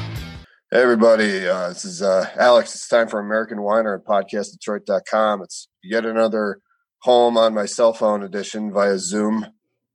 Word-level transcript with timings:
Hey, 0.72 0.82
everybody. 0.82 1.46
Uh, 1.46 1.68
this 1.68 1.84
is 1.84 2.02
uh, 2.02 2.30
Alex. 2.38 2.74
It's 2.74 2.88
time 2.88 3.10
for 3.10 3.20
American 3.20 3.62
Whiner 3.62 3.96
at 3.96 4.06
podcastdetroit.com. 4.06 5.42
It's 5.42 5.68
yet 5.84 6.06
another 6.06 6.62
home 7.00 7.38
on 7.38 7.54
my 7.54 7.66
cell 7.66 7.92
phone 7.92 8.24
edition 8.24 8.72
via 8.72 9.00
Zoom. 9.00 9.48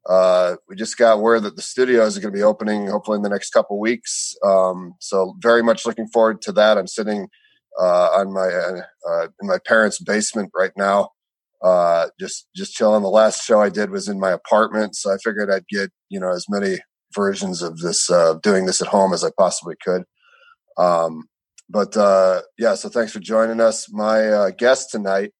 Uh, 0.07 0.57
we 0.69 0.77
just 0.77 0.99
got 0.99 1.23
word 1.23 1.45
that 1.45 1.57
the 1.57 1.63
studios 1.63 2.19
are 2.19 2.21
going 2.21 2.35
to 2.35 2.39
be 2.39 2.43
opening 2.43 2.89
hopefully 2.89 3.17
in 3.17 3.23
the 3.23 3.31
next 3.31 3.55
couple 3.55 3.81
weeks. 3.81 4.35
Um, 4.45 4.97
so 4.99 5.35
very 5.39 5.63
much 5.63 5.87
looking 5.87 6.09
forward 6.09 6.43
to 6.43 6.53
that. 6.53 6.77
I'm 6.77 6.89
sitting 6.89 7.29
uh, 7.81 8.09
on 8.19 8.35
my 8.35 8.49
uh, 8.49 8.83
uh, 9.09 9.29
in 9.41 9.49
my 9.49 9.57
parents' 9.67 9.99
basement 9.99 10.51
right 10.55 10.73
now, 10.77 11.13
uh, 11.63 12.09
just 12.19 12.49
just 12.55 12.75
chilling. 12.75 13.03
The 13.03 13.09
last 13.09 13.45
show 13.45 13.61
I 13.61 13.69
did 13.69 13.91
was 13.91 14.09
in 14.09 14.19
my 14.19 14.31
apartment, 14.31 14.97
so 14.97 15.13
I 15.13 15.17
figured 15.23 15.51
I'd 15.51 15.69
get 15.69 15.91
you 16.09 16.21
know 16.21 16.31
as 16.31 16.47
many 16.49 16.79
versions 17.15 17.63
of 17.63 17.79
this 17.79 18.11
uh, 18.11 18.35
doing 18.43 18.67
this 18.67 18.81
at 18.81 18.89
home 18.89 19.13
as 19.13 19.25
I 19.25 19.31
possibly 19.37 19.75
could. 19.85 20.05
Um, 20.79 21.25
but 21.69 21.97
uh, 21.97 22.43
yeah, 22.59 22.75
so 22.75 22.89
thanks 22.89 23.13
for 23.13 23.21
joining 23.21 23.61
us. 23.61 23.93
My 23.93 24.29
uh, 24.29 24.51
guest 24.51 24.91
tonight 24.91 25.33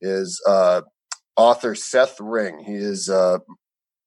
is 0.00 0.40
uh, 0.46 0.82
author 1.36 1.74
Seth 1.74 2.20
Ring. 2.20 2.62
He 2.64 2.74
is 2.74 3.08
uh, 3.08 3.38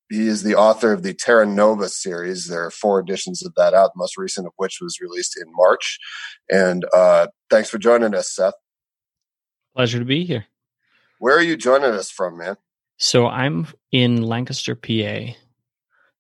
he 0.10 0.28
is 0.28 0.44
the 0.44 0.56
author 0.56 0.94
of 0.94 1.04
the 1.04 1.14
Terra 1.14 1.46
Nova 1.46 1.90
series. 1.90 2.48
There 2.48 2.66
are 2.66 2.72
four 2.72 3.00
editions 3.00 3.44
of 3.46 3.54
that 3.56 3.74
out, 3.74 3.92
the 3.94 4.00
most 4.00 4.18
recent 4.18 4.46
of 4.46 4.54
which 4.58 4.78
was 4.82 5.00
released 5.02 5.36
in 5.38 5.52
March. 5.56 5.98
And 6.50 6.86
uh, 6.94 7.28
thanks 7.50 7.70
for 7.70 7.80
joining 7.80 8.14
us, 8.14 8.34
Seth. 8.34 8.54
Pleasure 9.76 10.00
to 10.00 10.06
be 10.06 10.24
here. 10.24 10.46
Where 11.26 11.36
are 11.36 11.42
you 11.42 11.58
joining 11.58 11.90
us 11.90 12.12
from, 12.12 12.38
man? 12.38 12.56
So 12.98 13.26
I'm 13.26 13.66
in 13.92 14.22
Lancaster, 14.22 14.76
PA, 14.76 15.34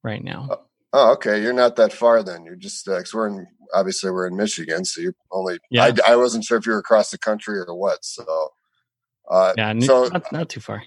right 0.02 0.24
now. 0.24 0.48
Oh, 0.50 0.62
oh 0.94 1.12
okay. 1.12 1.44
You're 1.44 1.54
not 1.54 1.76
that 1.76 1.94
far 1.94 2.24
then. 2.24 2.44
You're 2.44 2.56
just 2.56 2.86
because 2.86 3.14
uh, 3.14 3.18
we're 3.20 3.28
in 3.28 3.48
obviously 3.72 4.10
we're 4.10 4.26
in 4.26 4.36
Michigan, 4.36 4.84
so 4.84 5.02
you're 5.02 5.14
only. 5.32 5.60
Yeah. 5.70 5.92
I, 6.08 6.14
I 6.14 6.16
wasn't 6.16 6.44
sure 6.44 6.58
if 6.58 6.66
you 6.66 6.72
were 6.72 6.80
across 6.80 7.12
the 7.12 7.20
country 7.20 7.60
or 7.60 7.76
what. 7.76 8.04
So. 8.04 8.26
Uh, 9.30 9.54
yeah, 9.56 9.78
so 9.82 10.08
not, 10.08 10.32
not 10.32 10.50
too 10.50 10.60
far. 10.60 10.82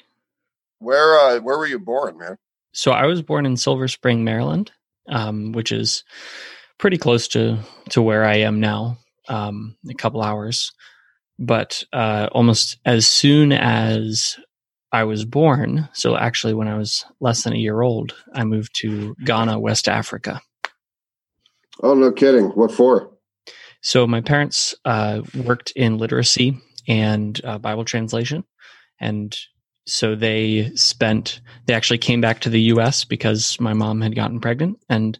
Where 0.80 1.16
uh, 1.16 1.38
where 1.38 1.56
were 1.56 1.68
you 1.68 1.78
born, 1.78 2.18
man? 2.18 2.38
So 2.72 2.90
I 2.90 3.06
was 3.06 3.22
born 3.22 3.46
in 3.46 3.56
Silver 3.56 3.86
Spring, 3.86 4.24
Maryland, 4.24 4.72
um, 5.08 5.52
which 5.52 5.70
is 5.70 6.02
pretty 6.76 6.98
close 6.98 7.28
to 7.28 7.60
to 7.90 8.02
where 8.02 8.24
I 8.24 8.38
am 8.38 8.58
now, 8.58 8.98
um, 9.28 9.76
a 9.88 9.94
couple 9.94 10.22
hours. 10.22 10.72
But 11.38 11.84
uh, 11.92 12.28
almost 12.32 12.78
as 12.84 13.06
soon 13.06 13.52
as 13.52 14.38
I 14.90 15.04
was 15.04 15.24
born, 15.24 15.88
so 15.92 16.16
actually 16.16 16.54
when 16.54 16.68
I 16.68 16.76
was 16.76 17.04
less 17.20 17.44
than 17.44 17.52
a 17.52 17.58
year 17.58 17.82
old, 17.82 18.14
I 18.34 18.44
moved 18.44 18.74
to 18.80 19.14
Ghana, 19.24 19.60
West 19.60 19.88
Africa. 19.88 20.40
Oh, 21.82 21.94
no 21.94 22.10
kidding! 22.10 22.46
What 22.50 22.72
for? 22.72 23.10
So 23.82 24.06
my 24.06 24.20
parents 24.20 24.74
uh, 24.84 25.22
worked 25.44 25.70
in 25.76 25.98
literacy 25.98 26.58
and 26.88 27.40
uh, 27.44 27.58
Bible 27.58 27.84
translation, 27.84 28.44
and 29.00 29.36
so 29.86 30.14
they 30.14 30.70
spent 30.74 31.40
they 31.66 31.74
actually 31.74 31.98
came 31.98 32.20
back 32.20 32.40
to 32.40 32.50
the 32.50 32.60
US 32.62 33.04
because 33.04 33.58
my 33.60 33.72
mom 33.72 34.00
had 34.00 34.16
gotten 34.16 34.40
pregnant 34.40 34.78
and 34.88 35.18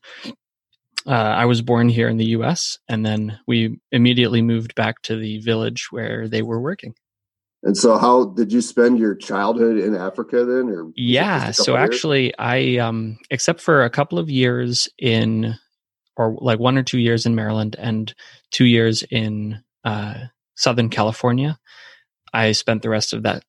uh, 1.07 1.11
I 1.11 1.45
was 1.47 1.63
born 1.63 1.89
here 1.89 2.09
in 2.09 2.17
the 2.17 2.27
US 2.27 2.79
and 2.89 3.05
then 3.05 3.39
we 3.47 3.79
immediately 3.93 4.43
moved 4.43 4.75
back 4.75 5.03
to 5.03 5.17
the 5.17 5.39
village 5.41 5.89
where 5.91 6.29
they 6.29 6.43
were 6.43 6.61
working. 6.61 6.95
And 7.63 7.77
so 7.77 7.99
how 7.99 8.27
did 8.27 8.53
you 8.53 8.61
spend 8.61 8.99
your 8.99 9.15
childhood 9.15 9.79
in 9.79 9.97
Africa 9.97 10.45
then 10.45 10.69
or 10.69 10.93
Yeah, 10.95 11.51
so 11.51 11.77
actually 11.77 12.37
I 12.39 12.77
um 12.77 13.19
except 13.31 13.61
for 13.61 13.85
a 13.85 13.91
couple 13.91 14.19
of 14.19 14.31
years 14.31 14.89
in 14.99 15.55
or 16.17 16.37
like 16.41 16.59
one 16.59 16.79
or 16.79 16.83
two 16.83 16.99
years 16.99 17.27
in 17.27 17.35
Maryland 17.35 17.77
and 17.79 18.15
2 18.53 18.65
years 18.65 19.03
in 19.11 19.63
uh 19.85 20.15
Southern 20.57 20.89
California, 20.89 21.59
I 22.33 22.53
spent 22.53 22.83
the 22.83 22.91
rest 22.91 23.13
of 23.13 23.23
that 23.23 23.45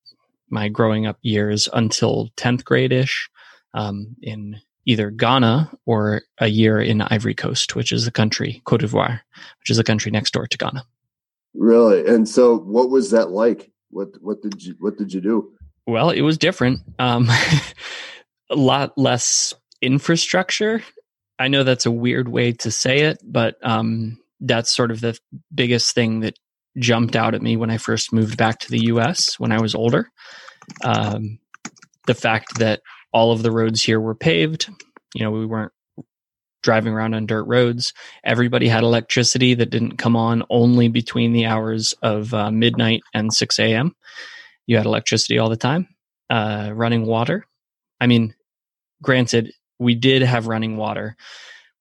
my 0.49 0.69
growing 0.69 1.05
up 1.05 1.17
years 1.21 1.69
until 1.73 2.29
10th 2.37 2.63
grade 2.63 2.91
ish 2.91 3.29
um, 3.73 4.15
in 4.21 4.59
either 4.85 5.11
Ghana 5.11 5.71
or 5.85 6.23
a 6.39 6.47
year 6.47 6.79
in 6.79 7.01
Ivory 7.01 7.35
Coast, 7.35 7.75
which 7.75 7.91
is 7.91 8.07
a 8.07 8.11
country, 8.11 8.61
Cote 8.65 8.81
d'Ivoire, 8.81 9.21
which 9.59 9.69
is 9.69 9.79
a 9.79 9.83
country 9.83 10.11
next 10.11 10.33
door 10.33 10.47
to 10.47 10.57
Ghana. 10.57 10.83
Really? 11.53 12.05
And 12.07 12.27
so 12.27 12.57
what 12.57 12.89
was 12.89 13.11
that 13.11 13.31
like? 13.31 13.71
What 13.91 14.09
what 14.21 14.41
did 14.41 14.63
you 14.63 14.75
what 14.79 14.97
did 14.97 15.13
you 15.13 15.21
do? 15.21 15.51
Well, 15.87 16.11
it 16.11 16.21
was 16.21 16.37
different. 16.37 16.81
Um, 16.99 17.29
a 18.49 18.55
lot 18.55 18.97
less 18.97 19.53
infrastructure. 19.81 20.83
I 21.39 21.47
know 21.47 21.63
that's 21.63 21.85
a 21.85 21.91
weird 21.91 22.27
way 22.27 22.51
to 22.53 22.69
say 22.69 22.99
it, 22.99 23.19
but 23.23 23.55
um, 23.63 24.19
that's 24.39 24.75
sort 24.75 24.91
of 24.91 25.01
the 25.01 25.17
biggest 25.53 25.95
thing 25.95 26.19
that 26.19 26.37
jumped 26.77 27.15
out 27.15 27.33
at 27.33 27.41
me 27.41 27.57
when 27.57 27.71
I 27.71 27.77
first 27.77 28.13
moved 28.13 28.37
back 28.37 28.59
to 28.59 28.71
the 28.71 28.85
US 28.87 29.39
when 29.39 29.51
I 29.51 29.61
was 29.61 29.73
older. 29.73 30.09
Um, 30.83 31.39
the 32.05 32.13
fact 32.13 32.59
that 32.59 32.81
all 33.11 33.31
of 33.31 33.43
the 33.43 33.51
roads 33.51 33.81
here 33.81 33.99
were 33.99 34.15
paved, 34.15 34.69
you 35.13 35.23
know, 35.23 35.31
we 35.31 35.45
weren't 35.45 35.71
driving 36.61 36.93
around 36.93 37.13
on 37.13 37.25
dirt 37.25 37.43
roads. 37.43 37.93
Everybody 38.23 38.67
had 38.67 38.83
electricity 38.83 39.53
that 39.55 39.69
didn't 39.69 39.97
come 39.97 40.15
on 40.15 40.43
only 40.49 40.89
between 40.89 41.31
the 41.31 41.45
hours 41.45 41.93
of 42.01 42.33
uh, 42.33 42.51
midnight 42.51 43.01
and 43.13 43.33
6 43.33 43.59
a.m. 43.59 43.95
You 44.67 44.77
had 44.77 44.85
electricity 44.85 45.39
all 45.39 45.49
the 45.49 45.57
time, 45.57 45.87
uh, 46.29 46.71
running 46.73 47.05
water. 47.05 47.45
I 48.01 48.07
mean, 48.07 48.35
granted, 49.01 49.53
we 49.79 49.95
did 49.95 50.21
have 50.21 50.47
running 50.47 50.75
water 50.77 51.15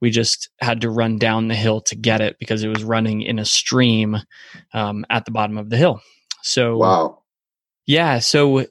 we 0.01 0.11
just 0.11 0.51
had 0.61 0.83
to 0.83 0.91
run 0.91 1.19
down 1.19 1.49
the 1.49 1.55
hill 1.55 1.81
to 1.83 1.97
get 1.97 2.21
it 2.21 2.39
because 2.39 2.63
it 2.63 2.69
was 2.69 2.85
running 2.85 3.23
in 3.23 3.39
a 3.39 3.45
stream 3.45 4.17
um, 4.73 5.05
at 5.11 5.25
the 5.25 5.31
bottom 5.31 5.59
of 5.59 5.71
the 5.71 5.77
hill. 5.77 6.01
So, 6.43 6.77
wow. 6.77 7.23
Yeah. 7.87 8.21
So 8.21 8.67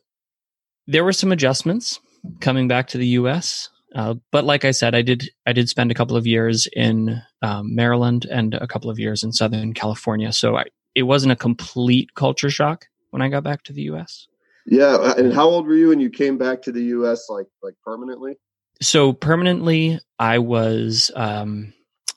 there 0.85 1.03
were 1.03 1.13
some 1.13 1.31
adjustments 1.31 1.99
coming 2.39 2.67
back 2.67 2.87
to 2.89 2.97
the 2.97 3.07
U.S. 3.07 3.69
Uh, 3.95 4.15
but 4.31 4.43
like 4.43 4.65
I 4.65 4.71
said, 4.71 4.95
I 4.95 5.01
did 5.01 5.29
I 5.45 5.53
did 5.53 5.69
spend 5.69 5.91
a 5.91 5.95
couple 5.95 6.17
of 6.17 6.27
years 6.27 6.67
in 6.73 7.21
um, 7.41 7.75
Maryland 7.75 8.25
and 8.29 8.53
a 8.53 8.67
couple 8.67 8.89
of 8.89 8.99
years 8.99 9.23
in 9.23 9.31
Southern 9.31 9.73
California. 9.73 10.31
So 10.31 10.57
I, 10.57 10.65
it 10.95 11.03
wasn't 11.03 11.31
a 11.31 11.37
complete 11.37 12.13
culture 12.15 12.49
shock 12.49 12.85
when 13.11 13.21
I 13.21 13.29
got 13.29 13.43
back 13.43 13.63
to 13.63 13.73
the 13.73 13.83
U.S. 13.83 14.27
Yeah, 14.65 15.13
and 15.17 15.33
how 15.33 15.47
old 15.47 15.65
were 15.65 15.75
you 15.75 15.89
when 15.89 16.01
you 16.01 16.09
came 16.09 16.37
back 16.37 16.61
to 16.63 16.71
the 16.71 16.83
U.S. 16.83 17.27
like 17.29 17.47
like 17.63 17.75
permanently? 17.83 18.37
so 18.81 19.13
permanently, 19.13 19.99
I 20.19 20.39
was 20.39 21.11
um, 21.15 21.73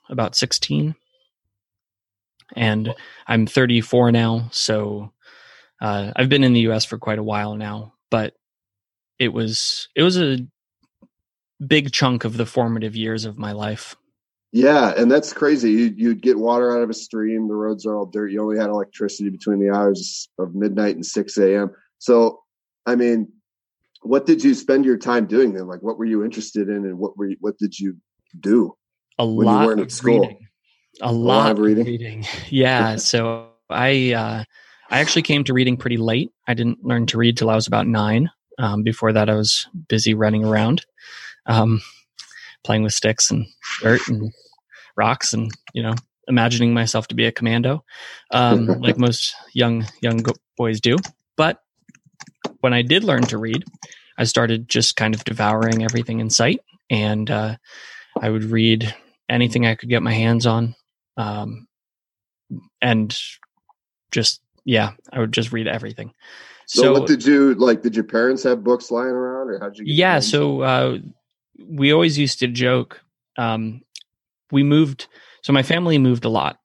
about 0.08 0.36
16, 0.36 0.94
and 2.56 2.94
I'm 3.26 3.46
34 3.46 4.12
now. 4.12 4.48
So 4.52 5.12
uh, 5.80 6.12
I've 6.14 6.28
been 6.28 6.44
in 6.44 6.52
the 6.52 6.60
U.S. 6.60 6.84
for 6.84 6.98
quite 6.98 7.18
a 7.18 7.24
while 7.24 7.56
now, 7.56 7.94
but 8.10 8.34
it 9.20 9.32
was 9.32 9.88
it 9.94 10.02
was 10.02 10.18
a 10.18 10.38
big 11.64 11.92
chunk 11.92 12.24
of 12.24 12.38
the 12.38 12.46
formative 12.46 12.96
years 12.96 13.24
of 13.24 13.38
my 13.38 13.52
life. 13.52 13.94
Yeah, 14.52 14.94
and 14.96 15.08
that's 15.08 15.32
crazy. 15.32 15.70
You, 15.70 15.94
you'd 15.96 16.22
get 16.22 16.36
water 16.36 16.76
out 16.76 16.82
of 16.82 16.90
a 16.90 16.94
stream. 16.94 17.46
The 17.46 17.54
roads 17.54 17.86
are 17.86 17.94
all 17.94 18.06
dirt. 18.06 18.32
You 18.32 18.42
only 18.42 18.58
had 18.58 18.68
electricity 18.68 19.30
between 19.30 19.60
the 19.60 19.72
hours 19.72 20.28
of 20.40 20.56
midnight 20.56 20.96
and 20.96 21.06
six 21.06 21.38
a.m. 21.38 21.70
So, 21.98 22.40
I 22.86 22.96
mean, 22.96 23.30
what 24.02 24.26
did 24.26 24.42
you 24.42 24.54
spend 24.54 24.84
your 24.84 24.96
time 24.96 25.26
doing 25.26 25.52
then? 25.52 25.68
Like, 25.68 25.82
what 25.82 25.98
were 25.98 26.06
you 26.06 26.24
interested 26.24 26.68
in, 26.68 26.84
and 26.86 26.98
what 26.98 27.16
were 27.16 27.28
you, 27.28 27.36
what 27.40 27.58
did 27.58 27.78
you 27.78 27.96
do? 28.40 28.74
A 29.18 29.24
lot 29.24 29.78
of 29.78 29.92
school? 29.92 30.22
reading. 30.22 30.48
A, 31.02 31.10
a 31.10 31.12
lot, 31.12 31.44
lot, 31.44 31.52
of 31.52 31.58
reading. 31.58 31.84
reading. 31.84 32.26
Yeah. 32.48 32.96
so 33.12 33.50
I 33.68 34.14
uh, 34.14 34.44
I 34.88 34.98
actually 34.98 35.22
came 35.22 35.44
to 35.44 35.52
reading 35.52 35.76
pretty 35.76 35.98
late. 35.98 36.32
I 36.48 36.54
didn't 36.54 36.82
learn 36.82 37.06
to 37.06 37.18
read 37.18 37.36
till 37.36 37.50
I 37.50 37.54
was 37.54 37.68
about 37.68 37.86
nine. 37.86 38.30
Um, 38.60 38.82
before 38.82 39.12
that, 39.12 39.30
I 39.30 39.34
was 39.34 39.66
busy 39.88 40.12
running 40.12 40.44
around, 40.44 40.84
um, 41.46 41.80
playing 42.62 42.82
with 42.82 42.92
sticks 42.92 43.30
and 43.30 43.46
dirt 43.80 44.06
and 44.06 44.32
rocks, 44.96 45.32
and 45.32 45.50
you 45.72 45.82
know, 45.82 45.94
imagining 46.28 46.74
myself 46.74 47.08
to 47.08 47.14
be 47.14 47.24
a 47.24 47.32
commando, 47.32 47.82
um, 48.32 48.66
like 48.80 48.98
most 48.98 49.34
young 49.54 49.86
young 50.02 50.22
boys 50.58 50.80
do. 50.80 50.96
But 51.36 51.62
when 52.60 52.74
I 52.74 52.82
did 52.82 53.02
learn 53.02 53.22
to 53.24 53.38
read, 53.38 53.64
I 54.18 54.24
started 54.24 54.68
just 54.68 54.94
kind 54.94 55.14
of 55.14 55.24
devouring 55.24 55.82
everything 55.82 56.20
in 56.20 56.28
sight, 56.28 56.60
and 56.90 57.30
uh, 57.30 57.56
I 58.20 58.28
would 58.28 58.44
read 58.44 58.94
anything 59.28 59.64
I 59.64 59.74
could 59.74 59.88
get 59.88 60.02
my 60.02 60.12
hands 60.12 60.46
on, 60.46 60.74
um, 61.16 61.66
and 62.82 63.16
just 64.10 64.42
yeah, 64.66 64.92
I 65.10 65.20
would 65.20 65.32
just 65.32 65.50
read 65.50 65.66
everything. 65.66 66.12
So, 66.70 66.82
so, 66.82 66.92
what 66.92 67.08
did 67.08 67.26
you 67.26 67.54
like? 67.54 67.82
Did 67.82 67.96
your 67.96 68.04
parents 68.04 68.44
have 68.44 68.62
books 68.62 68.92
lying 68.92 69.08
around, 69.08 69.50
or 69.50 69.58
how'd 69.58 69.76
you? 69.76 69.86
yeah, 69.88 70.20
so 70.20 70.60
uh, 70.60 70.98
we 71.68 71.92
always 71.92 72.16
used 72.16 72.38
to 72.38 72.46
joke. 72.46 73.00
Um, 73.36 73.82
we 74.52 74.62
moved, 74.62 75.08
so 75.42 75.52
my 75.52 75.64
family 75.64 75.98
moved 75.98 76.24
a 76.24 76.28
lot, 76.28 76.60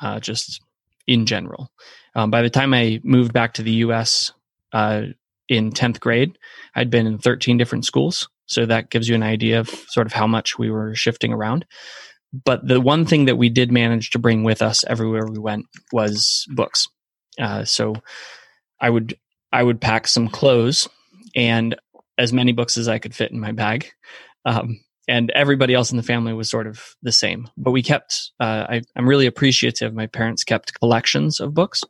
uh, 0.00 0.20
just 0.20 0.60
in 1.08 1.26
general. 1.26 1.72
Um, 2.14 2.30
by 2.30 2.42
the 2.42 2.50
time 2.50 2.72
I 2.72 3.00
moved 3.02 3.32
back 3.32 3.54
to 3.54 3.64
the 3.64 3.72
U.S., 3.72 4.30
uh, 4.72 5.06
in 5.48 5.72
10th 5.72 5.98
grade, 5.98 6.38
I'd 6.76 6.88
been 6.88 7.08
in 7.08 7.18
13 7.18 7.58
different 7.58 7.84
schools. 7.84 8.28
So 8.46 8.64
that 8.66 8.90
gives 8.90 9.08
you 9.08 9.16
an 9.16 9.24
idea 9.24 9.58
of 9.58 9.68
sort 9.88 10.06
of 10.06 10.12
how 10.12 10.28
much 10.28 10.56
we 10.56 10.70
were 10.70 10.94
shifting 10.94 11.32
around. 11.32 11.66
But 12.32 12.68
the 12.68 12.80
one 12.80 13.06
thing 13.06 13.24
that 13.24 13.38
we 13.38 13.48
did 13.48 13.72
manage 13.72 14.10
to 14.10 14.20
bring 14.20 14.44
with 14.44 14.62
us 14.62 14.84
everywhere 14.84 15.26
we 15.26 15.40
went 15.40 15.66
was 15.90 16.46
books. 16.54 16.86
Uh, 17.40 17.64
so 17.64 17.96
I 18.80 18.90
would 18.90 19.18
I 19.52 19.62
would 19.62 19.80
pack 19.80 20.06
some 20.06 20.28
clothes 20.28 20.88
and 21.34 21.74
as 22.18 22.32
many 22.32 22.52
books 22.52 22.76
as 22.76 22.88
I 22.88 22.98
could 22.98 23.14
fit 23.14 23.32
in 23.32 23.40
my 23.40 23.52
bag. 23.52 23.90
Um, 24.44 24.80
and 25.08 25.30
everybody 25.30 25.74
else 25.74 25.90
in 25.90 25.96
the 25.96 26.02
family 26.02 26.32
was 26.32 26.48
sort 26.48 26.66
of 26.66 26.94
the 27.02 27.10
same. 27.10 27.48
But 27.56 27.72
we 27.72 27.82
kept, 27.82 28.30
uh, 28.38 28.66
I, 28.68 28.82
I'm 28.94 29.08
really 29.08 29.26
appreciative. 29.26 29.92
My 29.92 30.06
parents 30.06 30.44
kept 30.44 30.78
collections 30.78 31.40
of 31.40 31.54
books. 31.54 31.82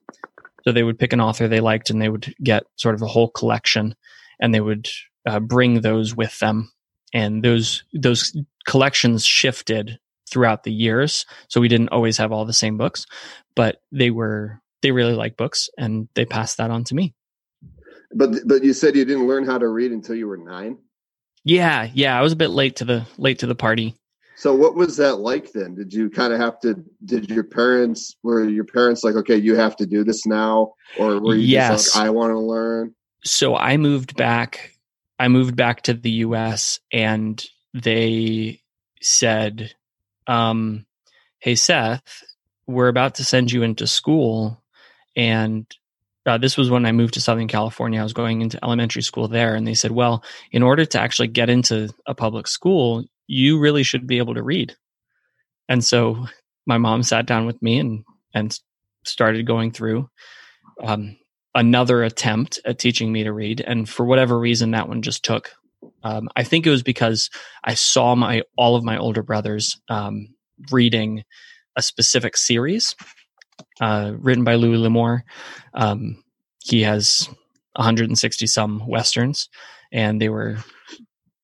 So 0.65 0.73
they 0.73 0.83
would 0.83 0.99
pick 0.99 1.13
an 1.13 1.21
author 1.21 1.49
they 1.49 1.61
liked 1.61 1.91
and 1.91 2.01
they 2.01 2.09
would 2.09 2.35
get 2.43 2.65
sort 2.77 2.95
of 2.95 3.03
a 3.03 3.07
whole 3.07 3.29
collection 3.29 3.95
and 4.41 4.55
they 4.55 4.61
would 4.61 4.89
uh, 5.27 5.41
bring 5.41 5.81
those 5.81 6.15
with 6.15 6.39
them. 6.39 6.73
And 7.13 7.43
those, 7.43 7.85
those 7.93 8.35
collections 8.67 9.25
shifted 9.25 9.99
throughout 10.31 10.63
the 10.63 10.73
years. 10.73 11.27
So 11.49 11.61
we 11.61 11.69
didn't 11.69 11.89
always 11.89 12.17
have 12.19 12.31
all 12.31 12.45
the 12.45 12.53
same 12.53 12.79
books, 12.79 13.05
but 13.57 13.83
they 13.91 14.11
were, 14.11 14.63
they 14.83 14.93
really 14.93 15.15
like 15.15 15.37
books 15.37 15.69
and 15.77 16.09
they 16.15 16.25
passed 16.25 16.59
that 16.59 16.71
on 16.71 16.85
to 16.85 16.95
me. 16.95 17.15
But, 18.13 18.37
but 18.47 18.65
you 18.65 18.73
said 18.73 18.97
you 18.97 19.05
didn't 19.05 19.29
learn 19.29 19.47
how 19.47 19.59
to 19.59 19.69
read 19.69 19.93
until 19.93 20.17
you 20.17 20.27
were 20.27 20.37
nine. 20.37 20.79
Yeah, 21.45 21.89
yeah, 21.95 22.19
I 22.19 22.23
was 22.23 22.33
a 22.33 22.37
bit 22.37 22.49
late 22.49 22.77
to 22.77 22.85
the 22.85 23.07
late 23.17 23.39
to 23.41 23.47
the 23.47 23.55
party. 23.55 23.97
So 24.37 24.55
what 24.55 24.75
was 24.75 24.97
that 24.97 25.17
like 25.17 25.53
then? 25.53 25.75
Did 25.75 25.93
you 25.93 26.11
kind 26.11 26.33
of 26.33 26.41
have 26.41 26.61
to 26.61 26.83
did 27.05 27.31
your 27.31 27.45
parents 27.45 28.17
were 28.23 28.49
your 28.49 28.65
parents 28.65 29.05
like, 29.05 29.15
okay, 29.17 29.37
you 29.37 29.55
have 29.57 29.77
to 29.77 29.87
do 29.87 30.05
this 30.05 30.27
now? 30.27 30.75
Or 30.99 31.21
were 31.21 31.35
you 31.35 31.47
yes. 31.47 31.85
just 31.85 31.97
like, 31.97 32.07
I 32.07 32.11
want 32.11 32.33
to 32.33 32.39
learn? 32.39 32.95
So 33.25 33.57
I 33.57 33.77
moved 33.77 34.17
back 34.17 34.77
I 35.19 35.29
moved 35.29 35.57
back 35.57 35.83
to 35.83 35.95
the 35.95 36.11
US 36.11 36.81
and 36.91 37.45
they 37.75 38.61
said, 39.03 39.75
um, 40.27 40.87
hey 41.41 41.55
Seth, 41.55 42.23
we're 42.67 42.89
about 42.89 43.17
to 43.17 43.25
send 43.25 43.53
you 43.53 43.63
into 43.63 43.87
school 43.87 44.60
and 45.21 45.67
uh, 46.25 46.39
this 46.39 46.57
was 46.57 46.71
when 46.71 46.87
I 46.87 46.93
moved 46.93 47.13
to 47.15 47.21
Southern 47.21 47.47
California. 47.47 48.01
I 48.01 48.03
was 48.03 48.15
going 48.15 48.41
into 48.41 48.59
elementary 48.65 49.03
school 49.03 49.29
there, 49.29 49.55
and 49.55 49.67
they 49.67 49.75
said, 49.75 49.91
"Well, 49.91 50.25
in 50.51 50.63
order 50.63 50.87
to 50.87 51.01
actually 51.01 51.29
get 51.29 51.51
into 51.51 51.91
a 52.07 52.15
public 52.15 52.47
school, 52.49 53.05
you 53.27 53.59
really 53.59 53.83
should 53.83 54.07
be 54.07 54.17
able 54.17 54.35
to 54.35 54.43
read." 54.43 54.75
And 55.69 55.85
so 55.85 56.27
my 56.67 56.79
mom 56.79 57.03
sat 57.03 57.27
down 57.27 57.45
with 57.45 57.61
me 57.61 57.79
and 57.79 58.05
and 58.33 58.59
started 59.05 59.47
going 59.47 59.73
through 59.73 60.09
um, 60.83 61.19
another 61.55 62.03
attempt 62.03 62.59
at 62.65 62.79
teaching 62.79 63.13
me 63.13 63.25
to 63.25 63.33
read. 63.33 63.61
And 63.61 63.87
for 63.87 64.07
whatever 64.07 64.39
reason, 64.39 64.71
that 64.71 64.89
one 64.89 65.03
just 65.03 65.23
took. 65.23 65.53
Um, 66.03 66.31
I 66.35 66.45
think 66.45 66.67
it 66.67 66.71
was 66.71 66.83
because 66.83 67.29
I 67.63 67.75
saw 67.75 68.15
my 68.15 68.43
all 68.57 68.75
of 68.75 68.85
my 68.85 68.97
older 68.97 69.23
brothers 69.23 69.79
um, 69.91 70.29
reading 70.71 71.25
a 71.77 71.83
specific 71.83 72.39
series 72.39 72.95
uh, 73.81 74.13
written 74.19 74.45
by 74.45 74.55
Louis 74.55 74.77
L'Amour. 74.77 75.25
Um, 75.75 76.23
he 76.63 76.83
has 76.83 77.29
160 77.77 78.47
some 78.47 78.87
westerns, 78.87 79.49
and 79.93 80.21
they 80.21 80.29
were, 80.29 80.59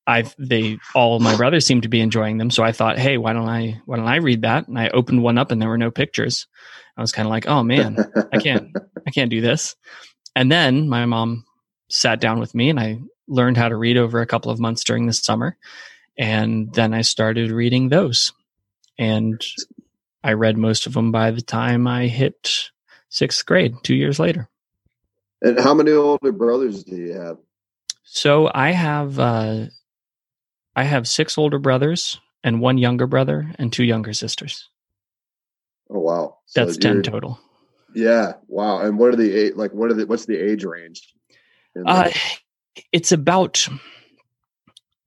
I 0.06 0.24
they 0.38 0.78
all 0.94 1.18
my 1.18 1.36
brothers 1.36 1.66
seemed 1.66 1.82
to 1.82 1.88
be 1.88 2.00
enjoying 2.00 2.38
them. 2.38 2.50
So 2.50 2.62
I 2.62 2.72
thought, 2.72 2.98
hey, 2.98 3.18
why 3.18 3.32
don't 3.32 3.48
I 3.48 3.80
why 3.86 3.96
don't 3.96 4.08
I 4.08 4.16
read 4.16 4.42
that? 4.42 4.68
And 4.68 4.78
I 4.78 4.88
opened 4.88 5.22
one 5.22 5.38
up, 5.38 5.50
and 5.50 5.60
there 5.60 5.68
were 5.68 5.78
no 5.78 5.90
pictures. 5.90 6.46
I 6.96 7.00
was 7.00 7.12
kind 7.12 7.26
of 7.26 7.30
like, 7.30 7.46
oh 7.46 7.62
man, 7.62 7.96
I 8.32 8.38
can't 8.38 8.76
I 9.06 9.10
can't 9.10 9.30
do 9.30 9.40
this. 9.40 9.76
And 10.34 10.52
then 10.52 10.88
my 10.88 11.06
mom 11.06 11.44
sat 11.88 12.20
down 12.20 12.38
with 12.38 12.54
me, 12.54 12.70
and 12.70 12.78
I 12.78 12.98
learned 13.28 13.56
how 13.56 13.68
to 13.68 13.76
read 13.76 13.96
over 13.96 14.20
a 14.20 14.26
couple 14.26 14.50
of 14.50 14.60
months 14.60 14.84
during 14.84 15.06
the 15.06 15.12
summer. 15.12 15.56
And 16.18 16.72
then 16.72 16.94
I 16.94 17.02
started 17.02 17.50
reading 17.50 17.88
those. 17.88 18.32
And 18.98 19.42
I 20.26 20.32
read 20.32 20.58
most 20.58 20.88
of 20.88 20.94
them 20.94 21.12
by 21.12 21.30
the 21.30 21.40
time 21.40 21.86
I 21.86 22.08
hit 22.08 22.70
sixth 23.08 23.46
grade, 23.46 23.76
two 23.84 23.94
years 23.94 24.18
later. 24.18 24.48
And 25.40 25.60
how 25.60 25.72
many 25.72 25.92
older 25.92 26.32
brothers 26.32 26.82
do 26.82 26.96
you 26.96 27.12
have? 27.12 27.36
So 28.02 28.50
I 28.52 28.72
have 28.72 29.20
uh, 29.20 29.66
I 30.74 30.82
have 30.82 31.06
six 31.06 31.38
older 31.38 31.60
brothers 31.60 32.20
and 32.42 32.60
one 32.60 32.76
younger 32.76 33.06
brother 33.06 33.52
and 33.56 33.72
two 33.72 33.84
younger 33.84 34.12
sisters. 34.12 34.68
Oh 35.88 36.00
wow, 36.00 36.38
so 36.46 36.64
that's 36.64 36.76
ten 36.76 37.02
total. 37.02 37.38
Yeah, 37.94 38.32
wow. 38.48 38.80
And 38.80 38.98
what 38.98 39.12
are 39.12 39.16
the 39.16 39.52
like? 39.52 39.72
What 39.72 39.92
are 39.92 39.94
the 39.94 40.06
what's 40.06 40.26
the 40.26 40.36
age 40.36 40.64
range? 40.64 41.14
Uh, 41.86 42.10
it's 42.90 43.12
about 43.12 43.68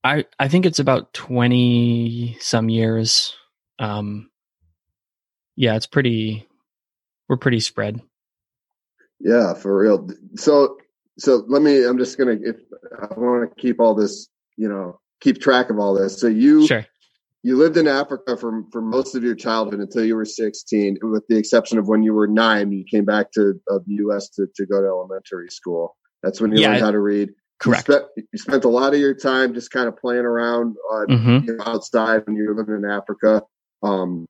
I 0.02 0.24
I 0.40 0.48
think 0.48 0.66
it's 0.66 0.80
about 0.80 1.14
twenty 1.14 2.38
some 2.40 2.70
years. 2.70 3.36
Um, 3.80 4.29
yeah, 5.60 5.76
it's 5.76 5.88
pretty. 5.88 6.48
We're 7.28 7.36
pretty 7.36 7.60
spread. 7.60 8.02
Yeah, 9.20 9.54
for 9.54 9.78
real. 9.78 10.10
So, 10.36 10.78
so 11.18 11.44
let 11.50 11.62
me. 11.62 11.84
I'm 11.84 11.98
just 11.98 12.18
gonna. 12.18 12.38
If 12.42 12.56
I 12.98 13.14
want 13.20 13.50
to 13.50 13.62
keep 13.62 13.82
all 13.82 13.94
this, 13.94 14.30
you 14.56 14.70
know, 14.70 15.02
keep 15.20 15.42
track 15.42 15.70
of 15.70 15.78
all 15.78 15.94
this. 15.94 16.18
So 16.18 16.28
you, 16.28 16.66
sure. 16.66 16.86
You 17.44 17.58
lived 17.58 17.76
in 17.76 17.90
Africa 17.90 18.38
for 18.38 18.64
for 18.72 18.82
most 18.82 19.16
of 19.16 19.24
your 19.24 19.36
childhood 19.36 19.82
until 19.82 20.06
you 20.06 20.16
were 20.16 20.24
16, 20.24 21.00
with 21.02 21.28
the 21.28 21.38
exception 21.38 21.78
of 21.78 21.90
when 21.90 22.04
you 22.04 22.14
were 22.14 22.28
nine. 22.28 22.72
You 22.72 22.86
came 22.86 23.04
back 23.04 23.34
to 23.34 23.60
uh, 23.70 23.80
the 23.86 23.96
U.S. 23.96 24.30
to 24.30 24.48
to 24.56 24.66
go 24.66 24.80
to 24.80 24.88
elementary 24.88 25.50
school. 25.50 25.98
That's 26.24 26.40
when 26.40 26.54
you 26.54 26.62
yeah, 26.62 26.70
learned 26.70 26.82
how 26.84 26.92
to 26.92 27.00
read. 27.00 27.32
Correct. 27.60 27.90
You 27.90 27.96
spent, 27.96 28.06
you 28.32 28.40
spent, 28.40 28.64
a 28.64 28.70
lot 28.70 28.94
of 28.94 29.02
your 29.02 29.14
time 29.14 29.54
just 29.54 29.72
kind 29.72 29.90
of 29.90 29.98
playing 29.98 30.24
around 30.24 30.78
mm-hmm. 30.90 31.46
you 31.46 31.58
know, 31.58 31.64
outside 31.66 32.26
when 32.26 32.38
you 32.38 32.48
were 32.48 32.56
living 32.56 32.76
in 32.76 32.90
Africa. 32.90 33.44
Um, 33.84 34.26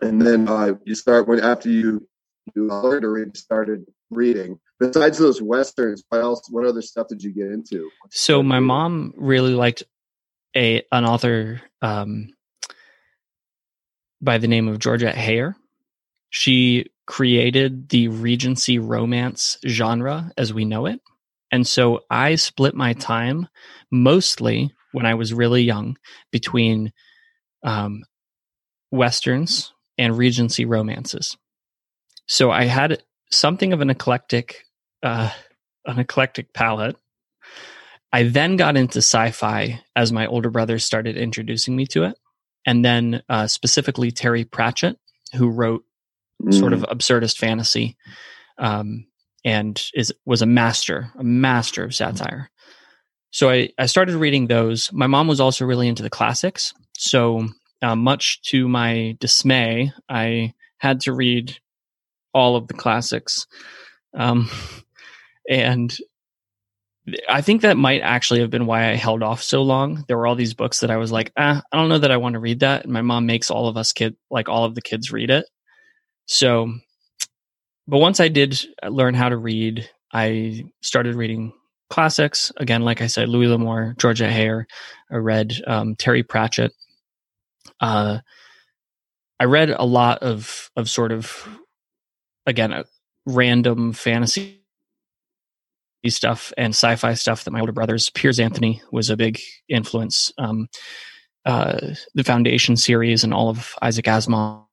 and 0.00 0.20
then 0.20 0.48
uh, 0.48 0.74
you 0.84 0.94
start 0.94 1.28
when 1.28 1.40
after 1.40 1.68
you 1.68 2.06
you 2.54 2.66
learned 2.66 3.02
to 3.02 3.08
read, 3.08 3.36
started 3.36 3.84
reading. 4.10 4.58
Besides 4.80 5.18
those 5.18 5.42
westerns, 5.42 6.04
what 6.08 6.20
else? 6.20 6.42
What 6.50 6.64
other 6.64 6.82
stuff 6.82 7.08
did 7.08 7.22
you 7.22 7.32
get 7.32 7.50
into? 7.50 7.90
So 8.10 8.42
my 8.42 8.60
mom 8.60 9.12
really 9.16 9.54
liked 9.54 9.82
a 10.56 10.82
an 10.92 11.04
author 11.04 11.60
um, 11.82 12.28
by 14.20 14.38
the 14.38 14.48
name 14.48 14.68
of 14.68 14.78
Georgette 14.78 15.16
Heyer. 15.16 15.54
She 16.30 16.86
created 17.06 17.88
the 17.88 18.08
Regency 18.08 18.78
romance 18.78 19.58
genre 19.66 20.30
as 20.36 20.52
we 20.52 20.64
know 20.64 20.86
it. 20.86 21.00
And 21.50 21.66
so 21.66 22.00
I 22.10 22.34
split 22.34 22.74
my 22.74 22.92
time 22.92 23.48
mostly 23.90 24.70
when 24.92 25.06
I 25.06 25.14
was 25.14 25.32
really 25.32 25.62
young 25.62 25.96
between 26.30 26.92
um, 27.62 28.04
westerns 28.90 29.72
and 29.98 30.16
Regency 30.16 30.64
romances. 30.64 31.36
So 32.26 32.50
I 32.50 32.64
had 32.64 33.02
something 33.30 33.72
of 33.72 33.80
an 33.80 33.90
eclectic, 33.90 34.64
uh, 35.02 35.30
an 35.84 35.98
eclectic 35.98 36.52
palette. 36.52 36.96
I 38.12 38.22
then 38.22 38.56
got 38.56 38.76
into 38.76 38.98
sci-fi 38.98 39.82
as 39.94 40.12
my 40.12 40.26
older 40.26 40.50
brothers 40.50 40.84
started 40.84 41.16
introducing 41.16 41.76
me 41.76 41.86
to 41.86 42.04
it, 42.04 42.18
and 42.64 42.84
then 42.84 43.22
uh, 43.28 43.46
specifically 43.46 44.10
Terry 44.10 44.44
Pratchett, 44.44 44.98
who 45.34 45.50
wrote 45.50 45.84
mm. 46.42 46.54
sort 46.54 46.72
of 46.72 46.80
mm. 46.80 46.92
absurdist 46.92 47.36
fantasy, 47.36 47.96
um, 48.56 49.06
and 49.44 49.90
is 49.94 50.12
was 50.24 50.42
a 50.42 50.46
master, 50.46 51.12
a 51.18 51.24
master 51.24 51.84
of 51.84 51.94
satire. 51.94 52.50
So 53.30 53.50
I, 53.50 53.70
I 53.78 53.86
started 53.86 54.14
reading 54.14 54.46
those. 54.46 54.90
My 54.90 55.06
mom 55.06 55.28
was 55.28 55.40
also 55.40 55.66
really 55.66 55.86
into 55.86 56.02
the 56.02 56.10
classics, 56.10 56.72
so 56.96 57.48
uh, 57.82 57.96
much 57.96 58.42
to 58.42 58.68
my 58.68 59.16
dismay, 59.20 59.92
I 60.08 60.54
had 60.78 61.00
to 61.02 61.12
read 61.12 61.58
all 62.32 62.56
of 62.56 62.68
the 62.68 62.74
classics. 62.74 63.46
Um, 64.14 64.50
and 65.48 65.96
I 67.28 67.40
think 67.40 67.62
that 67.62 67.76
might 67.76 68.02
actually 68.02 68.40
have 68.40 68.50
been 68.50 68.66
why 68.66 68.90
I 68.90 68.94
held 68.94 69.22
off 69.22 69.42
so 69.42 69.62
long. 69.62 70.04
There 70.08 70.16
were 70.16 70.26
all 70.26 70.34
these 70.34 70.54
books 70.54 70.80
that 70.80 70.90
I 70.90 70.96
was 70.96 71.10
like, 71.10 71.32
ah, 71.36 71.62
I 71.72 71.76
don't 71.76 71.88
know 71.88 71.98
that 71.98 72.10
I 72.10 72.16
want 72.18 72.34
to 72.34 72.40
read 72.40 72.60
that. 72.60 72.84
And 72.84 72.92
my 72.92 73.02
mom 73.02 73.26
makes 73.26 73.50
all 73.50 73.68
of 73.68 73.76
us 73.76 73.92
kid, 73.92 74.16
like 74.30 74.48
all 74.48 74.64
of 74.64 74.74
the 74.74 74.82
kids 74.82 75.12
read 75.12 75.30
it. 75.30 75.46
So, 76.26 76.72
but 77.86 77.98
once 77.98 78.20
I 78.20 78.28
did 78.28 78.60
learn 78.86 79.14
how 79.14 79.30
to 79.30 79.36
read, 79.36 79.88
I 80.12 80.66
started 80.82 81.14
reading 81.14 81.52
classics. 81.88 82.52
Again, 82.58 82.82
like 82.82 83.00
I 83.00 83.06
said, 83.06 83.28
Louis 83.28 83.46
L'Amour, 83.46 83.94
Georgette 83.98 84.32
Heyer. 84.32 84.64
I 85.10 85.16
read 85.16 85.54
um, 85.66 85.96
Terry 85.96 86.22
Pratchett, 86.22 86.72
uh, 87.80 88.18
I 89.40 89.44
read 89.44 89.70
a 89.70 89.84
lot 89.84 90.22
of 90.22 90.70
of 90.76 90.88
sort 90.88 91.12
of 91.12 91.48
again 92.46 92.72
uh, 92.72 92.84
random 93.26 93.92
fantasy 93.92 94.62
stuff 96.08 96.52
and 96.56 96.70
sci-fi 96.70 97.14
stuff 97.14 97.44
that 97.44 97.50
my 97.50 97.60
older 97.60 97.72
brothers. 97.72 98.10
Piers 98.10 98.40
Anthony 98.40 98.80
was 98.92 99.10
a 99.10 99.16
big 99.16 99.40
influence. 99.68 100.32
Um, 100.38 100.68
uh, 101.44 101.94
the 102.14 102.24
Foundation 102.24 102.76
series 102.76 103.24
and 103.24 103.32
all 103.32 103.48
of 103.48 103.74
Isaac 103.82 104.04
Asimov 104.06 104.66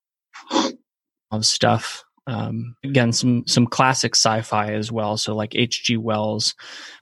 stuff. 1.41 2.03
Um, 2.27 2.75
again, 2.83 3.11
some 3.11 3.45
some 3.47 3.67
classic 3.67 4.15
sci-fi 4.15 4.73
as 4.73 4.91
well. 4.91 5.17
So 5.17 5.35
like 5.35 5.55
H.G. 5.55 5.97
Wells, 5.97 6.55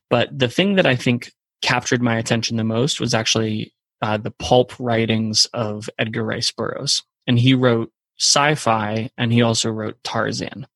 But 0.10 0.38
the 0.38 0.50
thing 0.50 0.76
that 0.76 0.86
I 0.86 0.96
think 0.96 1.32
captured 1.62 2.02
my 2.02 2.18
attention 2.18 2.58
the 2.58 2.64
most 2.64 3.00
was 3.00 3.14
actually 3.14 3.74
uh, 4.04 4.18
the 4.18 4.32
pulp 4.32 4.74
writings 4.80 5.48
of 5.54 5.90
Edgar 5.98 6.26
Rice 6.26 6.52
Burroughs. 6.52 7.04
And 7.26 7.40
he 7.40 7.54
wrote 7.54 7.90
sci 8.20 8.56
fi 8.56 9.10
and 9.18 9.32
he 9.32 9.42
also 9.42 9.70
wrote 9.70 9.96
Tarzan. 10.04 10.68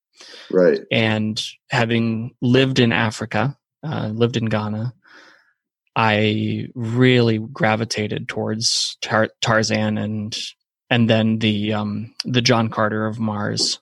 Right. 0.50 0.80
And 0.94 1.44
having 1.70 2.36
lived 2.42 2.80
in 2.80 2.94
Africa, 2.94 3.58
uh, 3.84 4.08
lived 4.14 4.38
in 4.38 4.46
Ghana, 4.46 4.94
I 5.94 6.70
really 6.74 7.38
gravitated 7.40 8.30
towards 8.30 8.98
Tar- 9.02 9.32
Tarzan 9.42 9.98
and 9.98 10.38
and 10.90 11.10
then 11.10 11.40
the 11.40 11.74
um, 11.74 12.14
the 12.24 12.42
John 12.42 12.70
Carter 12.70 13.06
of 13.08 13.20
Mars 13.20 13.82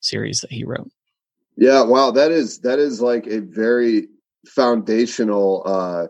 series 0.00 0.40
that 0.40 0.50
he 0.50 0.64
wrote. 0.64 0.90
Yeah, 1.58 1.82
wow, 1.82 2.12
that 2.12 2.30
is 2.30 2.60
that 2.60 2.78
is 2.78 3.02
like 3.02 3.26
a 3.26 3.40
very 3.40 4.08
foundational 4.46 5.62
uh 5.66 6.06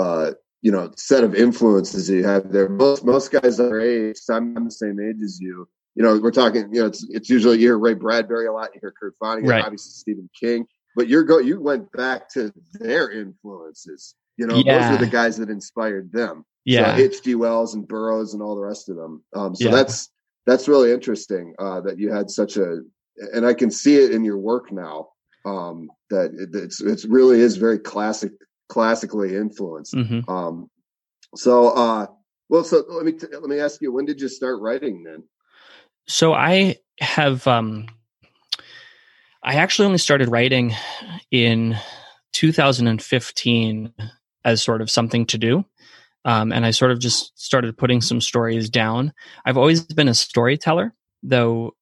uh 0.00 0.32
you 0.62 0.72
know 0.72 0.90
set 0.96 1.24
of 1.24 1.34
influences 1.34 2.06
that 2.08 2.14
you 2.14 2.24
have 2.24 2.50
there. 2.50 2.68
Most 2.68 3.04
most 3.04 3.30
guys 3.30 3.60
our 3.60 3.80
age, 3.80 4.16
I'm, 4.30 4.56
I'm 4.56 4.64
the 4.64 4.70
same 4.70 4.98
age 5.00 5.22
as 5.22 5.40
you. 5.40 5.68
You 5.94 6.02
know, 6.04 6.18
we're 6.18 6.30
talking. 6.30 6.72
You 6.72 6.82
know, 6.82 6.86
it's 6.86 7.06
it's 7.10 7.30
usually 7.30 7.56
you 7.56 7.68
hear 7.68 7.78
Ray 7.78 7.94
Bradbury 7.94 8.46
a 8.46 8.52
lot. 8.52 8.70
You 8.74 8.80
hear 8.80 8.94
Kurt 8.98 9.14
Vonnegut, 9.22 9.48
right. 9.48 9.64
obviously 9.64 9.92
Stephen 9.92 10.30
King. 10.38 10.66
But 10.96 11.08
you're 11.08 11.24
go 11.24 11.38
you 11.38 11.60
went 11.60 11.90
back 11.92 12.28
to 12.30 12.52
their 12.74 13.10
influences. 13.10 14.14
You 14.36 14.46
know, 14.46 14.56
yeah. 14.64 14.90
those 14.90 14.98
are 14.98 15.04
the 15.04 15.10
guys 15.10 15.36
that 15.38 15.50
inspired 15.50 16.12
them. 16.12 16.44
Yeah, 16.64 16.96
so 16.96 17.02
H.G. 17.02 17.34
Wells 17.34 17.74
and 17.74 17.88
Burroughs 17.88 18.34
and 18.34 18.42
all 18.42 18.54
the 18.54 18.62
rest 18.62 18.88
of 18.88 18.96
them. 18.96 19.24
Um, 19.34 19.54
so 19.54 19.66
yeah. 19.66 19.70
that's 19.70 20.10
that's 20.46 20.68
really 20.68 20.92
interesting 20.92 21.54
uh, 21.58 21.80
that 21.82 21.98
you 21.98 22.12
had 22.12 22.30
such 22.30 22.56
a, 22.56 22.80
and 23.32 23.44
I 23.44 23.54
can 23.54 23.70
see 23.70 23.96
it 23.96 24.12
in 24.12 24.24
your 24.24 24.38
work 24.38 24.70
now. 24.70 25.08
Um, 25.44 25.90
that 26.10 26.32
it, 26.34 26.54
it's 26.54 26.80
it's 26.80 27.04
really 27.04 27.40
is 27.40 27.56
very 27.56 27.78
classic, 27.78 28.32
classically 28.68 29.36
influenced. 29.36 29.94
Mm-hmm. 29.94 30.30
Um, 30.30 30.70
so, 31.34 31.70
uh, 31.70 32.06
well, 32.48 32.64
so 32.64 32.84
let 32.88 33.04
me 33.04 33.12
t- 33.12 33.26
let 33.32 33.42
me 33.42 33.60
ask 33.60 33.80
you, 33.82 33.92
when 33.92 34.04
did 34.04 34.20
you 34.20 34.28
start 34.28 34.60
writing 34.60 35.02
then? 35.04 35.24
So 36.06 36.32
I 36.32 36.76
have 37.00 37.46
um, 37.46 37.86
I 39.42 39.54
actually 39.54 39.86
only 39.86 39.98
started 39.98 40.30
writing 40.30 40.74
in 41.30 41.76
2015 42.32 43.92
as 44.44 44.62
sort 44.62 44.80
of 44.80 44.90
something 44.90 45.26
to 45.26 45.38
do. 45.38 45.64
Um, 46.24 46.52
and 46.52 46.66
I 46.66 46.70
sort 46.70 46.90
of 46.90 47.00
just 47.00 47.38
started 47.40 47.78
putting 47.78 48.00
some 48.00 48.20
stories 48.20 48.68
down. 48.68 49.12
I've 49.44 49.56
always 49.56 49.82
been 49.82 50.08
a 50.08 50.14
storyteller, 50.14 50.92
though 51.22 51.74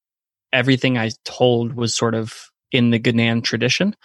everything 0.52 0.98
I 0.98 1.10
told 1.24 1.74
was 1.74 1.94
sort 1.94 2.14
of 2.14 2.50
in 2.70 2.90
the 2.90 3.00
Ghanaian 3.00 3.42
tradition. 3.42 3.96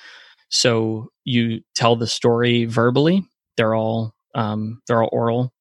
So 0.51 1.12
you 1.24 1.62
tell 1.74 1.96
the 1.96 2.08
story 2.08 2.65
verbally. 2.65 3.25
They're 3.58 3.74
all 3.74 4.13
um, 4.36 4.81
they're 4.88 5.01
all 5.01 5.10
oral 5.12 5.53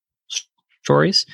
stories, 0.82 1.26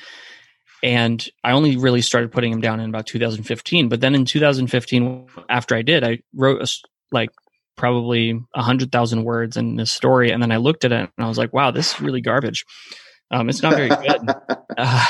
and 0.83 1.27
I 1.43 1.51
only 1.51 1.75
really 1.75 2.01
started 2.01 2.31
putting 2.31 2.51
them 2.51 2.61
down 2.61 2.79
in 2.79 2.89
about 2.89 3.07
2015. 3.07 3.89
But 3.89 3.99
then 3.99 4.15
in 4.15 4.25
2015, 4.25 5.27
after 5.49 5.75
I 5.75 5.81
did, 5.81 6.03
I 6.03 6.19
wrote 6.35 6.61
a, 6.61 6.67
like 7.11 7.29
probably 7.75 8.39
a 8.55 8.61
hundred 8.61 8.91
thousand 8.91 9.23
words 9.23 9.57
in 9.57 9.75
this 9.75 9.91
story, 9.91 10.31
and 10.31 10.41
then 10.41 10.51
I 10.51 10.57
looked 10.57 10.85
at 10.85 10.91
it 10.91 11.09
and 11.17 11.25
I 11.25 11.27
was 11.27 11.37
like, 11.37 11.53
"Wow, 11.53 11.71
this 11.71 11.93
is 11.95 12.01
really 12.01 12.21
garbage. 12.21 12.63
Um, 13.31 13.49
it's 13.49 13.63
not 13.63 13.75
very 13.75 13.89
good." 13.89 14.35
uh, 14.77 15.05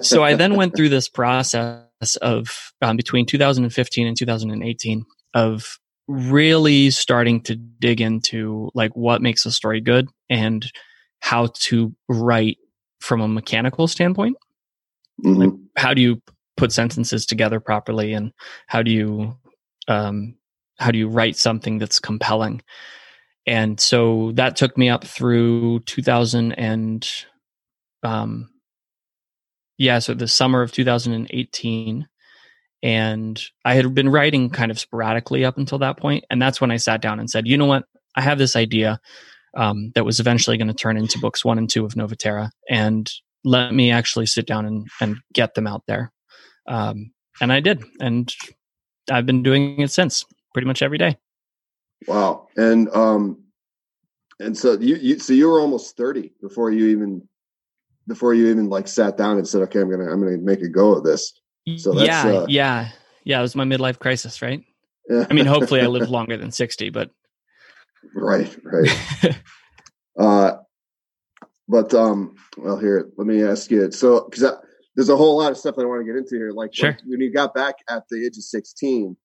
so 0.00 0.24
I 0.24 0.34
then 0.34 0.56
went 0.56 0.74
through 0.74 0.88
this 0.88 1.10
process 1.10 2.16
of 2.22 2.72
um, 2.80 2.96
between 2.96 3.26
2015 3.26 4.06
and 4.06 4.16
2018 4.16 5.04
of 5.34 5.78
really 6.06 6.90
starting 6.90 7.40
to 7.42 7.56
dig 7.56 8.00
into 8.00 8.70
like 8.74 8.94
what 8.94 9.22
makes 9.22 9.46
a 9.46 9.52
story 9.52 9.80
good 9.80 10.08
and 10.28 10.70
how 11.20 11.48
to 11.54 11.94
write 12.08 12.58
from 13.00 13.20
a 13.20 13.28
mechanical 13.28 13.88
standpoint. 13.88 14.36
Mm-hmm. 15.24 15.40
Like, 15.40 15.52
how 15.76 15.94
do 15.94 16.02
you 16.02 16.22
put 16.56 16.72
sentences 16.72 17.26
together 17.26 17.60
properly, 17.60 18.12
and 18.12 18.32
how 18.66 18.82
do 18.82 18.90
you 18.90 19.36
um, 19.88 20.34
how 20.78 20.90
do 20.90 20.98
you 20.98 21.08
write 21.08 21.36
something 21.36 21.78
that's 21.78 21.98
compelling? 21.98 22.62
And 23.46 23.78
so 23.78 24.32
that 24.34 24.56
took 24.56 24.76
me 24.78 24.88
up 24.88 25.04
through 25.04 25.80
2000 25.80 26.52
and 26.52 27.06
um, 28.02 28.48
yeah, 29.78 29.98
so 29.98 30.14
the 30.14 30.28
summer 30.28 30.62
of 30.62 30.72
2018. 30.72 32.06
And 32.84 33.42
I 33.64 33.74
had 33.74 33.92
been 33.94 34.10
writing 34.10 34.50
kind 34.50 34.70
of 34.70 34.78
sporadically 34.78 35.44
up 35.44 35.58
until 35.58 35.78
that 35.78 35.96
point, 35.96 36.24
and 36.30 36.40
that's 36.40 36.60
when 36.60 36.70
I 36.70 36.76
sat 36.76 37.00
down 37.00 37.18
and 37.18 37.28
said, 37.28 37.48
"You 37.48 37.56
know 37.56 37.66
what? 37.66 37.84
I 38.14 38.20
have 38.20 38.38
this 38.38 38.54
idea 38.54 39.00
um, 39.56 39.90
that 39.96 40.04
was 40.04 40.20
eventually 40.20 40.56
going 40.56 40.68
to 40.68 40.74
turn 40.74 40.96
into 40.96 41.18
books 41.18 41.44
one 41.44 41.58
and 41.58 41.68
two 41.68 41.84
of 41.84 41.94
Novaterra, 41.94 42.50
and 42.70 43.10
let 43.42 43.74
me 43.74 43.90
actually 43.90 44.26
sit 44.26 44.46
down 44.46 44.66
and, 44.66 44.86
and 45.00 45.16
get 45.32 45.54
them 45.54 45.66
out 45.66 45.82
there." 45.88 46.12
Um, 46.68 47.10
and 47.40 47.52
I 47.52 47.60
did, 47.60 47.82
and 48.00 48.32
I've 49.10 49.26
been 49.26 49.42
doing 49.42 49.80
it 49.80 49.90
since 49.90 50.24
pretty 50.52 50.66
much 50.66 50.82
every 50.82 50.98
day. 50.98 51.18
Wow. 52.06 52.48
And 52.56 52.88
um 52.94 53.42
and 54.40 54.56
so 54.56 54.78
you, 54.78 54.96
you 54.96 55.18
so 55.18 55.32
you 55.32 55.48
were 55.48 55.60
almost 55.60 55.96
30 55.96 56.32
before 56.40 56.70
you 56.70 56.86
even 56.88 57.26
before 58.06 58.34
you 58.34 58.48
even 58.48 58.68
like 58.68 58.88
sat 58.88 59.16
down 59.16 59.38
and 59.38 59.46
said, 59.46 59.62
okay, 59.62 59.80
I'm 59.80 59.90
gonna 59.90 60.10
I'm 60.10 60.22
gonna 60.22 60.38
make 60.38 60.62
a 60.62 60.68
go 60.68 60.94
of 60.94 61.04
this. 61.04 61.32
So 61.76 61.92
that's, 61.92 62.06
yeah, 62.06 62.26
uh, 62.26 62.46
yeah, 62.48 62.88
yeah. 63.24 63.38
It 63.38 63.42
was 63.42 63.56
my 63.56 63.64
midlife 63.64 63.98
crisis, 63.98 64.42
right? 64.42 64.62
I 65.10 65.32
mean, 65.32 65.46
hopefully, 65.46 65.80
I 65.80 65.86
live 65.88 66.10
longer 66.10 66.36
than 66.36 66.50
sixty, 66.50 66.90
but 66.90 67.10
right, 68.14 68.54
right. 68.64 69.38
uh, 70.18 70.52
but 71.66 71.94
um, 71.94 72.34
well, 72.58 72.78
here, 72.78 73.08
let 73.16 73.26
me 73.26 73.42
ask 73.42 73.70
you. 73.70 73.90
So, 73.92 74.28
because 74.28 74.52
there's 74.94 75.08
a 75.08 75.16
whole 75.16 75.38
lot 75.38 75.52
of 75.52 75.58
stuff 75.58 75.76
that 75.76 75.82
I 75.82 75.86
want 75.86 76.02
to 76.02 76.12
get 76.12 76.18
into 76.18 76.36
here. 76.36 76.52
Like, 76.52 76.74
sure. 76.74 76.98
when 77.06 77.20
you 77.20 77.32
got 77.32 77.54
back 77.54 77.76
at 77.88 78.02
the 78.10 78.26
age 78.26 78.36
of 78.36 78.44
sixteen, 78.44 79.16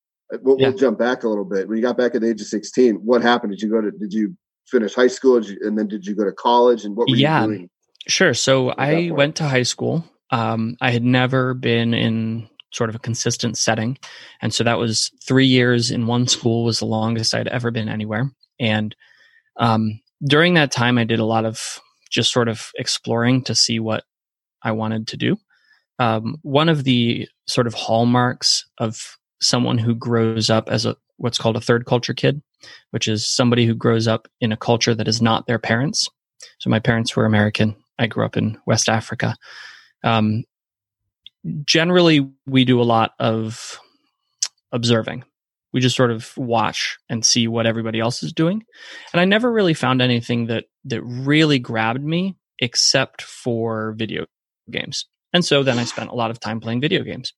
We'll, 0.41 0.60
yeah. 0.60 0.69
we'll, 0.69 0.77
jump 0.77 1.00
back 1.00 1.24
a 1.24 1.29
little 1.29 1.46
bit. 1.46 1.67
When 1.67 1.77
you 1.77 1.84
got 1.84 1.98
back 1.98 2.13
at 2.13 2.22
the 2.22 2.29
age 2.29 2.41
of 2.41 2.48
16, 2.48 2.98
what 2.98 3.22
happened? 3.22 3.51
Did 3.51 3.62
you 3.62 3.69
go 3.69 3.81
to, 3.81 3.91
did 3.91 4.13
you 4.13 4.38
finish 4.67 4.93
high 4.93 5.08
school 5.08 5.38
and 5.38 5.77
then 5.77 5.88
did 5.88 6.05
you 6.05 6.15
go 6.15 6.24
to 6.24 6.31
college 6.31 6.86
and 6.86 6.96
what 6.96 7.10
were 7.10 7.15
yeah, 7.15 7.41
you 7.41 7.48
doing? 7.48 7.69
Sure. 8.08 8.34
So 8.34 8.69
I 8.69 9.10
went 9.12 9.36
to 9.38 9.46
high 9.46 9.63
school. 9.63 10.05
Um, 10.32 10.78
I 10.82 10.92
had 10.92 11.04
never 11.04 11.54
been 11.54 11.94
in 11.94 12.50
sort 12.72 12.90
of 12.90 12.96
a 12.96 13.00
consistent 13.00 13.58
setting. 13.58 13.98
And 14.42 14.54
so 14.54 14.64
that 14.64 14.78
was 14.78 15.12
three 15.24 15.48
years 15.48 15.92
in 15.92 16.08
one 16.08 16.28
school 16.28 16.64
was 16.64 16.80
the 16.80 16.86
longest 16.86 17.34
I'd 17.34 17.48
ever 17.48 17.72
been 17.72 17.90
anywhere. 17.90 18.32
And 18.60 18.96
um, 19.58 20.00
during 20.24 20.54
that 20.54 20.72
time, 20.72 20.98
I 20.98 21.04
did 21.04 21.20
a 21.20 21.26
lot 21.26 21.46
of 21.46 21.80
just 22.10 22.32
sort 22.32 22.48
of 22.48 22.72
exploring 22.78 23.44
to 23.44 23.56
see 23.56 23.80
what 23.80 24.04
I 24.64 24.72
wanted 24.72 25.08
to 25.08 25.18
do. 25.18 25.38
Um, 26.00 26.38
one 26.44 26.70
of 26.70 26.84
the 26.84 27.28
sort 27.48 27.68
of 27.68 27.74
hallmarks 27.74 28.66
of 28.78 29.18
someone 29.42 29.78
who 29.78 29.96
grows 29.96 30.50
up 30.50 30.70
as 30.70 30.86
a 30.86 30.96
what's 31.18 31.38
called 31.38 31.58
a 31.58 31.62
third 31.62 31.86
culture 31.86 32.14
kid, 32.14 32.42
which 32.92 33.08
is 33.08 33.26
somebody 33.26 33.66
who 33.66 33.76
grows 33.76 34.08
up 34.08 34.28
in 34.40 34.52
a 34.52 34.58
culture 34.58 34.96
that 34.96 35.08
is 35.08 35.22
not 35.22 35.48
their 35.48 35.60
parents. 35.60 36.08
So 36.60 36.70
my 36.70 36.80
parents 36.80 37.16
were 37.16 37.26
American. 37.26 37.76
I 37.98 38.08
grew 38.08 38.26
up 38.26 38.38
in 38.38 38.58
West 38.66 38.88
Africa. 38.88 39.36
Um, 40.03 40.44
generally, 41.65 42.29
we 42.46 42.65
do 42.65 42.82
a 42.82 42.84
lot 42.84 43.12
of 43.20 43.79
observing. 44.72 45.24
We 45.72 45.82
just 45.82 45.96
sort 45.96 46.12
of 46.12 46.36
watch 46.36 46.98
and 47.10 47.24
see 47.24 47.48
what 47.48 47.68
everybody 47.68 48.00
else 48.00 48.24
is 48.24 48.34
doing. 48.34 48.63
And 49.13 49.22
I 49.22 49.25
never 49.25 49.51
really 49.51 49.74
found 49.75 50.01
anything 50.01 50.48
that 50.48 50.65
that 50.86 51.01
really 51.03 51.60
grabbed 51.60 52.03
me 52.03 52.36
except 52.60 53.22
for 53.22 53.94
video 53.98 54.25
games. 54.70 55.06
And 55.32 55.46
so 55.46 55.63
then 55.63 55.77
I 55.77 55.84
spent 55.86 56.10
a 56.10 56.15
lot 56.15 56.32
of 56.32 56.39
time 56.39 56.60
playing 56.60 56.82
video 56.82 57.03
games 57.03 57.34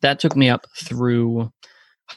that 0.00 0.20
took 0.20 0.36
me 0.36 0.48
up 0.48 0.66
through 0.76 1.50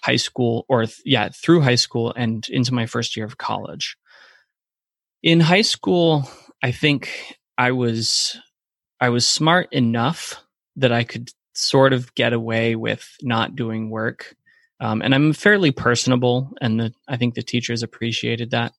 high 0.03 0.17
school 0.17 0.65
or 0.67 0.85
yeah 1.05 1.29
through 1.29 1.61
high 1.61 1.75
school 1.75 2.13
and 2.15 2.47
into 2.49 2.73
my 2.73 2.85
first 2.85 3.15
year 3.15 3.25
of 3.25 3.37
college 3.37 3.95
in 5.23 5.39
high 5.39 5.61
school 5.61 6.29
i 6.61 6.71
think 6.71 7.09
i 7.57 7.71
was 7.71 8.37
i 8.99 9.09
was 9.09 9.27
smart 9.27 9.71
enough 9.71 10.43
that 10.75 10.91
i 10.91 11.03
could 11.03 11.29
sort 11.53 11.93
of 11.93 12.13
get 12.15 12.33
away 12.33 12.75
with 12.75 13.15
not 13.21 13.55
doing 13.55 13.89
work 13.89 14.35
um, 14.79 15.01
and 15.01 15.15
i'm 15.15 15.33
fairly 15.33 15.71
personable 15.71 16.51
and 16.61 16.79
the, 16.79 16.93
i 17.07 17.17
think 17.17 17.33
the 17.33 17.41
teachers 17.41 17.83
appreciated 17.83 18.51
that 18.51 18.73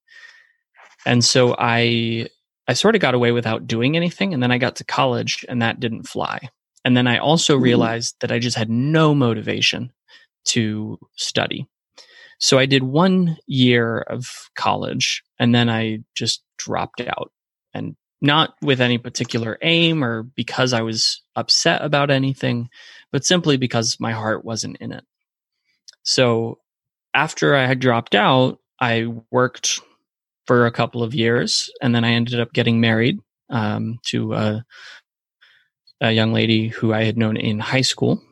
and 1.07 1.25
so 1.25 1.55
i 1.59 2.27
i 2.69 2.73
sort 2.73 2.95
of 2.95 3.01
got 3.01 3.15
away 3.15 3.33
without 3.33 3.67
doing 3.67 3.97
anything 3.97 4.33
and 4.33 4.43
then 4.43 4.53
i 4.53 4.59
got 4.59 4.77
to 4.77 4.85
college 4.85 5.45
and 5.49 5.61
that 5.61 5.81
didn't 5.81 6.05
fly 6.05 6.49
and 6.85 6.97
then 6.97 7.07
I 7.07 7.19
also 7.19 7.55
mm-hmm. 7.55 7.65
realized 7.65 8.17
that 8.21 8.33
I 8.33 8.39
just 8.39 8.57
had 8.57 8.71
no 8.71 9.15
motivation 9.15 9.93
to 10.47 10.99
study. 11.17 11.67
So 12.39 12.59
I 12.59 12.67
did 12.67 12.83
one 12.83 13.37
year 13.47 13.99
of 14.01 14.49
college 14.57 15.23
and 15.39 15.55
then 15.55 15.69
I 15.69 15.99
just 16.15 16.43
dropped 16.57 17.01
out 17.01 17.33
and 17.75 17.97
not 18.21 18.55
with 18.63 18.81
any 18.81 18.99
particular 18.99 19.59
aim 19.63 20.05
or 20.05 20.23
because 20.23 20.73
I 20.73 20.83
was 20.83 21.23
upset 21.37 21.83
about 21.83 22.11
anything, 22.11 22.69
but 23.13 23.25
simply 23.25 23.57
because 23.57 24.01
my 24.01 24.13
heart 24.13 24.45
wasn't 24.45 24.79
in 24.79 24.93
it. 24.93 25.05
So 26.03 26.59
after 27.15 27.55
I 27.55 27.67
had 27.67 27.81
dropped 27.81 28.15
out, 28.15 28.59
I 28.81 29.07
worked 29.31 29.81
for 30.47 30.67
a 30.67 30.73
couple 30.73 31.03
of 31.03 31.15
years, 31.15 31.71
and 31.83 31.95
then 31.95 32.05
I 32.05 32.13
ended 32.13 32.41
up 32.41 32.53
getting 32.53 32.81
married 32.81 33.19
um, 33.51 33.99
to 34.07 34.35
a, 34.35 34.65
a, 36.01 36.13
young 36.13 36.33
lady 36.33 36.69
who 36.69 36.93
I 36.93 37.05
had 37.05 37.19
known 37.19 37.37
in 37.37 37.59
high 37.59 37.83
school, 37.83 38.23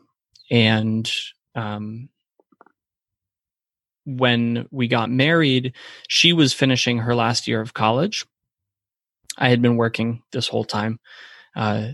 and 0.51 1.11
um, 1.55 2.09
when 4.07 4.67
we 4.71 4.89
got 4.89 5.11
married, 5.11 5.75
she 6.09 6.33
was 6.33 6.55
finishing 6.55 6.99
her 6.99 7.15
last 7.15 7.49
year 7.49 7.61
of 7.61 7.75
college. 7.75 8.25
I 9.39 9.49
had 9.49 9.63
been 9.63 9.77
working 9.77 10.23
this 10.33 10.49
whole 10.49 10.65
time. 10.65 10.99
Uh, 11.55 11.93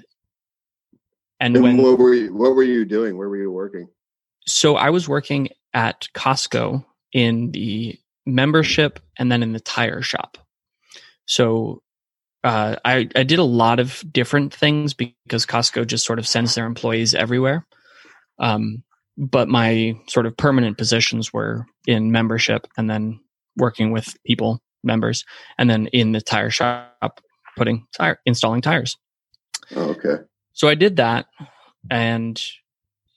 and, 1.41 1.57
and 1.57 1.63
when, 1.63 1.77
what 1.79 1.99
were 1.99 2.15
you, 2.15 2.35
what 2.35 2.55
were 2.55 2.63
you 2.63 2.85
doing? 2.85 3.17
Where 3.17 3.29
were 3.29 3.37
you 3.37 3.51
working? 3.51 3.89
So 4.47 4.77
I 4.77 4.91
was 4.91 5.09
working 5.09 5.49
at 5.75 6.09
Costco 6.15 6.85
in 7.13 7.51
the 7.53 7.99
membership 8.27 9.01
and 9.19 9.31
then 9.31 9.43
in 9.43 9.53
the 9.53 9.61
tire 9.61 10.03
shop. 10.03 10.39
So 11.27 11.83
uh, 12.45 12.77
I 12.85 13.09
I 13.15 13.23
did 13.23 13.39
a 13.39 13.45
lot 13.45 13.81
of 13.81 14.03
different 14.13 14.53
things 14.53 14.95
because 14.95 15.47
Costco 15.47 15.87
just 15.87 16.05
sort 16.05 16.19
of 16.19 16.27
sends 16.27 16.55
their 16.55 16.67
employees 16.67 17.15
everywhere. 17.15 17.67
Um, 18.39 18.83
but 19.17 19.49
my 19.49 19.95
sort 20.09 20.27
of 20.27 20.37
permanent 20.37 20.79
positions 20.79 21.33
were 21.33 21.67
in 21.87 22.11
membership 22.11 22.67
and 22.77 22.89
then 22.91 23.21
working 23.57 23.93
with 23.93 24.17
people 24.25 24.61
members 24.83 25.25
and 25.59 25.71
then 25.71 25.87
in 25.89 26.13
the 26.13 26.21
tire 26.21 26.51
shop 26.51 27.21
putting 27.57 27.87
tire 27.97 28.19
installing 28.27 28.61
tires 28.61 28.97
oh, 29.77 29.91
okay 29.91 30.23
so 30.53 30.69
i 30.69 30.75
did 30.75 30.97
that 30.97 31.27
and 31.91 32.43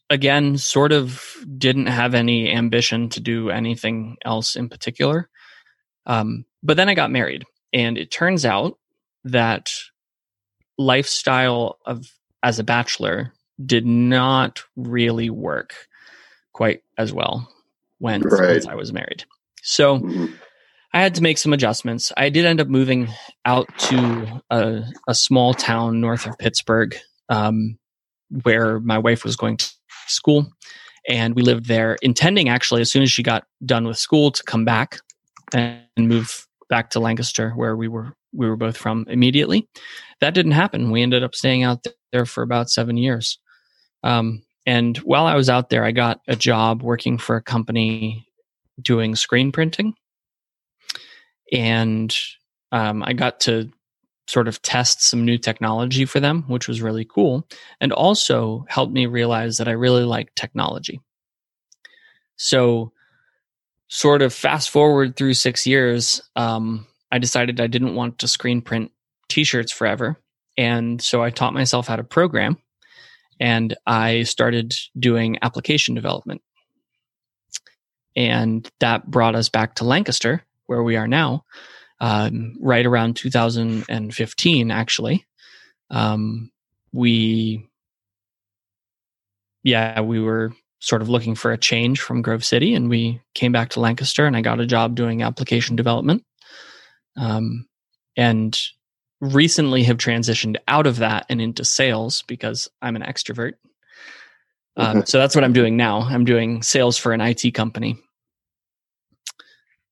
again 0.09 0.57
sort 0.57 0.91
of 0.91 1.23
didn't 1.57 1.87
have 1.87 2.13
any 2.13 2.51
ambition 2.51 3.09
to 3.09 3.19
do 3.19 3.49
anything 3.49 4.17
else 4.25 4.55
in 4.55 4.69
particular 4.69 5.29
um, 6.05 6.45
but 6.63 6.77
then 6.77 6.89
i 6.89 6.93
got 6.93 7.11
married 7.11 7.45
and 7.73 7.97
it 7.97 8.11
turns 8.11 8.45
out 8.45 8.77
that 9.23 9.71
lifestyle 10.77 11.77
of 11.85 12.11
as 12.43 12.59
a 12.59 12.63
bachelor 12.63 13.33
did 13.63 13.85
not 13.85 14.63
really 14.75 15.29
work 15.29 15.87
quite 16.53 16.83
as 16.97 17.11
well 17.11 17.51
when 17.99 18.21
right. 18.21 18.65
I 18.67 18.75
was 18.75 18.93
married. 18.93 19.25
So 19.61 19.99
mm-hmm. 19.99 20.33
I 20.95 21.01
had 21.01 21.13
to 21.15 21.21
make 21.21 21.37
some 21.37 21.51
adjustments. 21.51 22.13
I 22.15 22.29
did 22.29 22.45
end 22.45 22.61
up 22.61 22.69
moving 22.69 23.09
out 23.43 23.67
to 23.79 24.41
a, 24.49 24.81
a 25.09 25.13
small 25.13 25.53
town 25.53 25.99
north 25.99 26.25
of 26.25 26.37
Pittsburgh, 26.39 26.95
um, 27.27 27.77
where 28.43 28.79
my 28.79 28.97
wife 28.97 29.25
was 29.25 29.35
going 29.35 29.57
to 29.57 29.69
school, 30.07 30.47
and 31.09 31.35
we 31.35 31.41
lived 31.41 31.65
there, 31.65 31.97
intending 32.01 32.47
actually 32.47 32.79
as 32.79 32.89
soon 32.89 33.03
as 33.03 33.11
she 33.11 33.23
got 33.23 33.43
done 33.65 33.85
with 33.85 33.97
school 33.97 34.31
to 34.31 34.41
come 34.43 34.63
back 34.63 34.97
and 35.53 35.81
move 35.97 36.47
back 36.69 36.91
to 36.91 37.01
Lancaster, 37.01 37.51
where 37.51 37.75
we 37.75 37.89
were 37.89 38.13
we 38.31 38.47
were 38.47 38.55
both 38.55 38.77
from 38.77 39.05
immediately. 39.09 39.67
That 40.21 40.33
didn't 40.33 40.53
happen. 40.53 40.91
We 40.91 41.01
ended 41.01 41.23
up 41.23 41.35
staying 41.35 41.63
out 41.63 41.85
there 42.13 42.25
for 42.25 42.41
about 42.41 42.69
seven 42.69 42.95
years. 42.95 43.37
Um, 44.03 44.43
and 44.65 44.95
while 44.99 45.25
I 45.25 45.35
was 45.35 45.49
out 45.49 45.69
there, 45.69 45.83
I 45.83 45.91
got 45.91 46.21
a 46.29 46.37
job 46.37 46.81
working 46.81 47.17
for 47.17 47.35
a 47.35 47.43
company 47.43 48.29
doing 48.81 49.17
screen 49.17 49.51
printing. 49.51 49.93
And 51.55 52.15
um, 52.71 53.03
I 53.03 53.13
got 53.13 53.39
to 53.41 53.71
sort 54.27 54.47
of 54.47 54.61
test 54.61 55.01
some 55.01 55.23
new 55.23 55.37
technology 55.37 56.05
for 56.05 56.19
them, 56.19 56.43
which 56.47 56.67
was 56.67 56.81
really 56.81 57.05
cool. 57.05 57.47
And 57.79 57.91
also 57.91 58.65
helped 58.67 58.93
me 58.93 59.05
realize 59.05 59.57
that 59.57 59.67
I 59.67 59.71
really 59.71 60.03
like 60.03 60.33
technology. 60.35 60.99
So, 62.37 62.91
sort 63.87 64.21
of 64.21 64.33
fast 64.33 64.71
forward 64.71 65.15
through 65.15 65.35
six 65.35 65.65
years, 65.65 66.21
um, 66.35 66.87
I 67.11 67.19
decided 67.19 67.61
I 67.61 67.67
didn't 67.67 67.95
want 67.95 68.19
to 68.19 68.27
screen 68.27 68.61
print 68.61 68.91
t 69.29 69.43
shirts 69.43 69.71
forever. 69.71 70.19
And 70.57 71.01
so 71.01 71.23
I 71.23 71.29
taught 71.29 71.53
myself 71.53 71.87
how 71.87 71.95
to 71.95 72.03
program 72.03 72.57
and 73.39 73.75
I 73.85 74.23
started 74.23 74.75
doing 74.97 75.37
application 75.41 75.95
development. 75.95 76.41
And 78.15 78.69
that 78.79 79.09
brought 79.09 79.35
us 79.35 79.49
back 79.49 79.75
to 79.75 79.83
Lancaster, 79.83 80.43
where 80.67 80.83
we 80.83 80.95
are 80.95 81.07
now, 81.07 81.43
um, 81.99 82.55
right 82.59 82.85
around 82.85 83.15
2015, 83.15 84.71
actually. 84.71 85.25
Um, 85.89 86.51
we, 86.91 87.67
yeah, 89.63 90.01
we 90.01 90.19
were 90.19 90.53
sort 90.79 91.01
of 91.01 91.09
looking 91.09 91.35
for 91.35 91.51
a 91.51 91.57
change 91.57 91.99
from 92.01 92.21
Grove 92.21 92.45
City, 92.45 92.73
and 92.73 92.89
we 92.89 93.21
came 93.33 93.51
back 93.51 93.69
to 93.71 93.79
Lancaster, 93.79 94.25
and 94.25 94.37
I 94.37 94.41
got 94.41 94.59
a 94.59 94.65
job 94.65 94.95
doing 94.95 95.23
application 95.23 95.75
development. 95.75 96.23
Um, 97.17 97.65
and 98.17 98.59
recently 99.21 99.83
have 99.83 99.97
transitioned 99.97 100.57
out 100.67 100.87
of 100.87 100.97
that 100.97 101.25
and 101.29 101.41
into 101.41 101.65
sales 101.65 102.23
because 102.27 102.69
I'm 102.81 102.95
an 102.95 103.01
extrovert. 103.01 103.53
Um, 104.77 105.05
so 105.05 105.17
that's 105.17 105.35
what 105.35 105.43
I'm 105.43 105.53
doing 105.53 105.77
now. 105.77 106.01
I'm 106.01 106.25
doing 106.25 106.61
sales 106.61 106.97
for 106.97 107.13
an 107.13 107.21
IT 107.21 107.53
company. 107.53 107.97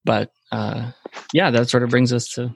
But 0.04 0.32
uh, 0.54 0.92
yeah, 1.34 1.50
that 1.52 1.70
sort 1.70 1.84
of 1.84 1.90
brings 1.90 2.14
us 2.14 2.28
to 2.34 2.48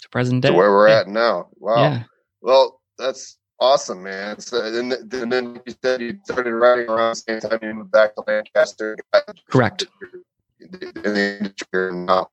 to 0.00 0.08
present 0.10 0.42
day. 0.42 0.48
To 0.48 0.54
where 0.54 0.70
we're 0.70 0.88
yeah. 0.88 1.00
at 1.00 1.08
now. 1.08 1.48
Wow. 1.58 1.76
Yeah. 1.76 2.02
Well, 2.40 2.80
that's 2.98 3.38
awesome, 3.60 4.02
man. 4.02 4.40
So, 4.40 4.64
and, 4.64 4.92
and, 4.92 5.32
then 5.32 5.60
you 5.66 5.74
said 5.84 6.00
you 6.00 6.18
started 6.24 6.54
writing 6.54 6.88
around 6.88 7.10
the 7.10 7.40
same 7.40 7.40
time 7.40 7.58
you 7.62 7.74
moved 7.74 7.90
back 7.90 8.14
to 8.14 8.24
Lancaster. 8.26 8.96
Correct. 9.50 9.86
In 10.60 10.70
the 10.70 11.38
industry 11.38 11.92
now. 11.92 12.28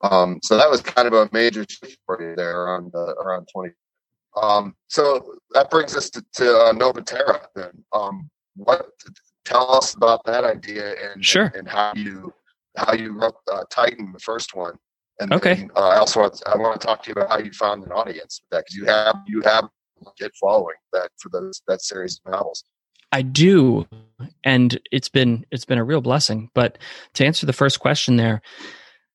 Um, 0.00 0.40
so 0.42 0.56
that 0.56 0.68
was 0.68 0.80
kind 0.80 1.06
of 1.06 1.14
a 1.14 1.28
major 1.32 1.64
shift 1.68 1.98
for 2.06 2.20
you 2.20 2.34
there 2.34 2.62
around 2.62 2.92
uh, 2.94 3.14
around 3.14 3.46
20. 3.52 3.72
Um, 4.42 4.74
so 4.88 5.36
that 5.52 5.70
brings 5.70 5.96
us 5.96 6.10
to, 6.10 6.24
to 6.34 6.58
uh, 6.58 6.72
Novaterra 6.72 7.46
then. 7.54 7.84
Um, 7.92 8.28
what 8.56 8.90
tell 9.44 9.72
us 9.72 9.94
about 9.94 10.24
that 10.24 10.44
idea 10.44 10.94
and 11.12 11.24
sure. 11.24 11.46
and, 11.46 11.56
and 11.56 11.68
how 11.68 11.92
you 11.94 12.32
how 12.76 12.92
you 12.94 13.12
wrote 13.12 13.34
uh, 13.52 13.64
Titan 13.70 14.12
the 14.12 14.18
first 14.18 14.54
one. 14.54 14.74
And 15.20 15.32
okay. 15.32 15.54
Then, 15.54 15.70
uh, 15.76 15.88
I 15.88 15.98
also 15.98 16.20
want 16.20 16.34
to, 16.34 16.50
I 16.50 16.56
want 16.56 16.80
to 16.80 16.86
talk 16.86 17.02
to 17.04 17.08
you 17.08 17.12
about 17.12 17.30
how 17.30 17.38
you 17.38 17.52
found 17.52 17.84
an 17.84 17.92
audience 17.92 18.40
with 18.42 18.50
that 18.50 18.64
because 18.64 18.76
you 18.76 18.86
have 18.86 19.16
you 19.26 19.42
have 19.42 19.68
get 20.18 20.32
following 20.34 20.76
that 20.92 21.10
for 21.18 21.28
those 21.28 21.62
that 21.68 21.82
series 21.82 22.20
of 22.24 22.32
novels. 22.32 22.64
I 23.12 23.22
do, 23.22 23.86
and 24.42 24.80
it's 24.90 25.08
been 25.08 25.44
it's 25.50 25.64
been 25.64 25.78
a 25.78 25.84
real 25.84 26.00
blessing. 26.00 26.50
But 26.54 26.78
to 27.14 27.26
answer 27.26 27.46
the 27.46 27.52
first 27.52 27.78
question 27.78 28.16
there, 28.16 28.40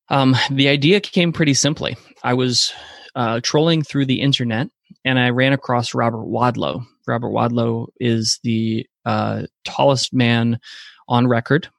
um, 0.10 0.36
the 0.52 0.70
idea 0.70 1.00
came 1.00 1.34
pretty 1.34 1.56
simply. 1.56 1.98
I 2.24 2.36
was 2.36 2.74
uh, 3.16 3.40
trolling 3.42 3.82
through 3.82 4.06
the 4.06 4.22
internet 4.22 4.70
and 5.04 5.20
I 5.20 5.30
ran 5.30 5.54
across 5.54 5.94
Robert 5.94 6.26
Wadlow. 6.26 6.86
Robert 7.08 7.30
Wadlow 7.30 7.88
is 8.00 8.40
the 8.44 8.86
uh, 9.06 9.44
tallest 9.66 10.14
man 10.14 10.60
on 11.08 11.28
record. 11.28 11.70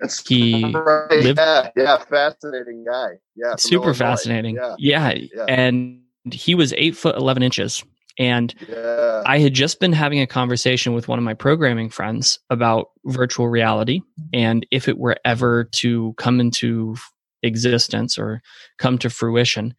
That's 0.00 0.26
he 0.26 0.72
right. 0.72 1.10
lived, 1.10 1.38
yeah, 1.38 1.70
yeah, 1.76 1.98
fascinating 1.98 2.84
guy. 2.84 3.12
Yeah, 3.36 3.56
super 3.56 3.94
fascinating. 3.94 4.56
Yeah. 4.56 4.74
yeah. 4.78 5.14
yeah, 5.34 5.44
and 5.48 6.00
he 6.30 6.54
was 6.54 6.72
eight 6.76 6.96
foot 6.96 7.16
eleven 7.16 7.42
inches, 7.42 7.84
and 8.18 8.54
yeah. 8.68 9.22
I 9.26 9.38
had 9.38 9.54
just 9.54 9.80
been 9.80 9.92
having 9.92 10.20
a 10.20 10.26
conversation 10.26 10.92
with 10.92 11.08
one 11.08 11.18
of 11.18 11.24
my 11.24 11.34
programming 11.34 11.88
friends 11.88 12.38
about 12.50 12.90
virtual 13.06 13.48
reality 13.48 14.00
and 14.32 14.66
if 14.70 14.88
it 14.88 14.98
were 14.98 15.16
ever 15.24 15.64
to 15.64 16.14
come 16.18 16.40
into 16.40 16.96
existence 17.42 18.18
or 18.18 18.42
come 18.78 18.98
to 18.98 19.10
fruition. 19.10 19.74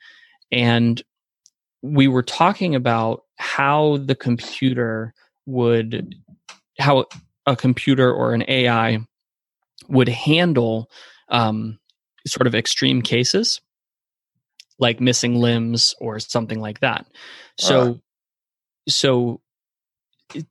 And 0.52 1.02
we 1.82 2.08
were 2.08 2.24
talking 2.24 2.76
about 2.76 3.24
how 3.38 3.98
the 3.98 4.16
computer 4.16 5.14
would, 5.46 6.16
how 6.80 7.06
a 7.46 7.56
computer 7.56 8.12
or 8.12 8.34
an 8.34 8.44
AI 8.48 9.00
would 9.88 10.10
handle 10.10 10.90
um, 11.30 11.80
sort 12.26 12.48
of 12.48 12.56
extreme 12.56 13.02
cases 13.02 13.62
like 14.80 15.02
missing 15.02 15.36
limbs 15.36 15.94
or 16.00 16.20
something 16.20 16.60
like 16.60 16.80
that. 16.80 17.06
So, 17.58 17.82
uh 17.82 17.94
so 18.88 19.42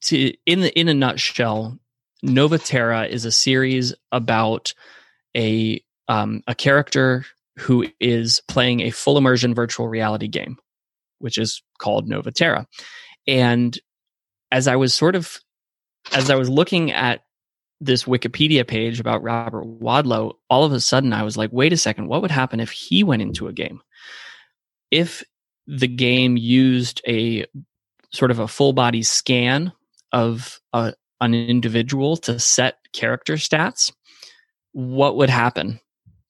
to, 0.03 0.35
in 0.47 0.61
the 0.61 0.79
in 0.79 0.88
a 0.88 0.95
nutshell, 0.95 1.79
Novaterra 2.25 3.09
is 3.09 3.25
a 3.25 3.33
series 3.33 3.95
about 4.12 4.75
a 5.37 5.83
um, 6.09 6.43
a 6.47 6.55
character 6.55 7.25
who 7.59 7.87
is 8.01 8.41
playing 8.49 8.81
a 8.81 8.91
full 8.91 9.19
immersion 9.19 9.55
virtual 9.55 9.88
reality 9.88 10.29
game, 10.29 10.57
which 11.19 11.38
is 11.38 11.62
called 11.79 12.09
Novaterra. 12.09 12.67
And 13.27 13.79
as 14.51 14.69
I 14.69 14.77
was 14.77 14.95
sort 14.95 15.17
of 15.17 15.38
as 16.12 16.31
I 16.31 16.37
was 16.37 16.49
looking 16.49 16.93
at 16.93 17.23
this 17.81 18.05
Wikipedia 18.05 18.67
page 18.67 19.01
about 19.01 19.23
Robert 19.23 19.64
Wadlow, 19.64 20.35
all 20.51 20.64
of 20.64 20.73
a 20.73 20.81
sudden 20.81 21.12
I 21.12 21.23
was 21.23 21.37
like, 21.37 21.51
wait 21.53 21.73
a 21.73 21.77
second, 21.77 22.09
what 22.09 22.23
would 22.23 22.31
happen 22.31 22.61
if 22.61 22.71
he 22.71 23.05
went 23.05 23.23
into 23.23 23.47
a 23.49 23.53
game? 23.53 23.81
If 24.91 25.23
the 25.67 25.88
game 25.88 26.37
used 26.37 27.03
a 27.07 27.47
sort 28.12 28.31
of 28.31 28.38
a 28.38 28.49
full 28.49 28.73
body 28.73 29.03
scan 29.03 29.73
of 30.12 30.61
a, 30.73 30.95
an 31.21 31.35
individual 31.35 32.17
to 32.17 32.38
set 32.38 32.79
character 32.93 33.35
stats, 33.35 33.93
what 34.73 35.17
would 35.17 35.31
happen? 35.31 35.81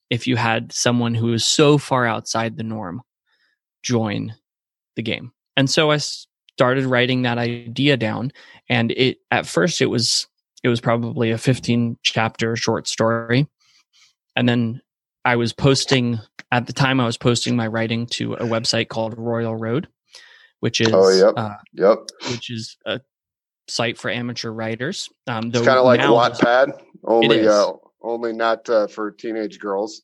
if 0.09 0.27
you 0.27 0.35
had 0.35 0.71
someone 0.71 1.13
who 1.13 1.33
is 1.33 1.45
so 1.45 1.77
far 1.77 2.05
outside 2.05 2.57
the 2.57 2.63
norm 2.63 3.01
join 3.83 4.35
the 4.95 5.01
game. 5.01 5.31
And 5.55 5.69
so 5.69 5.91
I 5.91 5.97
started 5.97 6.85
writing 6.85 7.21
that 7.21 7.37
idea 7.37 7.95
down 7.95 8.31
and 8.67 8.91
it 8.91 9.17
at 9.31 9.45
first 9.45 9.81
it 9.81 9.87
was 9.87 10.27
it 10.63 10.69
was 10.69 10.81
probably 10.81 11.31
a 11.31 11.37
15 11.37 11.97
chapter 12.03 12.55
short 12.55 12.87
story. 12.87 13.47
And 14.35 14.47
then 14.47 14.81
I 15.25 15.35
was 15.35 15.53
posting 15.53 16.19
at 16.51 16.67
the 16.67 16.73
time 16.73 16.99
I 16.99 17.05
was 17.05 17.17
posting 17.17 17.55
my 17.55 17.67
writing 17.67 18.07
to 18.07 18.33
a 18.33 18.43
website 18.43 18.87
called 18.89 19.15
Royal 19.17 19.55
Road, 19.55 19.87
which 20.59 20.81
is 20.81 20.89
Oh, 20.91 21.09
yep. 21.09 21.33
uh, 21.37 21.55
Yep. 21.73 21.97
which 22.31 22.49
is 22.49 22.77
a 22.85 23.01
site 23.67 23.97
for 23.97 24.09
amateur 24.09 24.49
writers. 24.51 25.09
Um, 25.27 25.47
It's 25.47 25.59
kind 25.61 25.77
of 25.77 25.85
like 25.85 25.99
Wattpad, 26.01 26.81
only 27.05 27.47
uh, 27.47 27.73
only 28.01 28.33
not 28.33 28.67
uh, 28.69 28.87
for 28.87 29.11
teenage 29.11 29.59
girls. 29.59 30.01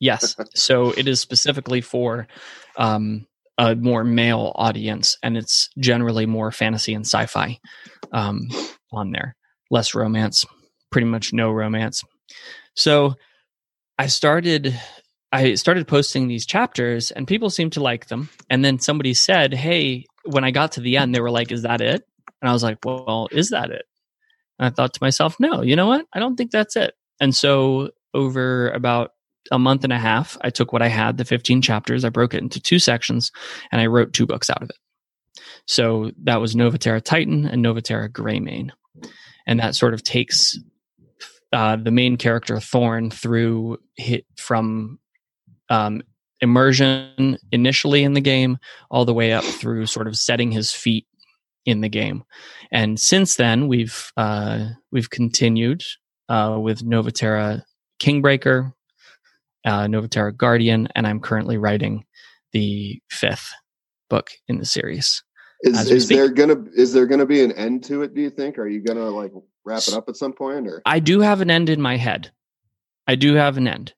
Yes. 0.00 0.36
so 0.54 0.92
it 0.92 1.08
is 1.08 1.20
specifically 1.20 1.80
for 1.80 2.28
um, 2.76 3.26
a 3.56 3.74
more 3.74 4.04
male 4.04 4.52
audience, 4.54 5.16
and 5.22 5.36
it's 5.36 5.68
generally 5.78 6.26
more 6.26 6.52
fantasy 6.52 6.94
and 6.94 7.04
sci 7.04 7.26
fi 7.26 7.58
um, 8.12 8.48
on 8.92 9.10
there. 9.10 9.34
Less 9.70 9.94
romance, 9.94 10.44
pretty 10.90 11.06
much 11.06 11.32
no 11.32 11.50
romance. 11.50 12.02
So 12.74 13.14
I 13.98 14.06
started. 14.06 14.78
I 15.30 15.56
started 15.56 15.86
posting 15.86 16.26
these 16.26 16.46
chapters 16.46 17.10
and 17.10 17.28
people 17.28 17.50
seemed 17.50 17.74
to 17.74 17.82
like 17.82 18.06
them. 18.06 18.30
And 18.48 18.64
then 18.64 18.78
somebody 18.78 19.12
said, 19.12 19.52
Hey, 19.52 20.06
when 20.24 20.42
I 20.42 20.50
got 20.50 20.72
to 20.72 20.80
the 20.80 20.96
end, 20.96 21.14
they 21.14 21.20
were 21.20 21.30
like, 21.30 21.52
Is 21.52 21.62
that 21.62 21.82
it? 21.82 22.02
And 22.40 22.48
I 22.48 22.52
was 22.54 22.62
like, 22.62 22.78
Well, 22.82 23.28
is 23.30 23.50
that 23.50 23.70
it? 23.70 23.84
And 24.58 24.66
I 24.66 24.70
thought 24.70 24.94
to 24.94 25.02
myself, 25.02 25.36
No, 25.38 25.60
you 25.60 25.76
know 25.76 25.86
what? 25.86 26.06
I 26.14 26.18
don't 26.18 26.36
think 26.36 26.50
that's 26.50 26.76
it. 26.76 26.94
And 27.20 27.34
so 27.34 27.90
over 28.14 28.70
about 28.70 29.12
a 29.50 29.58
month 29.58 29.84
and 29.84 29.92
a 29.92 29.98
half, 29.98 30.36
I 30.40 30.50
took 30.50 30.72
what 30.72 30.82
I 30.82 30.88
had, 30.88 31.16
the 31.16 31.24
15 31.24 31.62
chapters, 31.62 32.04
I 32.04 32.10
broke 32.10 32.34
it 32.34 32.42
into 32.42 32.60
two 32.60 32.78
sections, 32.78 33.30
and 33.72 33.80
I 33.80 33.86
wrote 33.86 34.12
two 34.12 34.26
books 34.26 34.50
out 34.50 34.62
of 34.62 34.70
it. 34.70 34.76
So 35.66 36.12
that 36.24 36.40
was 36.40 36.54
Novaterra 36.54 37.02
Titan 37.02 37.46
and 37.46 37.64
Novaterra 37.64 38.08
Greymane. 38.08 38.70
And 39.48 39.58
that 39.58 39.74
sort 39.74 39.94
of 39.94 40.04
takes 40.04 40.56
uh, 41.52 41.76
the 41.76 41.90
main 41.90 42.16
character 42.16 42.60
Thorn 42.60 43.10
through 43.10 43.78
hit 43.96 44.26
from 44.36 45.00
um, 45.70 46.02
immersion 46.40 47.38
initially 47.50 48.04
in 48.04 48.12
the 48.12 48.20
game, 48.20 48.58
all 48.90 49.04
the 49.04 49.14
way 49.14 49.32
up 49.32 49.44
through 49.44 49.86
sort 49.86 50.06
of 50.06 50.16
setting 50.16 50.52
his 50.52 50.72
feet 50.72 51.06
in 51.64 51.80
the 51.80 51.88
game. 51.88 52.24
And 52.70 53.00
since 53.00 53.36
then, 53.36 53.68
we've 53.68 54.12
uh, 54.16 54.68
we've 54.92 55.10
continued 55.10 55.82
uh, 56.28 56.58
with 56.60 56.84
Novaterra 56.84 57.62
Kingbreaker, 58.00 58.72
uh, 59.64 59.86
Novaterra 59.86 60.36
Guardian, 60.36 60.88
and 60.94 61.06
I'm 61.06 61.20
currently 61.20 61.58
writing 61.58 62.04
the 62.52 63.00
fifth 63.10 63.52
book 64.08 64.30
in 64.46 64.58
the 64.58 64.64
series. 64.64 65.22
Is, 65.62 65.90
is 65.90 66.08
there 66.08 66.28
gonna 66.28 66.64
is 66.76 66.92
there 66.92 67.06
gonna 67.06 67.26
be 67.26 67.42
an 67.42 67.52
end 67.52 67.82
to 67.84 68.02
it? 68.02 68.14
Do 68.14 68.20
you 68.20 68.30
think? 68.30 68.58
Are 68.58 68.68
you 68.68 68.80
gonna 68.80 69.10
like 69.10 69.32
wrap 69.64 69.82
it 69.86 69.94
up 69.94 70.08
at 70.08 70.16
some 70.16 70.32
point, 70.32 70.66
or 70.66 70.82
I 70.86 71.00
do 71.00 71.20
have 71.20 71.40
an 71.40 71.50
end 71.50 71.68
in 71.68 71.80
my 71.80 71.96
head. 71.96 72.30
I 73.06 73.14
do 73.14 73.34
have 73.34 73.56
an 73.56 73.68
end. 73.68 73.94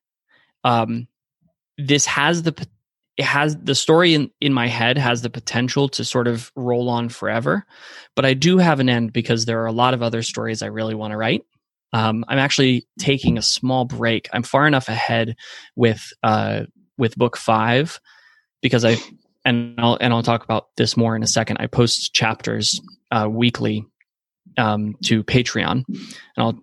Um, 0.64 1.06
this 1.78 2.06
has 2.06 2.42
the 2.42 2.54
it 3.16 3.24
has 3.24 3.56
the 3.56 3.74
story 3.74 4.14
in 4.14 4.30
in 4.40 4.52
my 4.52 4.68
head 4.68 4.98
has 4.98 5.22
the 5.22 5.30
potential 5.30 5.88
to 5.90 6.04
sort 6.04 6.28
of 6.28 6.50
roll 6.56 6.88
on 6.88 7.08
forever, 7.08 7.66
but 8.16 8.24
I 8.24 8.34
do 8.34 8.58
have 8.58 8.80
an 8.80 8.88
end 8.88 9.12
because 9.12 9.44
there 9.44 9.62
are 9.62 9.66
a 9.66 9.72
lot 9.72 9.94
of 9.94 10.02
other 10.02 10.22
stories 10.22 10.62
I 10.62 10.66
really 10.66 10.94
want 10.94 11.12
to 11.12 11.16
write. 11.16 11.44
Um, 11.92 12.24
I'm 12.28 12.38
actually 12.38 12.86
taking 12.98 13.36
a 13.36 13.42
small 13.42 13.84
break. 13.84 14.28
I'm 14.32 14.42
far 14.42 14.66
enough 14.66 14.88
ahead 14.88 15.36
with 15.76 16.12
uh, 16.22 16.64
with 16.96 17.16
book 17.16 17.36
five 17.36 18.00
because 18.62 18.84
I 18.84 18.96
and 19.44 19.74
I'll 19.78 19.98
and 20.00 20.12
I'll 20.12 20.22
talk 20.22 20.44
about 20.44 20.68
this 20.76 20.96
more 20.96 21.16
in 21.16 21.22
a 21.22 21.28
second. 21.28 21.58
I 21.60 21.66
post 21.66 22.14
chapters 22.14 22.80
uh, 23.10 23.28
weekly 23.30 23.86
um, 24.58 24.96
to 25.04 25.22
Patreon, 25.24 25.84
and 25.88 26.14
I'll 26.36 26.58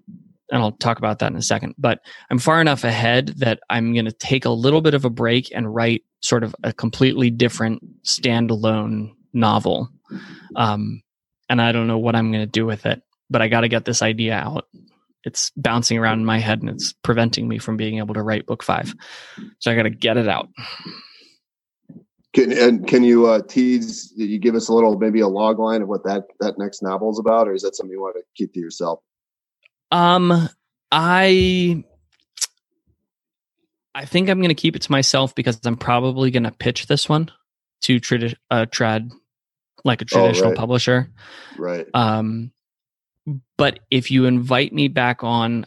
and 0.49 0.61
I'll 0.61 0.71
talk 0.73 0.97
about 0.97 1.19
that 1.19 1.31
in 1.31 1.37
a 1.37 1.41
second. 1.41 1.75
But 1.77 1.99
I'm 2.29 2.39
far 2.39 2.61
enough 2.61 2.83
ahead 2.83 3.33
that 3.39 3.59
I'm 3.69 3.93
going 3.93 4.05
to 4.05 4.11
take 4.11 4.45
a 4.45 4.49
little 4.49 4.81
bit 4.81 4.93
of 4.93 5.05
a 5.05 5.09
break 5.09 5.51
and 5.53 5.73
write 5.73 6.03
sort 6.21 6.43
of 6.43 6.55
a 6.63 6.73
completely 6.73 7.29
different 7.29 7.83
standalone 8.03 9.11
novel. 9.33 9.89
Um, 10.55 11.01
and 11.49 11.61
I 11.61 11.71
don't 11.71 11.87
know 11.87 11.97
what 11.97 12.15
I'm 12.15 12.31
going 12.31 12.43
to 12.43 12.51
do 12.51 12.65
with 12.65 12.85
it, 12.85 13.01
but 13.29 13.41
I 13.41 13.47
got 13.47 13.61
to 13.61 13.67
get 13.67 13.85
this 13.85 14.01
idea 14.01 14.35
out. 14.35 14.67
It's 15.23 15.51
bouncing 15.57 15.97
around 15.97 16.19
in 16.19 16.25
my 16.25 16.39
head 16.39 16.61
and 16.61 16.69
it's 16.69 16.93
preventing 17.03 17.47
me 17.47 17.57
from 17.57 17.75
being 17.75 17.97
able 17.97 18.13
to 18.13 18.21
write 18.21 18.45
book 18.45 18.63
five. 18.63 18.93
So 19.59 19.71
I 19.71 19.75
got 19.75 19.83
to 19.83 19.89
get 19.89 20.17
it 20.17 20.29
out. 20.29 20.49
Can 22.33 22.51
and 22.51 22.87
can 22.87 23.03
you 23.03 23.27
uh, 23.27 23.41
tease? 23.41 24.13
You 24.15 24.39
give 24.39 24.55
us 24.55 24.69
a 24.69 24.73
little 24.73 24.97
maybe 24.97 25.21
a 25.21 25.27
log 25.27 25.59
line 25.59 25.81
of 25.81 25.87
what 25.87 26.03
that 26.03 26.25
that 26.39 26.57
next 26.57 26.83
novel 26.83 27.11
is 27.11 27.19
about, 27.19 27.47
or 27.47 27.53
is 27.53 27.63
that 27.63 27.75
something 27.75 27.91
you 27.91 28.01
want 28.01 28.15
to 28.15 28.23
keep 28.35 28.53
to 28.53 28.59
yourself? 28.59 28.99
Um, 29.91 30.49
I 30.91 31.83
I 33.95 34.05
think 34.05 34.29
I'm 34.29 34.39
going 34.39 34.49
to 34.49 34.55
keep 34.55 34.75
it 34.75 34.83
to 34.83 34.91
myself 34.91 35.33
because 35.33 35.59
I'm 35.65 35.77
probably 35.77 36.31
going 36.31 36.43
to 36.43 36.51
pitch 36.51 36.87
this 36.87 37.09
one 37.09 37.31
to 37.81 37.99
tradi- 37.99 38.35
uh, 38.51 38.65
trad 38.67 39.11
like 39.83 40.01
a 40.01 40.05
Oh, 40.05 40.07
traditional 40.07 40.49
right. 40.51 40.57
publisher. 40.57 41.09
Right. 41.57 41.87
Um, 41.93 42.51
but 43.57 43.79
if 43.91 44.11
you 44.11 44.25
invite 44.25 44.71
me 44.73 44.87
back 44.87 45.23
on 45.23 45.65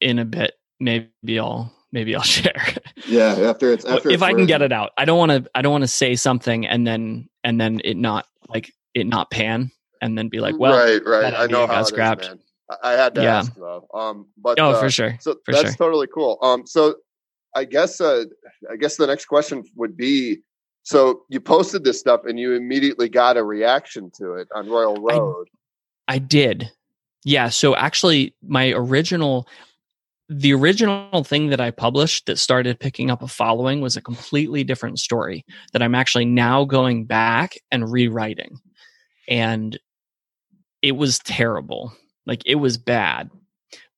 in 0.00 0.18
a 0.18 0.24
bit, 0.24 0.54
maybe 0.80 1.38
I'll 1.38 1.73
maybe 1.94 2.14
I'll 2.14 2.22
share 2.38 2.62
Yeah. 3.06 3.34
After 3.48 3.72
it's 3.72 3.86
after 3.86 4.08
if 4.10 4.14
it's 4.16 4.22
I 4.22 4.34
can 4.34 4.44
get 4.44 4.60
it 4.60 4.72
out. 4.72 4.90
I 4.98 5.06
don't 5.06 5.16
want 5.18 5.30
to 5.32 5.50
I 5.54 5.62
don't 5.62 5.72
want 5.72 5.84
to 5.84 5.88
say 5.88 6.14
something 6.16 6.66
and 6.66 6.86
then 6.86 7.30
and 7.42 7.58
then 7.58 7.80
it 7.84 7.96
not 7.96 8.26
like 8.48 8.70
it 8.92 9.06
not 9.06 9.30
pan 9.30 9.70
and 10.02 10.18
then 10.18 10.28
be 10.28 10.40
like, 10.40 10.58
well, 10.58 10.76
right, 10.76 11.00
right. 11.06 11.32
I 11.34 11.46
know 11.46 11.66
how 11.66 11.78
it 11.78 11.82
is, 11.82 11.88
scrapped. 11.88 12.22
man. 12.28 12.38
I, 12.82 12.90
I 12.90 12.92
had 12.92 13.14
to 13.14 13.22
Yeah. 13.22 13.38
ask 13.38 13.54
though. 13.54 13.86
Um, 13.94 14.26
but 14.36 14.58
oh, 14.60 14.72
uh, 14.72 14.80
for 14.80 14.90
sure. 14.90 15.16
So 15.20 15.36
For 15.46 15.52
that's 15.52 15.68
sure. 15.70 15.86
totally 15.86 16.08
cool. 16.12 16.38
Um, 16.42 16.66
so 16.66 16.96
I 17.56 17.64
guess 17.64 18.00
uh, 18.00 18.24
I 18.70 18.76
guess 18.76 18.96
the 18.96 19.06
next 19.06 19.24
question 19.26 19.64
would 19.76 19.96
be: 19.96 20.38
so 20.82 21.22
you 21.30 21.40
posted 21.40 21.84
this 21.84 21.98
stuff 22.00 22.22
and 22.26 22.38
you 22.38 22.52
immediately 22.54 23.08
got 23.08 23.36
a 23.36 23.44
reaction 23.44 24.10
to 24.18 24.34
it 24.34 24.48
on 24.54 24.68
Royal 24.68 24.96
I- 25.10 25.16
Road. 25.16 25.48
I 26.08 26.18
did. 26.18 26.70
Yeah. 27.24 27.48
So 27.48 27.74
actually, 27.76 28.34
my 28.46 28.72
original, 28.72 29.48
the 30.28 30.54
original 30.54 31.24
thing 31.24 31.50
that 31.50 31.60
I 31.60 31.70
published 31.70 32.26
that 32.26 32.38
started 32.38 32.80
picking 32.80 33.10
up 33.10 33.22
a 33.22 33.28
following 33.28 33.80
was 33.80 33.96
a 33.96 34.02
completely 34.02 34.64
different 34.64 34.98
story 34.98 35.44
that 35.72 35.82
I'm 35.82 35.94
actually 35.94 36.24
now 36.24 36.64
going 36.64 37.04
back 37.04 37.54
and 37.70 37.90
rewriting. 37.90 38.58
And 39.28 39.78
it 40.82 40.92
was 40.92 41.18
terrible. 41.18 41.92
Like 42.26 42.42
it 42.46 42.56
was 42.56 42.78
bad. 42.78 43.30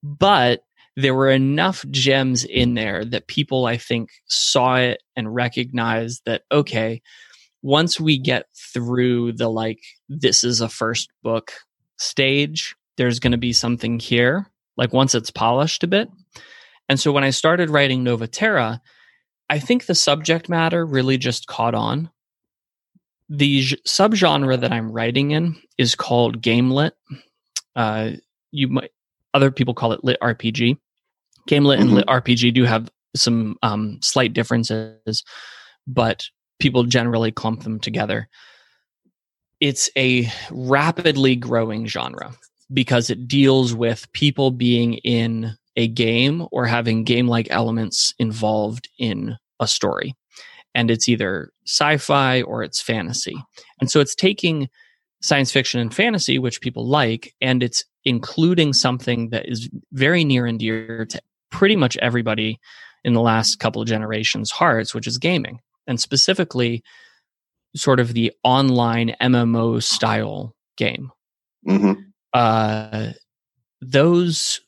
But 0.03 0.63
there 0.97 1.15
were 1.15 1.31
enough 1.31 1.85
gems 1.91 2.45
in 2.45 2.75
there 2.75 3.05
that 3.05 3.29
people, 3.29 3.67
I 3.67 3.77
think, 3.77 4.11
saw 4.27 4.77
it 4.77 5.03
and 5.15 5.35
recognized 5.35 6.23
that, 6.25 6.43
okay, 6.51 7.03
once 7.63 8.01
we 8.01 8.19
get 8.19 8.47
through 8.73 9.33
the 9.33 9.49
like, 9.49 9.81
this 10.09 10.43
is 10.43 10.61
a 10.61 10.69
first 10.69 11.11
book 11.23 11.53
stage, 11.99 12.75
there's 12.97 13.21
going 13.21 13.33
to 13.33 13.39
be 13.39 13.53
something 13.53 13.99
here, 13.99 14.51
like 14.77 14.93
once 14.93 15.15
it's 15.15 15.31
polished 15.31 15.83
a 15.83 15.87
bit. 15.87 16.09
And 16.89 17.01
so 17.01 17.13
when 17.13 17.25
I 17.25 17.31
started 17.31 17.71
writing 17.71 18.05
Novaterra, 18.05 18.81
I 19.49 19.59
think 19.59 19.87
the 19.87 19.95
subject 19.95 20.49
matter 20.49 20.85
really 20.85 21.19
just 21.19 21.47
caught 21.47 21.75
on. 21.75 22.11
The 23.29 23.63
j- 23.63 23.77
subgenre 23.87 24.61
that 24.61 24.73
I'm 24.73 24.93
writing 24.93 25.33
in 25.33 25.57
is 25.79 25.95
called 25.95 26.43
game 26.43 26.71
lit. 26.71 26.95
Uh, 27.75 28.13
you 28.53 28.69
might 28.69 28.91
other 29.35 29.51
people 29.51 29.75
call 29.75 29.93
it 29.93 30.05
lit 30.05 30.19
RPG. 30.23 30.79
Game 31.47 31.65
lit 31.65 31.81
and 31.81 31.93
lit 31.93 32.07
RPG 32.07 32.55
do 32.55 32.65
have 32.65 32.91
some 33.15 33.57
um, 33.63 33.99
slight 34.03 34.33
differences, 34.33 35.25
but 35.87 36.25
people 36.59 36.85
generally 36.85 37.31
clump 37.31 37.63
them 37.63 37.79
together. 37.79 38.29
It's 39.61 39.91
a 39.97 40.31
rapidly 40.51 41.37
growing 41.37 41.87
genre 41.87 42.35
because 42.73 43.11
it 43.11 43.29
deals 43.29 43.75
with 43.75 44.11
people 44.13 44.51
being 44.51 44.95
in 44.95 45.57
a 45.77 45.89
game 45.89 46.47
or 46.51 46.67
having 46.67 47.05
game 47.05 47.29
like 47.29 47.49
elements 47.51 48.15
involved 48.19 48.89
in 48.99 49.37
a 49.61 49.67
story. 49.67 50.15
And 50.75 50.91
it's 50.91 51.09
either 51.09 51.51
sci 51.67 51.97
fi 51.99 52.43
or 52.43 52.63
it's 52.63 52.83
fantasy. 52.83 53.37
And 53.81 53.91
so 53.91 54.01
it's 54.01 54.15
taking 54.15 54.69
science 55.23 55.51
fiction 55.51 55.81
and 55.81 55.95
fantasy, 55.95 56.39
which 56.39 56.61
people 56.61 56.87
like, 56.87 57.35
and 57.41 57.63
it's 57.63 57.85
including 58.05 58.73
something 58.73 59.31
that 59.31 59.49
is 59.49 59.69
very 59.93 60.25
near 60.25 60.47
and 60.47 60.59
dear 60.59 61.07
to 61.07 61.21
pretty 61.51 61.77
much 61.77 61.97
everybody 61.99 62.59
in 63.05 63.15
the 63.15 63.21
last 63.21 63.59
couple 63.59 63.81
of 63.81 63.89
generations' 63.89 64.51
hearts, 64.51 64.95
which 64.95 65.07
is 65.07 65.19
gaming. 65.19 65.61
And 65.87 66.01
specifically, 66.01 66.83
sort 67.75 68.01
of 68.01 68.15
the 68.15 68.33
online 68.43 69.15
MMO 69.21 69.83
style 69.83 70.55
game 70.77 71.11
hmm 71.67 71.93
uh, 72.33 73.13
those 73.81 74.61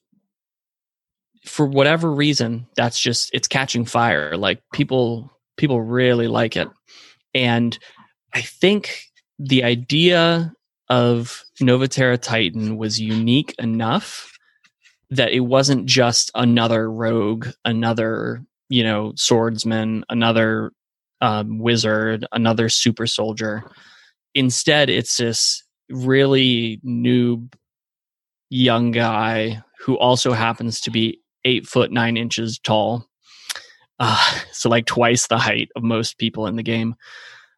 for 1.45 1.67
whatever 1.67 2.13
reason, 2.13 2.67
that's 2.77 3.01
just 3.01 3.31
it's 3.33 3.49
catching 3.49 3.85
fire. 3.85 4.37
Like 4.37 4.63
people 4.73 5.33
people 5.57 5.81
really 5.83 6.29
like 6.29 6.57
it. 6.57 6.69
And 7.35 7.79
I 8.35 8.43
think 8.43 9.03
the 9.39 9.65
idea 9.65 10.53
of 10.89 11.45
Novaterra 11.61 12.21
Titan 12.21 12.77
was 12.77 13.01
unique 13.01 13.55
enough 13.59 14.33
that 15.11 15.33
it 15.33 15.41
wasn't 15.41 15.87
just 15.87 16.31
another 16.35 16.91
rogue, 16.91 17.49
another, 17.65 18.45
you 18.69 18.83
know, 18.83 19.13
swordsman, 19.17 20.05
another 20.09 20.73
um, 21.21 21.59
wizard, 21.59 22.27
another 22.33 22.69
super 22.69 23.07
soldier. 23.07 23.63
Instead, 24.35 24.91
it's 24.91 25.17
this 25.17 25.63
really 25.91 26.81
noob 26.85 27.53
young 28.51 28.91
guy 28.91 29.63
who 29.81 29.97
also 29.99 30.33
happens 30.33 30.81
to 30.83 30.91
be 30.91 31.21
eight 31.45 31.67
foot 31.67 31.91
nine 31.91 32.17
inches 32.17 32.59
tall. 32.59 33.07
Uh, 33.99 34.41
so 34.53 34.69
like 34.69 34.87
twice 34.87 35.27
the 35.27 35.39
height 35.39 35.69
of 35.77 35.83
most 35.83 36.19
people 36.19 36.47
in 36.47 36.57
the 36.57 36.63
game. 36.63 36.95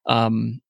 Um, 0.07 0.61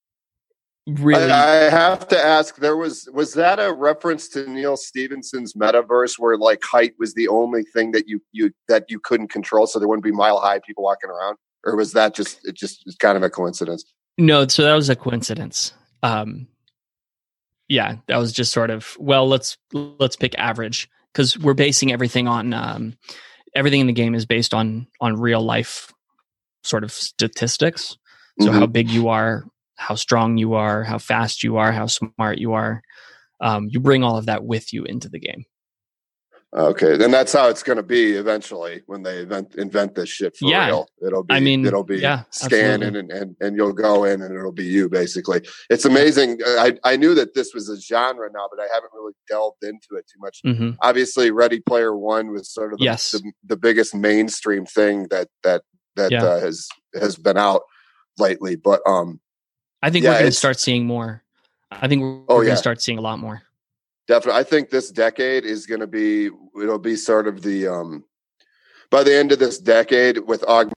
really, 0.86 1.30
I, 1.30 1.66
I, 1.66 1.70
have 1.70 2.08
to 2.08 2.18
ask. 2.18 2.56
There 2.56 2.76
was 2.76 3.08
was 3.12 3.34
that 3.34 3.58
a 3.58 3.72
reference 3.72 4.28
to 4.30 4.48
Neal 4.48 4.76
Stephenson's 4.76 5.54
metaverse, 5.54 6.18
where 6.18 6.36
like 6.36 6.62
height 6.62 6.94
was 6.98 7.14
the 7.14 7.28
only 7.28 7.62
thing 7.62 7.92
that 7.92 8.08
you 8.08 8.20
you 8.32 8.50
that 8.68 8.90
you 8.90 8.98
couldn't 9.00 9.28
control, 9.28 9.66
so 9.66 9.78
there 9.78 9.88
wouldn't 9.88 10.04
be 10.04 10.12
mile 10.12 10.40
high 10.40 10.60
people 10.66 10.84
walking 10.84 11.10
around, 11.10 11.36
or 11.64 11.76
was 11.76 11.92
that 11.92 12.14
just 12.14 12.46
it 12.46 12.56
just 12.56 12.84
kind 12.98 13.16
of 13.16 13.22
a 13.22 13.30
coincidence? 13.30 13.84
No, 14.18 14.46
so 14.48 14.64
that 14.64 14.74
was 14.74 14.88
a 14.88 14.96
coincidence. 14.96 15.72
Um, 16.02 16.48
yeah, 17.70 17.94
that 18.08 18.16
was 18.16 18.32
just 18.32 18.52
sort 18.52 18.68
of 18.68 18.96
well, 18.98 19.28
let's 19.28 19.56
let's 19.72 20.16
pick 20.16 20.34
average 20.36 20.90
because 21.14 21.38
we're 21.38 21.54
basing 21.54 21.92
everything 21.92 22.26
on 22.26 22.52
um, 22.52 22.98
everything 23.54 23.80
in 23.80 23.86
the 23.86 23.92
game 23.92 24.16
is 24.16 24.26
based 24.26 24.52
on 24.52 24.88
on 25.00 25.18
real 25.18 25.40
life 25.40 25.92
sort 26.64 26.82
of 26.82 26.90
statistics. 26.90 27.96
So 28.40 28.48
mm-hmm. 28.48 28.58
how 28.58 28.66
big 28.66 28.90
you 28.90 29.08
are, 29.08 29.44
how 29.76 29.94
strong 29.94 30.36
you 30.36 30.54
are, 30.54 30.82
how 30.82 30.98
fast 30.98 31.44
you 31.44 31.58
are, 31.58 31.70
how 31.70 31.86
smart 31.86 32.38
you 32.38 32.54
are. 32.54 32.82
Um, 33.40 33.68
you 33.70 33.78
bring 33.78 34.02
all 34.02 34.16
of 34.16 34.26
that 34.26 34.44
with 34.44 34.72
you 34.72 34.82
into 34.84 35.08
the 35.08 35.20
game. 35.20 35.44
Okay, 36.52 36.96
then 36.96 37.12
that's 37.12 37.32
how 37.32 37.48
it's 37.48 37.62
going 37.62 37.76
to 37.76 37.82
be 37.84 38.14
eventually 38.14 38.82
when 38.86 39.04
they 39.04 39.20
invent 39.20 39.54
invent 39.54 39.94
this 39.94 40.08
shit 40.08 40.36
for 40.36 40.50
yeah. 40.50 40.66
real. 40.66 40.88
It'll 41.00 41.22
be, 41.22 41.32
I 41.32 41.38
mean, 41.38 41.64
it'll 41.64 41.84
be 41.84 41.98
yeah, 41.98 42.24
scanning 42.30 42.96
and, 42.96 43.08
and 43.12 43.36
and 43.40 43.54
you'll 43.54 43.72
go 43.72 44.02
in 44.02 44.20
and 44.20 44.36
it'll 44.36 44.50
be 44.50 44.64
you 44.64 44.88
basically. 44.88 45.42
It's 45.68 45.84
amazing. 45.84 46.40
I 46.44 46.76
I 46.82 46.96
knew 46.96 47.14
that 47.14 47.34
this 47.34 47.54
was 47.54 47.68
a 47.68 47.80
genre 47.80 48.28
now, 48.34 48.48
but 48.50 48.60
I 48.60 48.66
haven't 48.74 48.90
really 48.92 49.12
delved 49.28 49.62
into 49.62 49.94
it 49.96 50.08
too 50.12 50.18
much. 50.18 50.40
Mm-hmm. 50.44 50.70
Obviously, 50.82 51.30
Ready 51.30 51.60
Player 51.60 51.96
One 51.96 52.32
was 52.32 52.50
sort 52.50 52.72
of 52.72 52.80
the, 52.80 52.84
yes. 52.84 53.12
the, 53.12 53.30
the 53.44 53.56
biggest 53.56 53.94
mainstream 53.94 54.66
thing 54.66 55.06
that 55.10 55.28
that 55.44 55.62
that 55.94 56.10
yeah. 56.10 56.24
uh, 56.24 56.40
has 56.40 56.68
has 57.00 57.14
been 57.14 57.36
out 57.36 57.62
lately. 58.18 58.56
But 58.56 58.80
um, 58.88 59.20
I 59.82 59.90
think 59.90 60.02
yeah, 60.02 60.10
we're 60.10 60.18
going 60.18 60.32
to 60.32 60.36
start 60.36 60.58
seeing 60.58 60.84
more. 60.84 61.22
I 61.70 61.86
think 61.86 62.02
we're, 62.02 62.22
oh, 62.28 62.36
we're 62.38 62.44
going 62.44 62.56
to 62.56 62.56
start 62.56 62.82
seeing 62.82 62.98
a 62.98 63.02
lot 63.02 63.20
more 63.20 63.42
definitely. 64.10 64.40
I 64.40 64.44
think 64.44 64.70
this 64.70 64.90
decade 64.90 65.44
is 65.44 65.66
going 65.66 65.80
to 65.80 65.86
be 65.86 66.30
it'll 66.60 66.78
be 66.78 66.96
sort 66.96 67.28
of 67.28 67.42
the 67.42 67.68
um 67.68 68.04
by 68.90 69.04
the 69.04 69.14
end 69.14 69.30
of 69.30 69.38
this 69.38 69.58
decade 69.58 70.18
with 70.18 70.42
augmented 70.44 70.74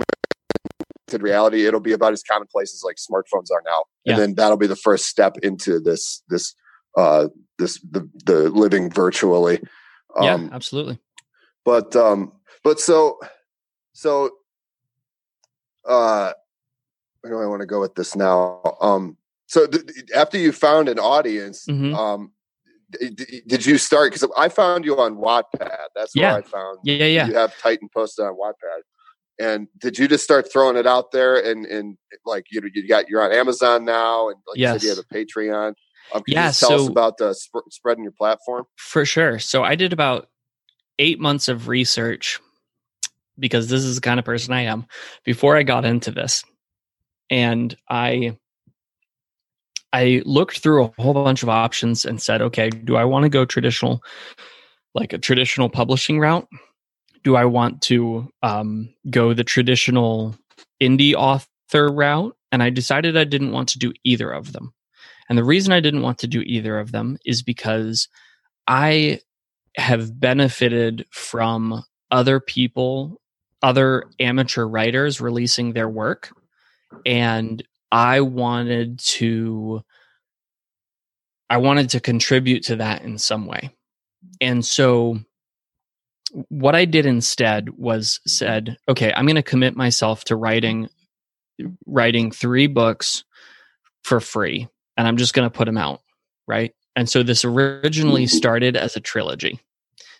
reality, 1.19 1.65
it'll 1.65 1.79
be 1.79 1.93
about 1.93 2.13
as 2.13 2.21
commonplace 2.23 2.73
as 2.73 2.83
like 2.83 2.97
smartphones 2.97 3.51
are 3.51 3.63
now, 3.65 3.83
yeah. 4.05 4.13
and 4.13 4.21
then 4.21 4.35
that'll 4.35 4.57
be 4.57 4.67
the 4.67 4.75
first 4.75 5.07
step 5.07 5.37
into 5.41 5.79
this 5.79 6.21
this 6.29 6.53
uh 6.95 7.27
this 7.57 7.79
the 7.91 8.07
the 8.25 8.49
living 8.49 8.91
virtually. 8.91 9.59
Um, 10.15 10.23
yeah, 10.23 10.49
absolutely. 10.51 10.99
But 11.65 11.95
um, 11.95 12.33
but 12.63 12.79
so 12.79 13.19
so 13.93 14.29
uh, 15.85 16.33
where 17.21 17.33
do 17.33 17.39
I 17.39 17.47
want 17.47 17.61
to 17.61 17.65
go 17.65 17.81
with 17.81 17.95
this 17.95 18.15
now? 18.15 18.61
Um, 18.79 19.17
so 19.47 19.65
th- 19.65 19.83
after 20.15 20.37
you 20.37 20.51
found 20.51 20.87
an 20.87 20.99
audience, 20.99 21.65
mm-hmm. 21.65 21.95
um, 21.95 22.31
did 23.47 23.65
you 23.65 23.77
start? 23.77 24.13
Because 24.13 24.29
I 24.37 24.49
found 24.49 24.85
you 24.85 24.97
on 24.97 25.15
Wattpad. 25.15 25.87
That's 25.95 26.15
yeah. 26.15 26.33
where 26.33 26.39
I 26.39 26.41
found. 26.41 26.79
Yeah, 26.83 26.95
yeah, 26.95 27.05
yeah. 27.05 27.27
You 27.27 27.33
have 27.35 27.57
Titan 27.59 27.89
posted 27.93 28.25
on 28.25 28.33
Wattpad. 28.33 28.81
And 29.39 29.67
did 29.79 29.97
you 29.97 30.07
just 30.07 30.23
start 30.23 30.51
throwing 30.51 30.77
it 30.77 30.85
out 30.85 31.11
there? 31.11 31.35
And 31.35 31.65
and 31.65 31.97
like 32.25 32.45
you 32.51 32.61
know, 32.61 32.67
you 32.73 32.87
got 32.87 33.09
you're 33.09 33.23
on 33.23 33.31
Amazon 33.31 33.83
now, 33.85 34.29
and 34.29 34.37
like 34.47 34.57
yes. 34.57 34.73
you 34.73 34.79
said, 34.79 34.85
you 34.85 34.89
have 34.95 35.05
a 35.09 35.25
Patreon. 35.25 35.73
Um, 36.13 36.23
yeah, 36.27 36.51
tell 36.51 36.69
so, 36.69 36.75
us 36.75 36.87
about 36.87 37.17
the 37.17 37.33
sp- 37.33 37.69
spreading 37.71 38.03
your 38.03 38.13
platform 38.13 38.65
for 38.77 39.05
sure. 39.05 39.39
So 39.39 39.63
I 39.63 39.75
did 39.75 39.93
about 39.93 40.27
eight 40.99 41.19
months 41.19 41.47
of 41.47 41.67
research 41.67 42.39
because 43.39 43.69
this 43.69 43.83
is 43.83 43.95
the 43.95 44.01
kind 44.01 44.19
of 44.19 44.25
person 44.25 44.53
I 44.53 44.61
am 44.61 44.85
before 45.23 45.57
I 45.57 45.63
got 45.63 45.85
into 45.85 46.11
this, 46.11 46.43
and 47.29 47.75
I 47.89 48.37
I 49.93 50.23
looked 50.25 50.59
through 50.59 50.85
a 50.85 51.01
whole 51.01 51.13
bunch 51.13 51.43
of 51.43 51.49
options 51.49 52.03
and 52.03 52.21
said, 52.21 52.41
okay, 52.41 52.69
do 52.69 52.95
I 52.95 53.05
want 53.05 53.23
to 53.23 53.29
go 53.29 53.45
traditional, 53.45 54.03
like 54.95 55.13
a 55.13 55.19
traditional 55.19 55.69
publishing 55.69 56.19
route? 56.19 56.47
Do 57.23 57.35
I 57.35 57.45
want 57.45 57.81
to 57.83 58.27
um, 58.41 58.93
go 59.09 59.33
the 59.33 59.43
traditional 59.43 60.35
indie 60.81 61.13
author 61.13 61.89
route? 61.89 62.35
And 62.51 62.63
I 62.63 62.71
decided 62.71 63.15
I 63.15 63.23
didn't 63.23 63.51
want 63.51 63.69
to 63.69 63.79
do 63.79 63.93
either 64.03 64.31
of 64.31 64.51
them. 64.51 64.73
And 65.29 65.37
the 65.37 65.43
reason 65.43 65.71
I 65.71 65.79
didn't 65.79 66.01
want 66.01 66.17
to 66.19 66.27
do 66.27 66.41
either 66.41 66.79
of 66.79 66.91
them 66.91 67.17
is 67.23 67.43
because 67.43 68.09
I 68.67 69.19
have 69.77 70.19
benefited 70.19 71.05
from 71.11 71.83
other 72.11 72.39
people, 72.39 73.21
other 73.61 74.05
amateur 74.19 74.65
writers 74.65 75.21
releasing 75.21 75.73
their 75.73 75.89
work. 75.89 76.31
And 77.05 77.63
I 77.93 78.21
wanted 78.21 78.97
to 78.99 79.83
I 81.47 81.57
wanted 81.57 81.91
to 81.91 81.99
contribute 81.99 82.63
to 82.63 82.77
that 82.77 83.03
in 83.03 83.19
some 83.19 83.45
way. 83.45 83.69
And 84.41 84.65
so 84.65 85.19
what 86.49 86.73
I 86.73 86.85
did 86.85 87.05
instead 87.05 87.69
was 87.77 88.19
said, 88.25 88.77
okay, 88.89 89.13
I'm 89.15 89.27
going 89.27 89.35
to 89.35 89.43
commit 89.43 89.75
myself 89.75 90.23
to 90.25 90.35
writing 90.35 90.89
writing 91.85 92.31
3 92.31 92.65
books 92.65 93.23
for 94.01 94.19
free 94.19 94.67
and 94.97 95.07
I'm 95.07 95.17
just 95.17 95.35
going 95.35 95.47
to 95.47 95.55
put 95.55 95.65
them 95.65 95.77
out, 95.77 96.01
right? 96.47 96.73
And 96.95 97.07
so 97.07 97.21
this 97.21 97.45
originally 97.45 98.23
mm-hmm. 98.23 98.35
started 98.35 98.75
as 98.75 98.95
a 98.95 98.99
trilogy. 98.99 99.59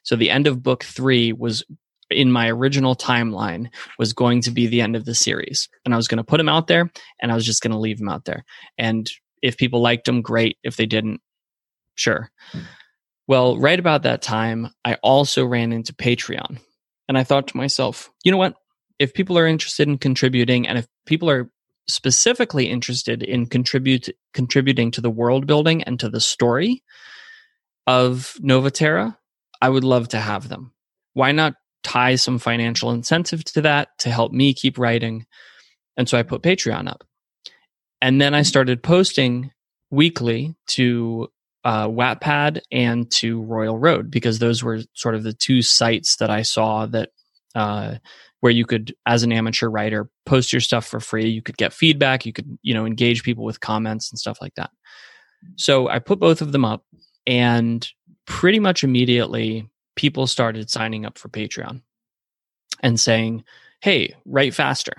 So 0.04 0.16
the 0.16 0.30
end 0.30 0.46
of 0.46 0.62
book 0.62 0.84
3 0.84 1.34
was 1.34 1.64
in 2.10 2.32
my 2.32 2.50
original 2.50 2.96
timeline 2.96 3.70
was 3.98 4.14
going 4.14 4.42
to 4.42 4.52
be 4.52 4.68
the 4.68 4.82
end 4.82 4.96
of 4.96 5.06
the 5.06 5.16
series. 5.16 5.70
And 5.86 5.94
I 5.94 5.98
was 5.98 6.08
going 6.08 6.18
to 6.18 6.24
put 6.24 6.38
them 6.38 6.50
out 6.50 6.68
there 6.68 6.92
and 7.22 7.32
I 7.32 7.36
was 7.36 7.46
just 7.46 7.62
going 7.62 7.72
to 7.72 7.78
leave 7.78 8.00
them 8.00 8.10
out 8.10 8.26
there. 8.26 8.44
And 8.78 9.10
if 9.42 9.58
people 9.58 9.82
liked 9.82 10.06
them, 10.06 10.22
great. 10.22 10.58
If 10.64 10.78
they 10.78 10.86
didn't, 10.86 11.22
sure. 11.96 12.32
Well, 13.28 13.58
right 13.58 13.80
about 13.80 14.04
that 14.04 14.22
time, 14.22 14.70
I 14.84 14.96
also 14.96 15.46
ran 15.46 15.72
into 15.72 15.94
Patreon. 15.94 16.60
And 17.08 17.18
I 17.18 17.24
thought 17.24 17.48
to 17.48 17.58
myself, 17.58 18.10
you 18.24 18.32
know 18.32 18.38
what? 18.38 18.56
If 19.00 19.14
people 19.14 19.38
are 19.38 19.48
interested 19.48 19.88
in 19.88 19.98
contributing 19.98 20.68
and 20.68 20.78
if 20.78 20.88
people 21.06 21.30
are 21.30 21.50
specifically 21.88 22.70
interested 22.70 23.24
in 23.24 23.46
contribute 23.46 24.10
contributing 24.34 24.92
to 24.92 25.02
the 25.02 25.10
world 25.10 25.46
building 25.46 25.84
and 25.84 26.00
to 26.00 26.10
the 26.10 26.22
story 26.22 26.82
of 27.88 28.36
Novaterra, 28.42 29.18
I 29.62 29.70
would 29.70 29.84
love 29.84 30.10
to 30.10 30.20
have 30.20 30.48
them. 30.48 30.74
Why 31.14 31.32
not 31.32 31.54
tie 31.84 32.16
some 32.16 32.40
financial 32.40 32.92
incentive 32.92 33.44
to 33.44 33.62
that 33.62 33.90
to 34.00 34.10
help 34.10 34.32
me 34.32 34.54
keep 34.54 34.78
writing. 34.78 35.26
And 35.98 36.08
so 36.08 36.18
I 36.18 36.24
put 36.24 36.42
Patreon 36.42 36.90
up. 36.90 37.04
And 38.02 38.20
then 38.20 38.34
I 38.34 38.42
started 38.42 38.84
posting 38.84 39.52
weekly 39.92 40.56
to 40.68 41.30
uh, 41.64 41.88
Wattpad 41.88 42.62
and 42.72 43.10
to 43.12 43.42
Royal 43.44 43.78
Road 43.78 44.12
because 44.12 44.40
those 44.40 44.64
were 44.64 44.82
sort 44.94 45.16
of 45.16 45.24
the 45.24 45.34
two 45.34 45.62
sites 45.62 46.18
that 46.18 46.30
I 46.30 46.42
saw 46.42 46.86
that 46.88 47.10
uh, 47.56 47.96
where 48.42 48.52
you 48.52 48.66
could, 48.66 48.94
as 49.06 49.24
an 49.24 49.32
amateur 49.32 49.70
writer, 49.70 50.10
post 50.26 50.52
your 50.52 50.60
stuff 50.60 50.86
for 50.86 51.00
free. 51.00 51.30
You 51.30 51.42
could 51.42 51.58
get 51.58 51.72
feedback. 51.72 52.26
You 52.26 52.34
could, 52.34 52.58
you 52.62 52.74
know, 52.74 52.86
engage 52.86 53.24
people 53.24 53.46
with 53.46 53.62
comments 53.62 54.12
and 54.12 54.20
stuff 54.20 54.40
like 54.42 54.56
that. 54.56 54.72
So 55.56 55.88
I 55.88 56.00
put 56.00 56.20
both 56.20 56.42
of 56.42 56.52
them 56.52 56.66
up, 56.66 56.84
and 57.26 57.88
pretty 58.26 58.60
much 58.60 58.84
immediately 58.84 59.70
people 59.96 60.28
started 60.28 60.70
signing 60.70 61.06
up 61.06 61.18
for 61.18 61.30
Patreon 61.30 61.82
and 62.82 63.00
saying, 63.00 63.44
Hey, 63.82 64.16
write 64.26 64.54
faster. 64.54 64.94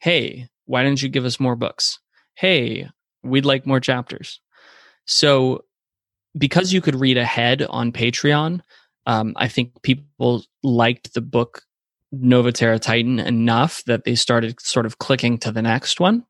Hey, 0.00 0.48
why 0.66 0.82
didn't 0.82 1.02
you 1.02 1.08
give 1.08 1.24
us 1.24 1.40
more 1.40 1.56
books? 1.56 1.98
Hey, 2.34 2.88
we'd 3.22 3.46
like 3.46 3.66
more 3.66 3.80
chapters. 3.80 4.40
So, 5.06 5.64
because 6.36 6.72
you 6.72 6.80
could 6.80 6.94
read 6.94 7.16
ahead 7.16 7.62
on 7.62 7.90
Patreon, 7.90 8.60
um, 9.06 9.32
I 9.36 9.48
think 9.48 9.82
people 9.82 10.44
liked 10.62 11.14
the 11.14 11.22
book 11.22 11.62
Novaterra 12.14 12.80
Titan 12.80 13.18
enough 13.18 13.82
that 13.84 14.04
they 14.04 14.14
started 14.14 14.60
sort 14.60 14.86
of 14.86 14.98
clicking 14.98 15.38
to 15.38 15.50
the 15.50 15.62
next 15.62 16.00
one. 16.00 16.24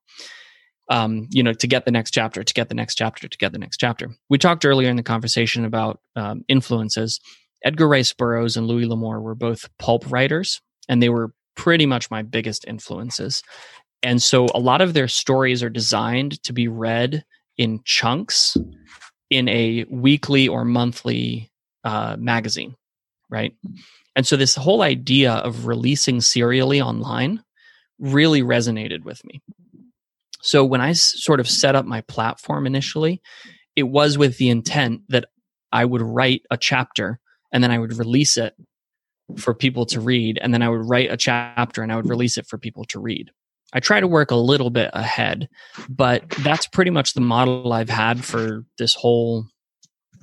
Um, 0.91 1.27
you 1.31 1.43
know, 1.43 1.53
to 1.53 1.67
get 1.67 1.85
the 1.85 1.91
next 1.91 2.13
chapter, 2.13 2.43
to 2.43 2.55
get 2.55 2.69
the 2.69 2.75
next 2.75 2.95
chapter, 2.95 3.29
to 3.29 3.39
get 3.39 3.53
the 3.53 3.59
next 3.59 3.77
chapter. 3.77 4.11
We 4.31 4.39
talked 4.39 4.65
earlier 4.65 4.89
in 4.89 4.97
the 4.97 5.03
conversation 5.03 5.67
about 5.67 6.01
um, 6.17 6.45
influences 6.49 7.21
Edgar 7.65 7.89
Rice 7.89 8.13
Burroughs 8.13 8.57
and 8.57 8.67
Louis 8.67 8.87
L'Amour 8.87 9.21
were 9.21 9.35
both 9.35 9.69
pulp 9.79 10.11
writers, 10.11 10.61
and 10.89 11.03
they 11.03 11.09
were 11.09 11.33
pretty 11.57 11.87
much 11.87 12.11
my 12.11 12.23
biggest 12.23 12.65
influences. 12.67 13.43
And 14.03 14.23
so 14.23 14.47
a 14.55 14.61
lot 14.61 14.81
of 14.81 14.95
their 14.95 15.09
stories 15.09 15.63
are 15.63 15.71
designed 15.71 16.43
to 16.45 16.53
be 16.53 16.69
read 16.69 17.25
in 17.57 17.81
chunks 17.85 18.57
in 19.31 19.49
a 19.49 19.85
weekly 19.91 20.47
or 20.47 20.65
monthly 20.65 21.51
uh, 21.85 22.17
magazine, 22.19 22.77
right? 23.29 23.53
And 24.15 24.27
so 24.27 24.37
this 24.37 24.55
whole 24.55 24.83
idea 24.83 25.33
of 25.33 25.67
releasing 25.67 26.21
serially 26.21 26.81
online 26.81 27.43
really 27.99 28.43
resonated 28.43 29.05
with 29.05 29.25
me. 29.25 29.43
So 30.41 30.65
when 30.65 30.81
I 30.81 30.93
sort 30.93 31.41
of 31.41 31.49
set 31.49 31.75
up 31.75 31.85
my 31.85 32.01
platform 32.03 32.67
initially, 32.67 33.21
it 33.75 33.83
was 33.83 34.17
with 34.17 34.39
the 34.39 34.49
intent 34.49 35.03
that 35.09 35.27
I 35.73 35.85
would 35.85 36.03
write 36.03 36.43
a 36.51 36.57
chapter 36.57 37.21
and 37.53 37.63
then 37.63 37.71
I 37.71 37.79
would 37.79 37.97
release 37.97 38.37
it 38.37 38.55
for 39.37 39.55
people 39.55 39.87
to 39.87 40.01
read. 40.01 40.39
And 40.41 40.55
then 40.55 40.63
I 40.63 40.69
would 40.69 40.89
write 40.89 41.11
a 41.11 41.17
chapter 41.17 41.83
and 41.83 41.93
I 41.93 41.97
would 41.97 42.09
release 42.09 42.39
it 42.39 42.47
for 42.47 42.59
people 42.59 42.85
to 42.87 43.01
read. 43.01 43.31
I 43.73 43.81
try 43.81 44.01
to 44.01 44.07
work 44.07 44.31
a 44.31 44.37
little 44.37 44.71
bit 44.71 44.91
ahead, 44.95 45.49
but 45.89 46.29
that's 46.43 46.67
pretty 46.67 46.91
much 46.91 47.13
the 47.13 47.21
model 47.21 47.73
I've 47.73 47.91
had 47.91 48.25
for 48.25 48.65
this 48.79 48.95
whole 48.95 49.47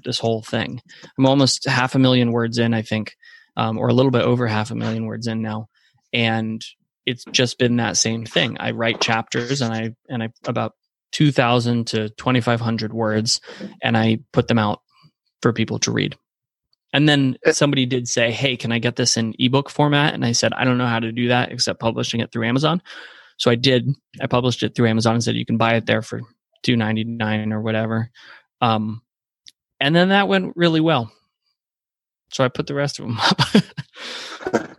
this 0.03 0.19
whole 0.19 0.41
thing. 0.41 0.81
I'm 1.17 1.25
almost 1.25 1.67
half 1.67 1.95
a 1.95 1.99
million 1.99 2.31
words 2.31 2.57
in, 2.57 2.73
I 2.73 2.81
think, 2.83 3.15
um, 3.57 3.77
or 3.77 3.87
a 3.87 3.93
little 3.93 4.11
bit 4.11 4.21
over 4.21 4.47
half 4.47 4.71
a 4.71 4.75
million 4.75 5.05
words 5.05 5.27
in 5.27 5.41
now, 5.41 5.67
and 6.13 6.63
it's 7.05 7.25
just 7.25 7.57
been 7.59 7.75
that 7.77 7.97
same 7.97 8.25
thing. 8.25 8.57
I 8.59 8.71
write 8.71 9.01
chapters, 9.01 9.61
and 9.61 9.73
I 9.73 9.91
and 10.09 10.23
I 10.23 10.29
about 10.45 10.73
two 11.11 11.31
thousand 11.31 11.87
to 11.87 12.09
twenty 12.09 12.41
five 12.41 12.61
hundred 12.61 12.93
words, 12.93 13.41
and 13.81 13.95
I 13.95 14.19
put 14.31 14.47
them 14.47 14.59
out 14.59 14.81
for 15.41 15.53
people 15.53 15.79
to 15.79 15.91
read. 15.91 16.17
And 16.95 17.09
then 17.09 17.37
eh. 17.45 17.51
somebody 17.51 17.85
did 17.85 18.07
say, 18.07 18.31
"Hey, 18.31 18.55
can 18.55 18.71
I 18.71 18.79
get 18.79 18.95
this 18.95 19.17
in 19.17 19.35
ebook 19.37 19.69
format?" 19.69 20.13
And 20.13 20.23
I 20.23 20.31
said, 20.31 20.53
"I 20.53 20.63
don't 20.63 20.77
know 20.77 20.87
how 20.87 20.99
to 20.99 21.11
do 21.11 21.27
that 21.27 21.51
except 21.51 21.81
publishing 21.81 22.21
it 22.21 22.31
through 22.31 22.47
Amazon." 22.47 22.81
So 23.35 23.51
I 23.51 23.55
did. 23.55 23.93
I 24.21 24.27
published 24.27 24.63
it 24.63 24.75
through 24.75 24.87
Amazon 24.87 25.15
and 25.15 25.23
said 25.23 25.35
you 25.35 25.45
can 25.45 25.57
buy 25.57 25.75
it 25.75 25.85
there 25.85 26.01
for 26.01 26.21
two 26.63 26.77
ninety 26.77 27.03
nine 27.03 27.51
or 27.51 27.61
whatever. 27.61 28.09
Um, 28.61 29.01
and 29.81 29.93
then 29.93 30.07
that 30.09 30.29
went 30.29 30.53
really 30.55 30.79
well. 30.79 31.11
So 32.31 32.45
I 32.45 32.47
put 32.47 32.65
the 32.65 32.73
rest 32.73 32.99
of 32.99 33.07
them 33.07 33.17
up. 34.53 34.69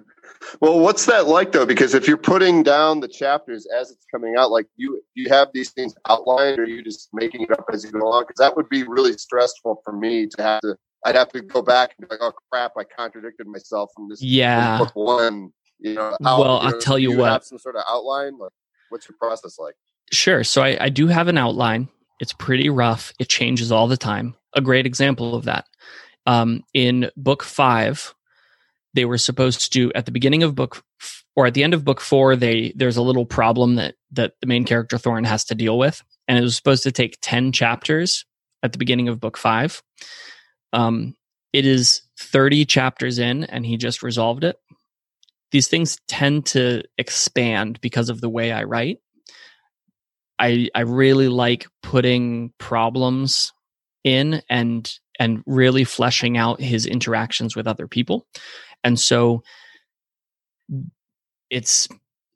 well, 0.63 0.81
what's 0.81 1.05
that 1.05 1.27
like 1.27 1.53
though? 1.53 1.67
Because 1.67 1.93
if 1.93 2.09
you're 2.09 2.17
putting 2.17 2.63
down 2.63 3.01
the 3.01 3.09
chapters 3.09 3.67
as 3.79 3.91
it's 3.91 4.07
coming 4.11 4.37
out, 4.39 4.51
like 4.51 4.69
you 4.77 5.03
you 5.15 5.29
have 5.29 5.49
these 5.53 5.73
things 5.73 5.95
outlined, 6.09 6.59
or 6.61 6.65
you 6.65 6.83
just 6.83 7.11
making 7.13 7.43
it 7.43 7.53
up 7.53 7.67
as 7.71 7.85
you 7.85 7.91
go 7.91 8.09
along? 8.09 8.25
Because 8.27 8.39
that 8.39 8.57
would 8.57 8.71
be 8.71 8.85
really 8.85 9.13
stressful 9.19 9.83
for 9.85 9.93
me 9.93 10.27
to 10.29 10.43
have 10.43 10.63
to 10.63 10.79
I'd 11.07 11.15
have 11.15 11.31
to 11.31 11.41
go 11.41 11.63
back 11.63 11.95
and 11.97 12.09
be 12.09 12.13
like, 12.13 12.21
oh 12.21 12.33
crap, 12.51 12.73
I 12.77 12.83
contradicted 12.85 13.47
myself 13.47 13.91
from 13.95 14.09
this 14.09 14.21
yeah. 14.21 14.79
book 14.79 14.91
one. 14.95 15.53
You 15.79 15.95
know, 15.95 16.17
how, 16.23 16.41
well, 16.41 16.57
you 16.57 16.69
know, 16.69 16.75
I'll 16.75 16.81
tell 16.81 16.99
you, 16.99 17.13
you 17.13 17.19
what. 17.19 17.31
Have 17.31 17.45
some 17.45 17.59
sort 17.59 17.77
of 17.77 17.85
outline. 17.89 18.39
Like, 18.39 18.51
what's 18.89 19.09
your 19.09 19.17
process 19.17 19.57
like? 19.59 19.77
Sure. 20.13 20.43
So 20.43 20.63
I, 20.63 20.77
I 20.81 20.89
do 20.89 21.07
have 21.07 21.29
an 21.29 21.39
outline. 21.39 21.89
It's 22.19 22.33
pretty 22.33 22.69
rough. 22.69 23.13
It 23.21 23.29
changes 23.29 23.71
all 23.71 23.87
the 23.87 23.97
time. 23.97 24.35
A 24.55 24.61
great 24.61 24.85
example 24.85 25.37
of 25.37 25.45
that. 25.45 25.67
Um, 26.27 26.65
in 26.75 27.11
book 27.17 27.45
five, 27.45 28.13
they 28.95 29.05
were 29.05 29.19
supposed 29.19 29.73
to 29.75 29.93
at 29.95 30.07
the 30.07 30.13
beginning 30.13 30.43
of 30.43 30.57
book 30.57 30.83
or 31.37 31.47
at 31.47 31.55
the 31.55 31.63
end 31.63 31.75
of 31.75 31.85
book 31.85 32.01
four, 32.01 32.35
they 32.35 32.73
there's 32.75 32.97
a 32.97 33.03
little 33.03 33.27
problem 33.27 33.77
that 33.77 33.95
that 34.13 34.33
the 34.41 34.47
main 34.47 34.65
character 34.65 34.97
Thorin 34.97 35.27
has 35.27 35.45
to 35.45 35.55
deal 35.55 35.79
with, 35.79 36.03
and 36.27 36.37
it 36.37 36.43
was 36.43 36.57
supposed 36.57 36.83
to 36.83 36.91
take 36.91 37.19
ten 37.21 37.53
chapters 37.53 38.25
at 38.63 38.73
the 38.73 38.79
beginning 38.79 39.09
of 39.09 39.21
book 39.21 39.37
five. 39.37 39.83
Um, 40.73 41.15
it 41.53 41.67
is 41.67 42.03
30 42.19 42.65
chapters 42.67 43.19
in, 43.19 43.45
and 43.45 43.65
he 43.65 43.77
just 43.77 44.03
resolved 44.03 44.45
it. 44.45 44.57
These 45.53 45.69
things 45.69 45.99
tend 46.09 46.47
to 46.47 46.83
expand 46.99 47.81
because 47.81 48.09
of 48.11 48.21
the 48.21 48.29
way 48.29 48.53
I 48.53 48.65
write. 48.65 48.99
I 50.39 50.69
I 50.75 50.81
really 50.81 51.29
like 51.29 51.67
putting 51.83 52.53
problems 52.59 53.53
in 54.05 54.43
and 54.51 54.93
and 55.19 55.43
really 55.47 55.85
fleshing 55.85 56.37
out 56.37 56.61
his 56.61 56.85
interactions 56.85 57.57
with 57.57 57.67
other 57.67 57.89
people. 57.89 58.27
And 58.85 58.99
so 58.99 59.43
it's 61.49 61.89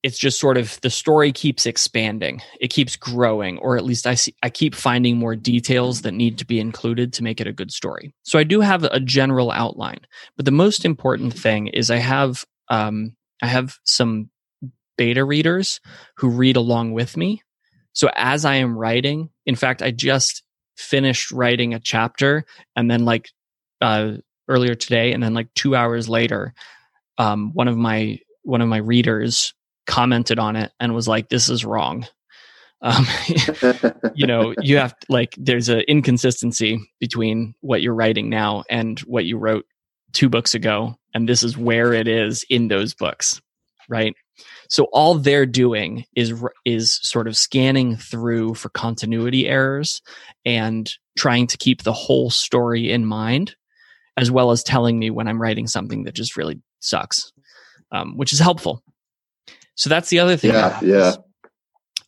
it's 0.02 0.18
just 0.18 0.40
sort 0.40 0.56
of 0.56 0.80
the 0.80 0.90
story 0.90 1.32
keeps 1.32 1.66
expanding. 1.66 2.40
It 2.60 2.68
keeps 2.68 2.96
growing 2.96 3.58
or 3.58 3.76
at 3.76 3.84
least 3.84 4.06
i 4.06 4.14
see 4.14 4.34
i 4.42 4.50
keep 4.50 4.74
finding 4.74 5.16
more 5.16 5.36
details 5.36 6.02
that 6.02 6.12
need 6.12 6.38
to 6.38 6.46
be 6.46 6.60
included 6.60 7.12
to 7.14 7.22
make 7.22 7.40
it 7.40 7.46
a 7.46 7.52
good 7.52 7.70
story. 7.70 8.14
So 8.22 8.38
i 8.38 8.44
do 8.44 8.60
have 8.60 8.84
a 8.84 9.00
general 9.00 9.50
outline 9.50 10.00
but 10.36 10.44
the 10.44 10.50
most 10.50 10.84
important 10.84 11.34
thing 11.34 11.68
is 11.68 11.90
i 11.90 11.96
have 11.96 12.44
um, 12.68 13.16
i 13.42 13.46
have 13.46 13.78
some 13.84 14.30
beta 14.96 15.24
readers 15.24 15.80
who 16.16 16.28
read 16.28 16.56
along 16.56 16.92
with 16.92 17.16
me. 17.16 17.42
So 17.92 18.10
as 18.14 18.44
i 18.44 18.56
am 18.56 18.78
writing 18.78 19.30
in 19.46 19.56
fact 19.56 19.82
i 19.82 19.90
just 19.90 20.42
finished 20.76 21.30
writing 21.30 21.74
a 21.74 21.80
chapter 21.80 22.44
and 22.74 22.90
then 22.90 23.04
like 23.04 23.28
uh, 23.82 24.12
earlier 24.48 24.74
today 24.74 25.12
and 25.12 25.22
then 25.22 25.34
like 25.34 25.52
two 25.54 25.74
hours 25.74 26.08
later 26.08 26.54
um, 27.18 27.52
one 27.52 27.68
of 27.68 27.76
my 27.76 28.18
one 28.42 28.62
of 28.62 28.68
my 28.68 28.78
readers 28.78 29.52
commented 29.90 30.38
on 30.38 30.54
it 30.54 30.72
and 30.78 30.94
was 30.94 31.08
like, 31.08 31.28
"This 31.28 31.50
is 31.50 31.64
wrong." 31.64 32.06
Um, 32.80 33.06
you 34.14 34.26
know, 34.26 34.54
you 34.62 34.78
have 34.78 34.94
like 35.08 35.34
there's 35.36 35.68
an 35.68 35.80
inconsistency 35.80 36.80
between 37.00 37.54
what 37.60 37.82
you're 37.82 37.94
writing 37.94 38.30
now 38.30 38.64
and 38.70 38.98
what 39.00 39.24
you 39.24 39.36
wrote 39.36 39.66
two 40.12 40.28
books 40.28 40.54
ago, 40.54 40.96
and 41.12 41.28
this 41.28 41.42
is 41.42 41.58
where 41.58 41.92
it 41.92 42.08
is 42.08 42.44
in 42.48 42.68
those 42.68 42.94
books, 42.94 43.42
right? 43.88 44.14
So 44.68 44.84
all 44.92 45.16
they're 45.16 45.44
doing 45.44 46.04
is 46.14 46.32
is 46.64 47.00
sort 47.02 47.26
of 47.26 47.36
scanning 47.36 47.96
through 47.96 48.54
for 48.54 48.68
continuity 48.68 49.48
errors 49.48 50.00
and 50.46 50.90
trying 51.18 51.48
to 51.48 51.58
keep 51.58 51.82
the 51.82 51.92
whole 51.92 52.30
story 52.30 52.92
in 52.92 53.04
mind, 53.04 53.56
as 54.16 54.30
well 54.30 54.52
as 54.52 54.62
telling 54.62 55.00
me 55.00 55.10
when 55.10 55.26
I'm 55.26 55.42
writing 55.42 55.66
something 55.66 56.04
that 56.04 56.14
just 56.14 56.36
really 56.36 56.60
sucks, 56.78 57.32
um, 57.90 58.16
which 58.16 58.32
is 58.32 58.38
helpful 58.38 58.84
so 59.80 59.88
that's 59.88 60.10
the 60.10 60.18
other 60.18 60.36
thing. 60.36 60.52
Yeah, 60.52 60.78
yeah. 60.82 61.14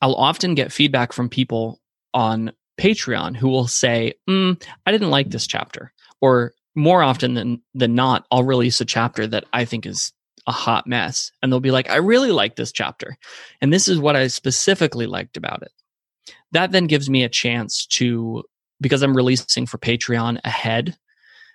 I'll 0.02 0.14
often 0.14 0.54
get 0.54 0.72
feedback 0.72 1.10
from 1.10 1.30
people 1.30 1.80
on 2.12 2.52
Patreon 2.78 3.34
who 3.34 3.48
will 3.48 3.66
say, 3.66 4.12
mm, 4.28 4.62
"I 4.84 4.92
didn't 4.92 5.08
like 5.08 5.30
this 5.30 5.46
chapter," 5.46 5.90
or 6.20 6.52
more 6.74 7.02
often 7.02 7.32
than 7.32 7.62
than 7.72 7.94
not, 7.94 8.26
I'll 8.30 8.44
release 8.44 8.82
a 8.82 8.84
chapter 8.84 9.26
that 9.26 9.46
I 9.54 9.64
think 9.64 9.86
is 9.86 10.12
a 10.46 10.52
hot 10.52 10.86
mess, 10.86 11.32
and 11.40 11.50
they'll 11.50 11.60
be 11.60 11.70
like, 11.70 11.88
"I 11.88 11.96
really 11.96 12.30
like 12.30 12.56
this 12.56 12.72
chapter," 12.72 13.16
and 13.62 13.72
this 13.72 13.88
is 13.88 13.98
what 13.98 14.16
I 14.16 14.26
specifically 14.26 15.06
liked 15.06 15.38
about 15.38 15.62
it. 15.62 15.72
That 16.50 16.72
then 16.72 16.86
gives 16.88 17.08
me 17.08 17.24
a 17.24 17.30
chance 17.30 17.86
to, 17.86 18.44
because 18.82 19.02
I'm 19.02 19.16
releasing 19.16 19.64
for 19.64 19.78
Patreon 19.78 20.40
ahead. 20.44 20.94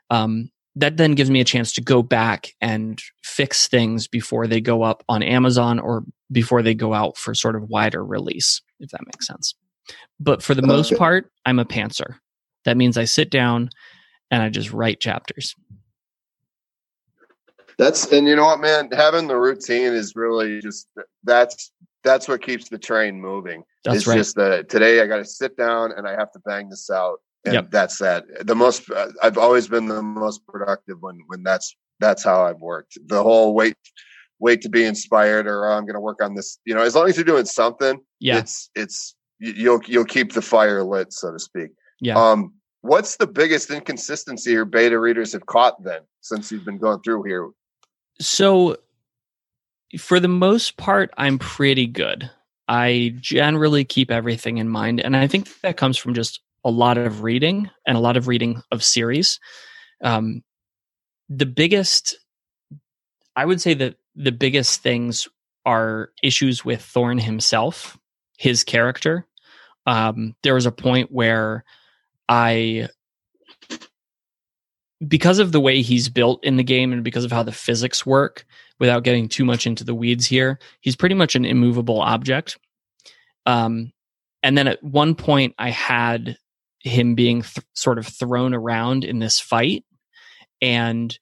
Um, 0.09 0.49
that 0.77 0.97
then 0.97 1.13
gives 1.13 1.31
me 1.31 1.41
a 1.41 1.45
chance 1.45 1.73
to 1.73 1.81
go 1.81 2.03
back 2.03 2.53
and 2.61 3.01
fix 3.23 3.67
things 3.67 4.07
before 4.07 4.45
they 4.45 4.61
go 4.61 4.83
up 4.83 5.03
on 5.09 5.23
Amazon 5.23 5.79
or 5.79 6.03
before 6.31 6.61
they 6.61 6.75
go 6.75 6.93
out 6.93 7.17
for 7.17 7.33
sort 7.33 7.55
of 7.55 7.69
wider 7.69 8.05
release, 8.05 8.61
if 8.79 8.91
that 8.91 9.05
makes 9.05 9.25
sense. 9.25 9.55
But 10.19 10.43
for 10.43 10.53
the 10.53 10.61
okay. 10.61 10.67
most 10.67 10.95
part, 10.95 11.31
I'm 11.45 11.57
a 11.57 11.65
pantser. 11.65 12.15
That 12.65 12.77
means 12.77 12.95
I 12.95 13.05
sit 13.05 13.31
down 13.31 13.69
and 14.29 14.43
I 14.43 14.49
just 14.49 14.71
write 14.71 14.99
chapters. 14.99 15.55
That's 17.79 18.11
and 18.11 18.27
you 18.27 18.35
know 18.35 18.45
what, 18.45 18.59
man, 18.59 18.89
having 18.91 19.27
the 19.27 19.37
routine 19.37 19.93
is 19.93 20.15
really 20.15 20.59
just 20.61 20.87
that's 21.23 21.71
that's 22.03 22.27
what 22.27 22.43
keeps 22.43 22.69
the 22.69 22.77
train 22.77 23.19
moving. 23.19 23.63
That's 23.83 23.97
it's 23.97 24.07
right. 24.07 24.17
just 24.17 24.35
that 24.35 24.69
today 24.69 25.01
I 25.01 25.07
got 25.07 25.17
to 25.17 25.25
sit 25.25 25.57
down 25.57 25.91
and 25.95 26.07
I 26.07 26.11
have 26.11 26.31
to 26.33 26.39
bang 26.39 26.69
this 26.69 26.89
out 26.89 27.19
and 27.45 27.53
yep. 27.53 27.71
that's 27.71 27.97
that. 27.99 28.25
The 28.45 28.55
most 28.55 28.89
uh, 28.91 29.09
I've 29.21 29.37
always 29.37 29.67
been 29.67 29.87
the 29.87 30.01
most 30.01 30.45
productive 30.47 30.97
when 31.01 31.19
when 31.27 31.43
that's 31.43 31.75
that's 31.99 32.23
how 32.23 32.43
I've 32.43 32.59
worked. 32.59 32.97
The 33.07 33.21
whole 33.23 33.53
wait 33.53 33.75
wait 34.39 34.61
to 34.61 34.69
be 34.69 34.83
inspired 34.83 35.47
or 35.47 35.69
oh, 35.69 35.73
I'm 35.73 35.83
going 35.83 35.95
to 35.95 35.99
work 35.99 36.21
on 36.21 36.35
this. 36.35 36.59
You 36.65 36.75
know, 36.75 36.81
as 36.81 36.95
long 36.95 37.09
as 37.09 37.17
you're 37.17 37.25
doing 37.25 37.45
something, 37.45 37.99
yeah, 38.19 38.39
it's 38.39 38.69
it's 38.75 39.15
you'll 39.39 39.81
you'll 39.85 40.05
keep 40.05 40.33
the 40.33 40.41
fire 40.41 40.83
lit, 40.83 41.13
so 41.13 41.31
to 41.31 41.39
speak. 41.39 41.71
Yeah. 41.99 42.15
Um, 42.15 42.53
what's 42.81 43.17
the 43.17 43.27
biggest 43.27 43.69
inconsistency 43.69 44.51
your 44.51 44.65
beta 44.65 44.99
readers 44.99 45.33
have 45.33 45.45
caught 45.45 45.83
then 45.83 46.01
since 46.21 46.51
you've 46.51 46.65
been 46.65 46.77
going 46.77 47.01
through 47.01 47.23
here? 47.23 47.49
So, 48.19 48.77
for 49.97 50.19
the 50.19 50.27
most 50.27 50.77
part, 50.77 51.11
I'm 51.17 51.39
pretty 51.39 51.87
good. 51.87 52.29
I 52.67 53.15
generally 53.19 53.85
keep 53.85 54.11
everything 54.11 54.57
in 54.57 54.69
mind, 54.69 54.99
and 54.99 55.15
I 55.15 55.27
think 55.27 55.61
that 55.61 55.77
comes 55.77 55.97
from 55.97 56.13
just 56.13 56.41
a 56.67 56.69
lot 56.69 56.97
of 56.97 57.23
reading 57.23 57.69
and 57.87 57.95
a 57.95 58.01
lot 58.01 58.17
of 58.17 58.27
reading 58.27 58.61
of 58.71 58.83
series. 58.83 59.39
Um, 60.03 60.43
the 61.29 61.45
biggest, 61.45 62.17
I 63.37 63.45
would 63.45 63.61
say 63.61 63.73
that 63.75 63.95
the 64.15 64.33
biggest 64.33 64.83
things 64.83 65.29
are 65.65 66.09
issues 66.21 66.65
with 66.65 66.81
Thorin 66.81 67.21
himself, 67.21 67.97
his 68.37 68.65
character. 68.65 69.25
Um, 69.85 70.35
there 70.43 70.55
was 70.55 70.65
a 70.65 70.71
point 70.71 71.09
where 71.09 71.63
I 72.27 72.89
because 75.07 75.39
of 75.39 75.51
the 75.51 75.61
way 75.61 75.81
he's 75.81 76.09
built 76.09 76.43
in 76.43 76.57
the 76.57 76.63
game 76.63 76.91
and 76.91 77.03
because 77.03 77.23
of 77.23 77.31
how 77.31 77.43
the 77.43 77.51
physics 77.51 78.05
work, 78.05 78.45
without 78.79 79.03
getting 79.03 79.29
too 79.29 79.45
much 79.45 79.65
into 79.67 79.83
the 79.83 79.95
weeds 79.95 80.25
here, 80.25 80.59
he's 80.81 80.95
pretty 80.95 81.15
much 81.15 81.35
an 81.35 81.45
immovable 81.45 82.01
object. 82.01 82.57
Um, 83.45 83.93
and 84.43 84.57
then 84.57 84.67
at 84.67 84.83
one 84.83 85.15
point, 85.15 85.55
I 85.57 85.69
had 85.69 86.37
him 86.79 87.15
being 87.15 87.41
th- 87.41 87.65
sort 87.73 87.97
of 87.97 88.07
thrown 88.07 88.53
around 88.53 89.03
in 89.03 89.19
this 89.19 89.39
fight, 89.39 89.83
and 90.61 91.17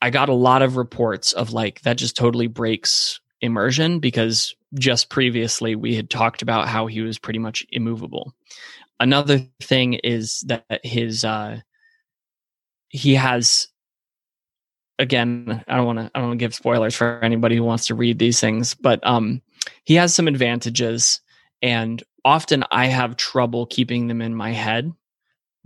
I 0.00 0.10
got 0.10 0.28
a 0.28 0.34
lot 0.34 0.62
of 0.62 0.76
reports 0.76 1.32
of 1.32 1.52
like 1.52 1.80
that 1.82 1.96
just 1.96 2.16
totally 2.16 2.46
breaks 2.46 3.20
immersion 3.40 4.00
because 4.00 4.54
just 4.74 5.10
previously 5.10 5.74
we 5.74 5.94
had 5.94 6.10
talked 6.10 6.42
about 6.42 6.68
how 6.68 6.86
he 6.86 7.00
was 7.00 7.18
pretty 7.18 7.38
much 7.38 7.64
immovable. 7.70 8.34
Another 9.00 9.46
thing 9.60 9.94
is 9.94 10.40
that 10.46 10.80
his 10.82 11.24
uh 11.24 11.60
he 12.88 13.14
has 13.14 13.68
again, 14.98 15.64
I 15.68 15.76
don't 15.76 15.86
want 15.86 15.98
to 15.98 16.10
I 16.14 16.18
don't 16.18 16.28
want 16.28 16.40
to 16.40 16.44
give 16.44 16.54
spoilers 16.54 16.94
for 16.94 17.22
anybody 17.22 17.56
who 17.56 17.62
wants 17.64 17.86
to 17.86 17.94
read 17.94 18.18
these 18.18 18.40
things, 18.40 18.74
but 18.74 19.04
um 19.06 19.42
he 19.84 19.94
has 19.94 20.14
some 20.14 20.28
advantages 20.28 21.20
and 21.62 22.02
often 22.24 22.64
I 22.70 22.86
have 22.86 23.16
trouble 23.16 23.66
keeping 23.66 24.08
them 24.08 24.22
in 24.22 24.34
my 24.34 24.52
head 24.52 24.92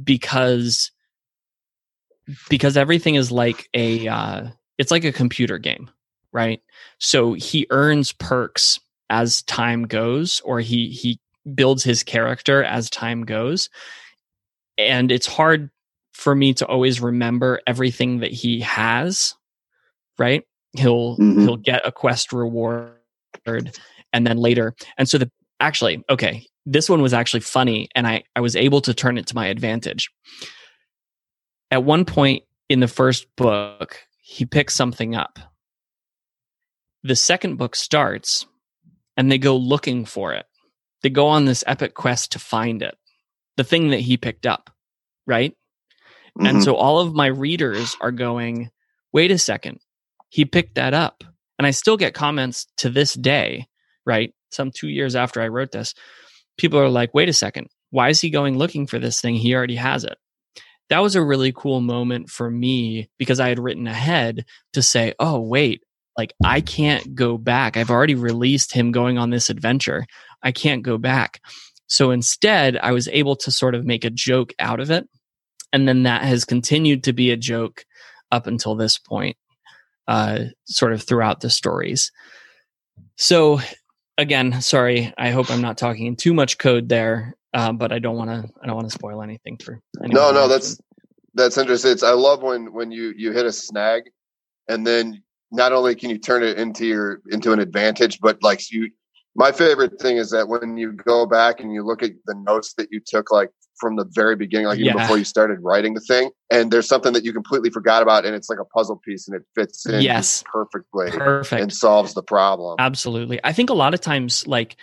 because 0.02 0.90
because 2.48 2.76
everything 2.76 3.14
is 3.14 3.32
like 3.32 3.68
a 3.74 4.06
uh 4.08 4.48
it's 4.78 4.90
like 4.90 5.04
a 5.04 5.12
computer 5.12 5.58
game, 5.58 5.90
right? 6.32 6.60
So 6.98 7.34
he 7.34 7.66
earns 7.70 8.12
perks 8.12 8.80
as 9.10 9.42
time 9.42 9.84
goes 9.84 10.40
or 10.44 10.60
he 10.60 10.88
he 10.88 11.20
builds 11.54 11.84
his 11.84 12.02
character 12.02 12.62
as 12.62 12.88
time 12.90 13.24
goes. 13.24 13.68
And 14.78 15.12
it's 15.12 15.26
hard 15.26 15.70
for 16.12 16.34
me 16.34 16.54
to 16.54 16.66
always 16.66 17.00
remember 17.00 17.60
everything 17.66 18.20
that 18.20 18.32
he 18.32 18.60
has, 18.60 19.34
right? 20.18 20.44
He'll 20.72 21.16
mm-hmm. 21.16 21.40
he'll 21.40 21.56
get 21.56 21.86
a 21.86 21.92
quest 21.92 22.32
reward 22.32 22.92
and 23.46 24.26
then 24.26 24.38
later. 24.38 24.74
And 24.96 25.08
so 25.08 25.18
the 25.18 25.30
actually, 25.62 26.04
okay, 26.10 26.46
this 26.66 26.88
one 26.88 27.02
was 27.02 27.14
actually 27.14 27.40
funny 27.40 27.88
and 27.94 28.06
I 28.06 28.24
I 28.36 28.40
was 28.40 28.56
able 28.56 28.80
to 28.82 28.94
turn 28.94 29.18
it 29.18 29.26
to 29.28 29.34
my 29.34 29.46
advantage. 29.46 30.10
At 31.70 31.84
one 31.84 32.04
point 32.04 32.44
in 32.68 32.80
the 32.80 32.88
first 32.88 33.26
book, 33.36 33.98
he 34.20 34.44
picks 34.44 34.74
something 34.74 35.14
up. 35.14 35.38
The 37.02 37.16
second 37.16 37.56
book 37.56 37.74
starts 37.74 38.46
and 39.16 39.30
they 39.30 39.38
go 39.38 39.56
looking 39.56 40.04
for 40.04 40.32
it. 40.34 40.46
They 41.02 41.10
go 41.10 41.26
on 41.26 41.44
this 41.44 41.64
epic 41.66 41.94
quest 41.94 42.32
to 42.32 42.38
find 42.38 42.82
it. 42.82 42.96
The 43.56 43.64
thing 43.64 43.90
that 43.90 44.00
he 44.00 44.16
picked 44.16 44.46
up, 44.46 44.70
right? 45.26 45.52
Mm-hmm. 46.38 46.46
And 46.46 46.64
so 46.64 46.76
all 46.76 47.00
of 47.00 47.14
my 47.14 47.26
readers 47.26 47.96
are 48.00 48.12
going, 48.12 48.70
wait 49.12 49.30
a 49.30 49.38
second, 49.38 49.80
he 50.28 50.44
picked 50.44 50.76
that 50.76 50.94
up. 50.94 51.24
And 51.58 51.66
I 51.66 51.70
still 51.70 51.96
get 51.96 52.14
comments 52.14 52.66
to 52.78 52.88
this 52.88 53.14
day, 53.14 53.66
right? 54.06 54.32
Some 54.52 54.70
two 54.70 54.88
years 54.88 55.16
after 55.16 55.40
I 55.40 55.48
wrote 55.48 55.72
this, 55.72 55.94
people 56.58 56.78
are 56.78 56.88
like, 56.88 57.14
wait 57.14 57.28
a 57.28 57.32
second, 57.32 57.68
why 57.90 58.08
is 58.08 58.20
he 58.20 58.30
going 58.30 58.58
looking 58.58 58.86
for 58.86 58.98
this 58.98 59.20
thing? 59.20 59.34
He 59.34 59.54
already 59.54 59.76
has 59.76 60.04
it. 60.04 60.16
That 60.88 61.02
was 61.02 61.16
a 61.16 61.24
really 61.24 61.52
cool 61.52 61.80
moment 61.80 62.28
for 62.28 62.50
me 62.50 63.08
because 63.18 63.40
I 63.40 63.48
had 63.48 63.58
written 63.58 63.86
ahead 63.86 64.44
to 64.74 64.82
say, 64.82 65.14
oh, 65.18 65.40
wait, 65.40 65.82
like 66.18 66.34
I 66.44 66.60
can't 66.60 67.14
go 67.14 67.38
back. 67.38 67.76
I've 67.76 67.90
already 67.90 68.14
released 68.14 68.74
him 68.74 68.92
going 68.92 69.16
on 69.16 69.30
this 69.30 69.48
adventure. 69.48 70.04
I 70.42 70.52
can't 70.52 70.82
go 70.82 70.98
back. 70.98 71.40
So 71.86 72.10
instead, 72.10 72.76
I 72.76 72.92
was 72.92 73.08
able 73.08 73.36
to 73.36 73.50
sort 73.50 73.74
of 73.74 73.86
make 73.86 74.04
a 74.04 74.10
joke 74.10 74.52
out 74.58 74.80
of 74.80 74.90
it 74.90 75.08
and 75.72 75.88
then 75.88 76.02
that 76.02 76.22
has 76.22 76.44
continued 76.44 77.04
to 77.04 77.12
be 77.12 77.30
a 77.30 77.36
joke 77.36 77.84
up 78.30 78.46
until 78.46 78.74
this 78.74 78.98
point 78.98 79.36
uh, 80.06 80.44
sort 80.64 80.92
of 80.92 81.02
throughout 81.02 81.40
the 81.40 81.50
stories 81.50 82.12
so 83.16 83.60
again 84.18 84.60
sorry 84.60 85.12
i 85.18 85.30
hope 85.30 85.50
i'm 85.50 85.60
not 85.60 85.78
talking 85.78 86.06
in 86.06 86.16
too 86.16 86.34
much 86.34 86.58
code 86.58 86.88
there 86.88 87.34
uh, 87.54 87.72
but 87.72 87.92
i 87.92 87.98
don't 87.98 88.16
want 88.16 88.30
to 88.30 88.48
i 88.62 88.66
don't 88.66 88.76
want 88.76 88.88
to 88.88 88.92
spoil 88.92 89.22
anything 89.22 89.56
for 89.58 89.80
no 90.00 90.30
no 90.30 90.48
that's 90.48 90.78
that's 91.34 91.56
interesting. 91.56 91.92
It's 91.92 92.02
i 92.02 92.12
love 92.12 92.42
when 92.42 92.72
when 92.72 92.90
you 92.90 93.12
you 93.16 93.32
hit 93.32 93.46
a 93.46 93.52
snag 93.52 94.04
and 94.68 94.86
then 94.86 95.22
not 95.50 95.72
only 95.72 95.94
can 95.94 96.10
you 96.10 96.18
turn 96.18 96.42
it 96.42 96.58
into 96.58 96.86
your 96.86 97.22
into 97.30 97.52
an 97.52 97.58
advantage 97.58 98.20
but 98.20 98.42
like 98.42 98.70
you 98.70 98.90
my 99.34 99.50
favorite 99.50 99.98
thing 100.00 100.18
is 100.18 100.30
that 100.30 100.48
when 100.48 100.76
you 100.76 100.92
go 100.92 101.24
back 101.24 101.60
and 101.60 101.72
you 101.72 101.84
look 101.84 102.02
at 102.02 102.12
the 102.26 102.34
notes 102.34 102.74
that 102.74 102.88
you 102.90 103.00
took 103.04 103.30
like 103.30 103.50
from 103.82 103.96
the 103.96 104.04
very 104.04 104.36
beginning, 104.36 104.68
like 104.68 104.78
even 104.78 104.96
yeah. 104.96 105.02
before 105.02 105.18
you 105.18 105.24
started 105.24 105.58
writing 105.60 105.94
the 105.94 106.00
thing. 106.00 106.30
And 106.52 106.70
there's 106.70 106.86
something 106.86 107.12
that 107.14 107.24
you 107.24 107.32
completely 107.32 107.68
forgot 107.68 108.00
about, 108.00 108.24
and 108.24 108.34
it's 108.36 108.48
like 108.48 108.60
a 108.60 108.64
puzzle 108.64 109.00
piece, 109.04 109.26
and 109.26 109.36
it 109.36 109.42
fits 109.56 109.84
in 109.84 110.00
yes. 110.00 110.44
perfectly, 110.46 111.10
perfect, 111.10 111.60
and 111.60 111.72
solves 111.72 112.14
the 112.14 112.22
problem. 112.22 112.76
Absolutely, 112.78 113.40
I 113.42 113.52
think 113.52 113.70
a 113.70 113.74
lot 113.74 113.92
of 113.92 114.00
times, 114.00 114.46
like 114.46 114.76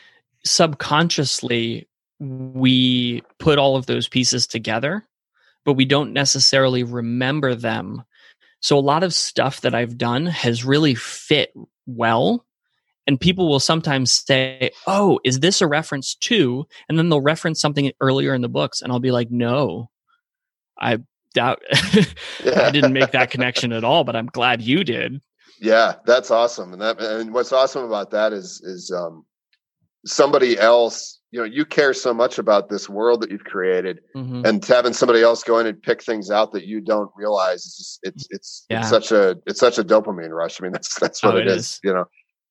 subconsciously, 0.45 1.87
we 2.19 3.23
put 3.39 3.57
all 3.57 3.77
of 3.77 3.85
those 3.85 4.09
pieces 4.09 4.45
together, 4.45 5.07
but 5.63 5.73
we 5.73 5.85
don't 5.85 6.11
necessarily 6.11 6.83
remember 6.83 7.55
them. 7.55 8.03
So 8.61 8.77
a 8.77 8.81
lot 8.81 9.03
of 9.03 9.13
stuff 9.13 9.61
that 9.61 9.73
I've 9.73 9.97
done 9.97 10.25
has 10.25 10.65
really 10.65 10.93
fit 10.95 11.53
well 11.87 12.45
and 13.09 13.19
people 13.19 13.49
will 13.49 13.59
sometimes 13.59 14.13
say, 14.13 14.69
"Oh, 14.85 15.19
is 15.23 15.39
this 15.39 15.61
a 15.61 15.67
reference 15.67 16.13
to?" 16.13 16.67
And 16.87 16.95
then 16.95 17.09
they'll 17.09 17.21
reference 17.21 17.59
something 17.59 17.91
earlier 17.99 18.35
in 18.35 18.41
the 18.41 18.47
books, 18.47 18.83
and 18.83 18.91
I'll 18.91 18.99
be 18.99 19.09
like, 19.09 19.31
"No, 19.31 19.89
I 20.79 20.99
doubt 21.33 21.59
I 21.71 22.69
didn't 22.71 22.93
make 22.93 23.09
that 23.11 23.31
connection 23.31 23.73
at 23.73 23.83
all." 23.83 24.03
But 24.03 24.15
I'm 24.15 24.27
glad 24.27 24.61
you 24.61 24.83
did. 24.83 25.21
Yeah, 25.59 25.95
that's 26.05 26.29
awesome, 26.29 26.71
and 26.71 26.81
that 26.83 27.01
and 27.01 27.33
what's 27.33 27.51
awesome 27.51 27.83
about 27.83 28.11
that 28.11 28.31
is 28.31 28.61
is 28.61 28.91
um, 28.91 29.25
somebody 30.05 30.59
else. 30.59 31.19
You 31.31 31.39
know, 31.39 31.45
you 31.45 31.65
care 31.65 31.95
so 31.95 32.13
much 32.13 32.37
about 32.37 32.69
this 32.69 32.87
world 32.87 33.21
that 33.21 33.31
you've 33.31 33.43
created, 33.43 34.01
mm-hmm. 34.15 34.45
and 34.45 34.63
having 34.63 34.93
somebody 34.93 35.23
else 35.23 35.43
go 35.43 35.57
in 35.57 35.65
and 35.65 35.81
pick 35.81 36.03
things 36.03 36.29
out 36.29 36.51
that 36.51 36.65
you 36.65 36.79
don't 36.79 37.09
realize 37.15 37.65
it's 37.65 37.77
just, 37.77 37.99
it's 38.03 38.27
it's, 38.29 38.65
yeah. 38.69 38.81
it's 38.81 38.89
such 38.89 39.11
a 39.11 39.35
it's 39.47 39.59
such 39.59 39.79
a 39.79 39.83
dopamine 39.83 40.29
rush. 40.29 40.61
I 40.61 40.63
mean, 40.63 40.73
that's 40.73 40.99
that's 40.99 41.23
what 41.23 41.33
oh, 41.33 41.39
it 41.39 41.47
is. 41.47 41.55
is. 41.55 41.79
You 41.83 41.93
know, 41.93 42.05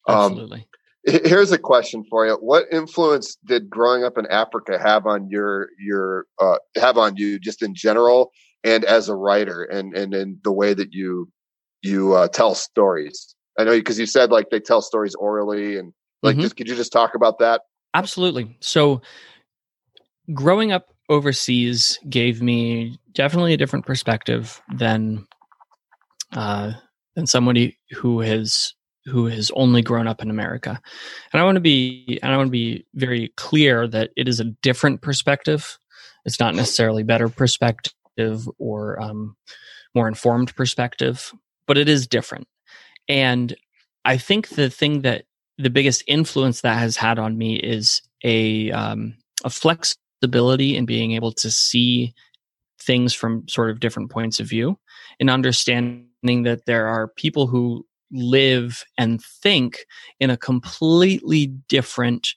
Absolutely. 0.06 0.66
Um, 1.08 1.20
here's 1.24 1.52
a 1.52 1.58
question 1.58 2.04
for 2.08 2.26
you: 2.26 2.34
What 2.34 2.64
influence 2.70 3.36
did 3.44 3.70
growing 3.70 4.04
up 4.04 4.18
in 4.18 4.26
Africa 4.26 4.78
have 4.78 5.06
on 5.06 5.28
your 5.28 5.68
your 5.78 6.26
uh, 6.40 6.58
have 6.76 6.98
on 6.98 7.16
you, 7.16 7.38
just 7.38 7.62
in 7.62 7.74
general, 7.74 8.30
and 8.64 8.84
as 8.84 9.08
a 9.08 9.14
writer, 9.14 9.62
and 9.64 9.96
and 9.96 10.14
in 10.14 10.38
the 10.44 10.52
way 10.52 10.74
that 10.74 10.92
you 10.92 11.30
you 11.82 12.14
uh, 12.14 12.28
tell 12.28 12.54
stories? 12.54 13.34
I 13.58 13.64
know 13.64 13.72
because 13.72 13.98
you 13.98 14.06
said 14.06 14.30
like 14.30 14.50
they 14.50 14.60
tell 14.60 14.82
stories 14.82 15.14
orally, 15.14 15.76
and 15.76 15.92
like, 16.22 16.34
mm-hmm. 16.34 16.42
just 16.42 16.56
could 16.56 16.68
you 16.68 16.76
just 16.76 16.92
talk 16.92 17.14
about 17.14 17.38
that? 17.38 17.62
Absolutely. 17.94 18.56
So, 18.60 19.00
growing 20.32 20.72
up 20.72 20.88
overseas 21.08 21.98
gave 22.08 22.42
me 22.42 22.98
definitely 23.12 23.54
a 23.54 23.56
different 23.56 23.86
perspective 23.86 24.60
than 24.74 25.26
uh, 26.32 26.72
than 27.14 27.26
somebody 27.26 27.78
who 27.90 28.20
has 28.20 28.74
who 29.08 29.26
has 29.26 29.50
only 29.52 29.82
grown 29.82 30.06
up 30.06 30.22
in 30.22 30.30
America. 30.30 30.80
And 31.32 31.40
I 31.40 31.44
want 31.44 31.56
to 31.56 31.60
be 31.60 32.18
and 32.22 32.32
I 32.32 32.36
want 32.36 32.48
to 32.48 32.52
be 32.52 32.86
very 32.94 33.32
clear 33.36 33.86
that 33.88 34.10
it 34.16 34.28
is 34.28 34.40
a 34.40 34.44
different 34.44 35.02
perspective. 35.02 35.78
It's 36.24 36.40
not 36.40 36.54
necessarily 36.54 37.02
better 37.02 37.28
perspective 37.28 38.48
or 38.58 39.00
um, 39.00 39.36
more 39.94 40.08
informed 40.08 40.54
perspective, 40.54 41.32
but 41.66 41.78
it 41.78 41.88
is 41.88 42.06
different. 42.06 42.46
And 43.08 43.56
I 44.04 44.16
think 44.16 44.50
the 44.50 44.70
thing 44.70 45.02
that 45.02 45.24
the 45.56 45.70
biggest 45.70 46.04
influence 46.06 46.60
that 46.60 46.78
has 46.78 46.96
had 46.96 47.18
on 47.18 47.36
me 47.36 47.56
is 47.56 48.02
a 48.24 48.70
um, 48.70 49.16
a 49.44 49.50
flexibility 49.50 50.76
in 50.76 50.86
being 50.86 51.12
able 51.12 51.32
to 51.32 51.50
see 51.50 52.14
things 52.80 53.12
from 53.12 53.46
sort 53.48 53.70
of 53.70 53.80
different 53.80 54.10
points 54.10 54.40
of 54.40 54.48
view 54.48 54.78
and 55.20 55.28
understanding 55.28 56.42
that 56.44 56.64
there 56.66 56.86
are 56.86 57.08
people 57.08 57.46
who 57.46 57.84
live 58.10 58.84
and 58.96 59.22
think 59.22 59.86
in 60.20 60.30
a 60.30 60.36
completely 60.36 61.46
different 61.46 62.28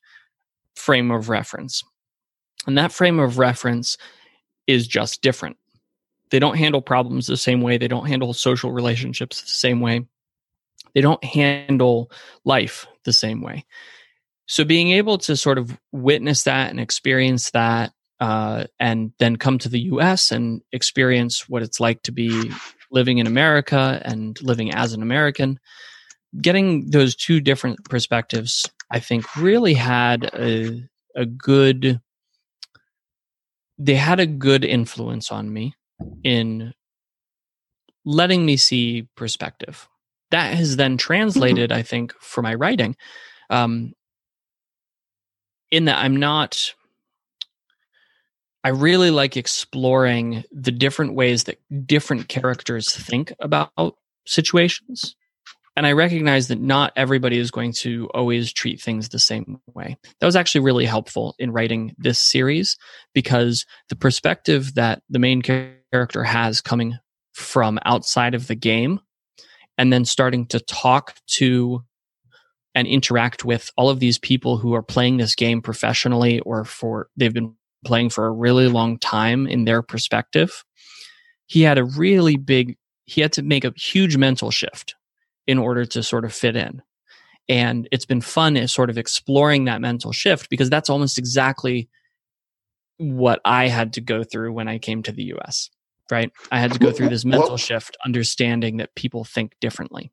frame 0.75 1.11
of 1.11 1.29
reference. 1.29 1.83
And 2.67 2.77
that 2.77 2.91
frame 2.91 3.19
of 3.19 3.37
reference 3.37 3.97
is 4.67 4.87
just 4.87 5.21
different. 5.21 5.57
They 6.29 6.39
don't 6.39 6.57
handle 6.57 6.81
problems 6.81 7.27
the 7.27 7.37
same 7.37 7.61
way, 7.61 7.77
they 7.77 7.87
don't 7.87 8.07
handle 8.07 8.33
social 8.33 8.71
relationships 8.71 9.41
the 9.41 9.49
same 9.49 9.81
way, 9.81 10.05
they 10.93 11.01
don't 11.01 11.23
handle 11.23 12.11
life 12.45 12.87
the 13.03 13.13
same 13.13 13.41
way. 13.41 13.65
So, 14.45 14.63
being 14.63 14.91
able 14.91 15.17
to 15.19 15.35
sort 15.35 15.57
of 15.57 15.77
witness 15.91 16.43
that 16.43 16.69
and 16.69 16.79
experience 16.79 17.51
that, 17.51 17.91
uh, 18.19 18.65
and 18.79 19.11
then 19.17 19.35
come 19.35 19.57
to 19.59 19.69
the 19.69 19.81
US 19.81 20.31
and 20.31 20.61
experience 20.71 21.49
what 21.49 21.63
it's 21.63 21.79
like 21.79 22.01
to 22.03 22.11
be 22.11 22.51
living 22.91 23.17
in 23.17 23.27
America 23.27 24.01
and 24.05 24.39
living 24.41 24.73
as 24.73 24.93
an 24.93 25.01
American, 25.01 25.59
getting 26.39 26.89
those 26.89 27.15
two 27.15 27.39
different 27.39 27.83
perspectives, 27.85 28.69
I 28.91 28.99
think, 28.99 29.35
really 29.35 29.73
had 29.73 30.25
a, 30.33 30.83
a 31.15 31.25
good. 31.25 32.01
They 33.77 33.95
had 33.95 34.19
a 34.19 34.27
good 34.27 34.63
influence 34.63 35.31
on 35.31 35.51
me 35.51 35.73
in 36.23 36.73
letting 38.05 38.45
me 38.45 38.57
see 38.57 39.07
perspective. 39.15 39.87
That 40.29 40.53
has 40.55 40.75
then 40.75 40.97
translated, 40.97 41.71
I 41.71 41.81
think, 41.81 42.13
for 42.19 42.41
my 42.41 42.53
writing, 42.53 42.95
um, 43.49 43.93
in 45.71 45.85
that 45.85 45.97
I'm 45.97 46.17
not. 46.17 46.73
I 48.63 48.69
really 48.69 49.11
like 49.11 49.37
exploring 49.37 50.43
the 50.51 50.71
different 50.71 51.15
ways 51.15 51.45
that 51.45 51.59
different 51.87 52.27
characters 52.27 52.95
think 52.95 53.33
about 53.39 53.95
situations. 54.25 55.15
And 55.75 55.87
I 55.87 55.93
recognize 55.93 56.49
that 56.49 56.59
not 56.59 56.91
everybody 56.95 57.37
is 57.39 57.49
going 57.49 57.73
to 57.79 58.09
always 58.13 58.51
treat 58.51 58.81
things 58.81 59.09
the 59.09 59.19
same 59.19 59.59
way. 59.73 59.97
That 60.19 60.25
was 60.25 60.35
actually 60.35 60.61
really 60.61 60.85
helpful 60.85 61.33
in 61.39 61.51
writing 61.51 61.95
this 61.97 62.19
series 62.19 62.77
because 63.13 63.65
the 63.89 63.95
perspective 63.95 64.75
that 64.75 65.01
the 65.09 65.19
main 65.19 65.41
character 65.41 66.23
has 66.23 66.61
coming 66.61 66.99
from 67.33 67.79
outside 67.85 68.35
of 68.35 68.47
the 68.47 68.55
game 68.55 68.99
and 69.77 69.91
then 69.91 70.05
starting 70.05 70.45
to 70.47 70.59
talk 70.59 71.15
to 71.25 71.83
and 72.75 72.87
interact 72.87 73.43
with 73.43 73.71
all 73.75 73.89
of 73.89 73.99
these 73.99 74.19
people 74.19 74.57
who 74.57 74.73
are 74.73 74.83
playing 74.83 75.17
this 75.17 75.35
game 75.35 75.61
professionally 75.61 76.39
or 76.41 76.63
for 76.63 77.07
they've 77.17 77.33
been 77.33 77.55
playing 77.85 78.09
for 78.09 78.25
a 78.25 78.31
really 78.31 78.67
long 78.67 78.97
time 78.97 79.47
in 79.47 79.65
their 79.65 79.81
perspective 79.81 80.63
he 81.47 81.61
had 81.61 81.77
a 81.77 81.83
really 81.83 82.37
big 82.37 82.77
he 83.05 83.21
had 83.21 83.33
to 83.33 83.41
make 83.41 83.65
a 83.65 83.73
huge 83.75 84.17
mental 84.17 84.51
shift 84.51 84.95
in 85.47 85.57
order 85.57 85.85
to 85.85 86.03
sort 86.03 86.25
of 86.25 86.33
fit 86.33 86.55
in 86.55 86.81
and 87.49 87.87
it's 87.91 88.05
been 88.05 88.21
fun 88.21 88.55
is 88.55 88.71
sort 88.71 88.89
of 88.89 88.97
exploring 88.97 89.65
that 89.65 89.81
mental 89.81 90.11
shift 90.11 90.49
because 90.49 90.69
that's 90.69 90.89
almost 90.89 91.17
exactly 91.17 91.89
what 92.97 93.41
i 93.45 93.67
had 93.67 93.93
to 93.93 94.01
go 94.01 94.23
through 94.23 94.53
when 94.53 94.67
i 94.67 94.77
came 94.77 95.01
to 95.03 95.11
the 95.11 95.23
us 95.23 95.69
right? 96.11 96.31
I 96.51 96.59
had 96.59 96.73
to 96.73 96.79
go 96.79 96.91
through 96.91 97.09
this 97.09 97.25
mental 97.25 97.57
shift, 97.57 97.97
understanding 98.05 98.77
that 98.77 98.93
people 98.95 99.23
think 99.23 99.53
differently. 99.61 100.11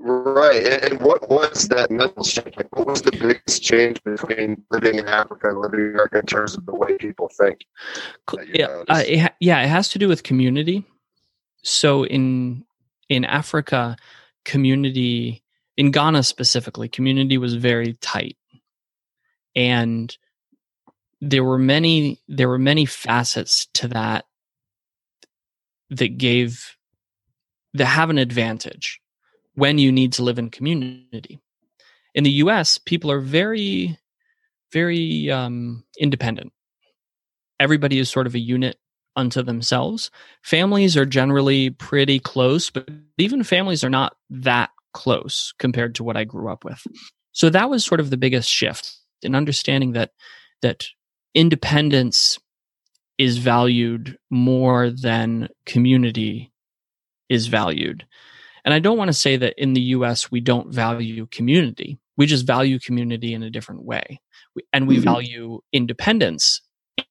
Right. 0.00 0.66
And 0.84 1.00
what 1.00 1.28
was 1.30 1.68
that 1.68 1.90
mental 1.90 2.24
shift? 2.24 2.56
Like, 2.56 2.74
what 2.76 2.86
was 2.86 3.02
the 3.02 3.12
biggest 3.12 3.62
change 3.62 4.02
between 4.02 4.62
living 4.70 4.96
in 4.96 5.06
Africa 5.06 5.48
and 5.48 5.58
living 5.58 5.80
in 5.80 5.90
America 5.90 6.18
in 6.18 6.26
terms 6.26 6.56
of 6.56 6.66
the 6.66 6.74
way 6.74 6.98
people 6.98 7.30
think? 7.38 7.64
Yeah, 8.52 8.82
uh, 8.88 9.02
it 9.06 9.18
ha- 9.18 9.34
yeah, 9.40 9.62
it 9.62 9.68
has 9.68 9.88
to 9.90 9.98
do 9.98 10.08
with 10.08 10.22
community. 10.22 10.84
So 11.62 12.04
in 12.04 12.64
in 13.08 13.24
Africa, 13.24 13.96
community 14.44 15.42
in 15.76 15.90
Ghana 15.90 16.24
specifically, 16.24 16.88
community 16.88 17.38
was 17.38 17.54
very 17.54 17.94
tight, 17.94 18.36
and 19.54 20.16
there 21.20 21.44
were 21.44 21.58
many 21.58 22.20
there 22.28 22.48
were 22.48 22.58
many 22.58 22.84
facets 22.84 23.66
to 23.74 23.88
that 23.88 24.26
that 25.90 26.18
gave 26.18 26.76
that 27.74 27.86
have 27.86 28.10
an 28.10 28.18
advantage 28.18 29.00
when 29.54 29.78
you 29.78 29.92
need 29.92 30.12
to 30.14 30.22
live 30.22 30.38
in 30.38 30.50
community. 30.50 31.40
In 32.14 32.24
the 32.24 32.30
US, 32.30 32.78
people 32.78 33.10
are 33.10 33.20
very, 33.20 33.98
very 34.72 35.30
um, 35.30 35.84
independent. 35.98 36.52
Everybody 37.60 37.98
is 37.98 38.10
sort 38.10 38.26
of 38.26 38.34
a 38.34 38.40
unit 38.40 38.76
unto 39.16 39.42
themselves. 39.42 40.10
Families 40.42 40.96
are 40.96 41.06
generally 41.06 41.70
pretty 41.70 42.18
close, 42.18 42.70
but 42.70 42.88
even 43.18 43.44
families 43.44 43.84
are 43.84 43.90
not 43.90 44.16
that 44.30 44.70
close 44.92 45.54
compared 45.58 45.94
to 45.96 46.04
what 46.04 46.16
I 46.16 46.24
grew 46.24 46.50
up 46.50 46.64
with. 46.64 46.82
So 47.32 47.50
that 47.50 47.70
was 47.70 47.84
sort 47.84 48.00
of 48.00 48.10
the 48.10 48.16
biggest 48.16 48.48
shift 48.48 48.96
in 49.22 49.34
understanding 49.34 49.92
that 49.92 50.10
that 50.62 50.86
independence 51.34 52.38
is 53.18 53.38
valued 53.38 54.18
more 54.30 54.90
than 54.90 55.48
community 55.66 56.52
is 57.28 57.46
valued. 57.46 58.06
And 58.64 58.72
I 58.72 58.78
don't 58.78 58.98
want 58.98 59.08
to 59.08 59.14
say 59.14 59.36
that 59.36 59.54
in 59.58 59.74
the 59.74 59.80
US 59.80 60.30
we 60.30 60.40
don't 60.40 60.72
value 60.72 61.26
community. 61.26 61.98
We 62.16 62.26
just 62.26 62.46
value 62.46 62.78
community 62.78 63.34
in 63.34 63.42
a 63.42 63.50
different 63.50 63.84
way. 63.84 64.20
And 64.72 64.86
we 64.86 64.96
mm-hmm. 64.96 65.04
value 65.04 65.60
independence 65.72 66.60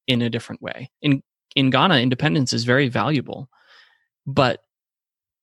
in 0.08 0.22
a 0.22 0.30
different 0.30 0.62
way. 0.62 0.90
In 1.02 1.22
in 1.56 1.70
Ghana 1.70 2.00
independence 2.00 2.54
is 2.54 2.64
very 2.64 2.90
valuable. 2.90 3.50
But 4.26 4.64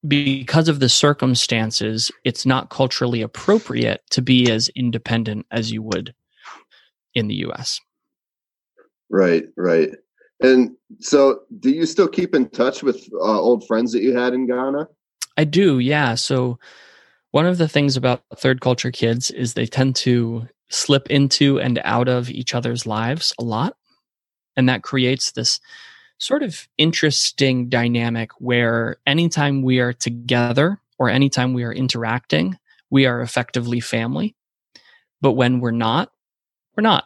because 0.06 0.68
of 0.68 0.80
the 0.80 0.88
circumstances, 0.88 2.10
it's 2.24 2.46
not 2.46 2.70
culturally 2.70 3.20
appropriate 3.20 4.00
to 4.10 4.22
be 4.22 4.50
as 4.50 4.70
independent 4.70 5.46
as 5.50 5.70
you 5.70 5.82
would 5.82 6.14
in 7.14 7.28
the 7.28 7.34
US. 7.46 7.80
Right, 9.10 9.44
right. 9.56 9.90
And 10.40 10.70
so, 11.00 11.40
do 11.58 11.70
you 11.70 11.84
still 11.84 12.08
keep 12.08 12.34
in 12.34 12.48
touch 12.48 12.82
with 12.82 13.06
uh, 13.12 13.40
old 13.40 13.66
friends 13.66 13.92
that 13.92 14.02
you 14.02 14.16
had 14.16 14.32
in 14.32 14.46
Ghana? 14.46 14.88
I 15.36 15.44
do, 15.44 15.78
yeah. 15.78 16.14
So, 16.14 16.58
one 17.30 17.46
of 17.46 17.58
the 17.58 17.68
things 17.68 17.96
about 17.96 18.22
third 18.36 18.60
culture 18.60 18.90
kids 18.90 19.30
is 19.30 19.54
they 19.54 19.66
tend 19.66 19.94
to 19.96 20.48
slip 20.68 21.08
into 21.10 21.60
and 21.60 21.80
out 21.84 22.08
of 22.08 22.28
each 22.28 22.54
other's 22.54 22.86
lives 22.86 23.32
a 23.38 23.44
lot. 23.44 23.76
And 24.56 24.68
that 24.68 24.82
creates 24.82 25.32
this 25.32 25.60
sort 26.18 26.42
of 26.42 26.66
interesting 26.76 27.68
dynamic 27.68 28.32
where 28.38 28.96
anytime 29.06 29.62
we 29.62 29.78
are 29.78 29.92
together 29.92 30.80
or 30.98 31.08
anytime 31.08 31.54
we 31.54 31.62
are 31.62 31.72
interacting, 31.72 32.58
we 32.90 33.06
are 33.06 33.20
effectively 33.20 33.78
family. 33.78 34.34
But 35.20 35.32
when 35.32 35.60
we're 35.60 35.70
not, 35.70 36.10
we're 36.76 36.82
not 36.82 37.04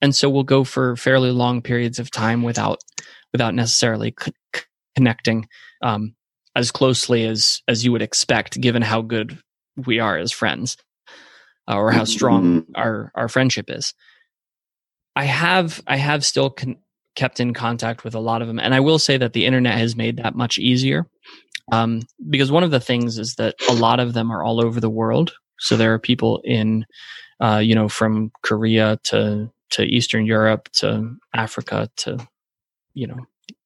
and 0.00 0.14
so 0.14 0.28
we'll 0.30 0.44
go 0.44 0.64
for 0.64 0.96
fairly 0.96 1.30
long 1.30 1.62
periods 1.62 1.98
of 1.98 2.10
time 2.10 2.42
without 2.42 2.82
without 3.32 3.54
necessarily 3.54 4.14
c- 4.18 4.32
connecting 4.94 5.48
um, 5.82 6.14
as 6.58 6.72
closely 6.72 7.24
as 7.24 7.62
as 7.68 7.84
you 7.84 7.92
would 7.92 8.02
expect, 8.02 8.60
given 8.60 8.82
how 8.82 9.00
good 9.00 9.38
we 9.86 10.00
are 10.00 10.18
as 10.18 10.32
friends, 10.32 10.76
uh, 11.70 11.76
or 11.76 11.92
how 11.92 12.04
strong 12.04 12.62
mm-hmm. 12.62 12.72
our 12.74 13.12
our 13.14 13.28
friendship 13.28 13.70
is. 13.70 13.94
I 15.14 15.24
have 15.24 15.80
I 15.86 15.96
have 15.96 16.24
still 16.24 16.50
con- 16.50 16.78
kept 17.14 17.38
in 17.38 17.54
contact 17.54 18.02
with 18.02 18.16
a 18.16 18.20
lot 18.20 18.42
of 18.42 18.48
them, 18.48 18.58
and 18.58 18.74
I 18.74 18.80
will 18.80 18.98
say 18.98 19.16
that 19.18 19.34
the 19.34 19.46
internet 19.46 19.78
has 19.78 19.94
made 19.94 20.16
that 20.16 20.34
much 20.34 20.58
easier. 20.58 21.06
Um, 21.70 22.02
because 22.28 22.50
one 22.50 22.64
of 22.64 22.70
the 22.70 22.80
things 22.80 23.18
is 23.18 23.34
that 23.36 23.54
a 23.68 23.74
lot 23.74 24.00
of 24.00 24.14
them 24.14 24.32
are 24.32 24.42
all 24.42 24.64
over 24.64 24.80
the 24.80 24.90
world. 24.90 25.32
So 25.60 25.76
there 25.76 25.92
are 25.92 25.98
people 25.98 26.40
in, 26.42 26.86
uh, 27.40 27.58
you 27.58 27.74
know, 27.74 27.88
from 27.88 28.32
Korea 28.42 28.98
to 29.04 29.52
to 29.70 29.82
Eastern 29.84 30.26
Europe 30.26 30.68
to 30.72 31.14
Africa 31.34 31.88
to 31.98 32.26
you 32.94 33.06
know 33.06 33.18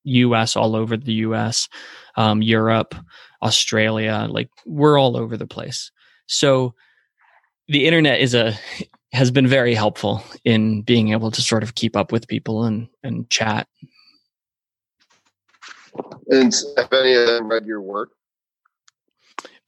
US 0.04 0.56
all 0.56 0.74
over 0.76 0.96
the 0.96 1.14
US, 1.14 1.68
um, 2.16 2.42
Europe, 2.42 2.94
Australia, 3.42 4.26
like 4.30 4.50
we're 4.66 4.98
all 4.98 5.16
over 5.16 5.36
the 5.36 5.46
place. 5.46 5.90
So 6.26 6.74
the 7.68 7.86
internet 7.86 8.20
is 8.20 8.34
a 8.34 8.54
has 9.12 9.30
been 9.30 9.46
very 9.46 9.74
helpful 9.74 10.24
in 10.42 10.80
being 10.80 11.12
able 11.12 11.30
to 11.30 11.42
sort 11.42 11.62
of 11.62 11.74
keep 11.74 11.96
up 11.96 12.12
with 12.12 12.28
people 12.28 12.64
and 12.64 12.88
and 13.02 13.28
chat. 13.30 13.66
And 16.28 16.54
have 16.78 16.92
any 16.92 17.14
of 17.14 17.26
them 17.26 17.48
read 17.48 17.66
your 17.66 17.82
work? 17.82 18.10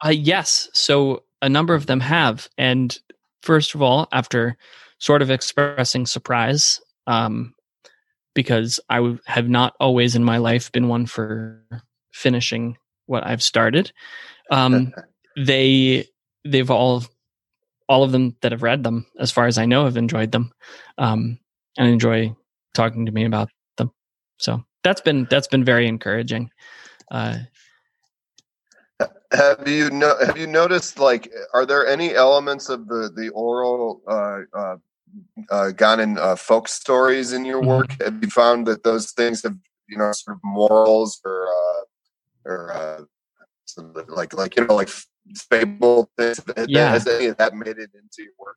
Uh, 0.04 0.10
yes. 0.10 0.70
So 0.72 1.24
a 1.42 1.48
number 1.48 1.74
of 1.74 1.86
them 1.86 2.00
have. 2.00 2.48
And 2.56 2.98
first 3.42 3.74
of 3.74 3.82
all, 3.82 4.08
after 4.12 4.56
sort 4.98 5.20
of 5.20 5.30
expressing 5.30 6.06
surprise 6.06 6.80
um, 7.06 7.53
because 8.34 8.80
I 8.88 8.96
w- 8.96 9.18
have 9.26 9.48
not 9.48 9.74
always 9.80 10.14
in 10.16 10.24
my 10.24 10.38
life 10.38 10.70
been 10.72 10.88
one 10.88 11.06
for 11.06 11.62
finishing 12.12 12.76
what 13.06 13.26
I've 13.26 13.42
started. 13.42 13.92
Um, 14.50 14.92
they 15.36 16.06
they've 16.44 16.70
all 16.70 17.04
all 17.88 18.02
of 18.02 18.12
them 18.12 18.36
that 18.40 18.52
have 18.52 18.62
read 18.62 18.82
them, 18.82 19.06
as 19.18 19.30
far 19.30 19.46
as 19.46 19.58
I 19.58 19.66
know, 19.66 19.84
have 19.84 19.96
enjoyed 19.96 20.32
them 20.32 20.52
um, 20.98 21.38
and 21.76 21.88
enjoy 21.88 22.34
talking 22.74 23.06
to 23.06 23.12
me 23.12 23.24
about 23.24 23.48
them. 23.76 23.92
So 24.38 24.64
that's 24.82 25.00
been 25.00 25.26
that's 25.30 25.48
been 25.48 25.64
very 25.64 25.86
encouraging. 25.86 26.50
Uh, 27.10 27.38
have 29.32 29.66
you 29.66 29.90
no, 29.90 30.16
have 30.24 30.38
you 30.38 30.46
noticed 30.46 30.98
like 30.98 31.32
are 31.52 31.66
there 31.66 31.86
any 31.86 32.14
elements 32.14 32.68
of 32.68 32.86
the 32.88 33.10
the 33.14 33.30
oral 33.30 34.00
uh, 34.08 34.40
uh, 34.56 34.76
uh, 35.50 35.70
Ghanaian 35.74 36.18
uh, 36.18 36.36
folk 36.36 36.68
stories 36.68 37.32
in 37.32 37.44
your 37.44 37.62
work? 37.62 37.88
Mm-hmm. 37.88 38.04
Have 38.04 38.22
you 38.22 38.30
found 38.30 38.66
that 38.66 38.84
those 38.84 39.12
things 39.12 39.42
have 39.42 39.56
you 39.88 39.98
know 39.98 40.12
sort 40.12 40.36
of 40.36 40.40
morals 40.44 41.20
or 41.24 41.46
uh, 41.46 42.50
or 42.50 42.72
uh, 42.72 43.00
like 44.08 44.34
like 44.34 44.56
you 44.56 44.66
know 44.66 44.74
like 44.74 44.90
fable 45.36 46.10
things? 46.16 46.40
Yeah. 46.66 46.90
Has 46.90 47.06
any 47.06 47.26
of 47.26 47.36
that 47.38 47.54
made 47.54 47.78
it 47.78 47.90
into 47.94 48.18
your 48.22 48.32
work? 48.38 48.56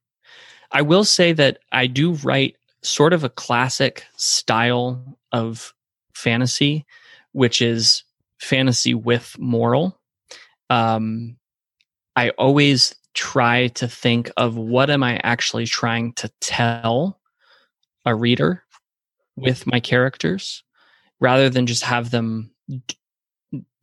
I 0.71 0.81
will 0.81 1.05
say 1.05 1.33
that 1.33 1.59
I 1.71 1.87
do 1.87 2.13
write 2.13 2.57
sort 2.83 3.13
of 3.13 3.23
a 3.23 3.29
classic 3.29 4.05
style 4.17 5.17
of 5.31 5.73
fantasy, 6.13 6.85
which 7.31 7.61
is 7.61 8.03
fantasy 8.39 8.93
with 8.93 9.35
moral. 9.39 9.99
Um, 10.69 11.37
I 12.15 12.31
always 12.31 12.95
try 13.17 13.67
to 13.69 13.87
think 13.87 14.31
of 14.37 14.55
what 14.55 14.89
am 14.89 15.03
I 15.03 15.19
actually 15.23 15.65
trying 15.65 16.13
to 16.13 16.31
tell 16.39 17.19
a 18.05 18.15
reader 18.15 18.63
with 19.35 19.65
my 19.65 19.79
characters 19.79 20.63
rather 21.19 21.49
than 21.49 21.65
just 21.65 21.83
have 21.83 22.11
them 22.11 22.51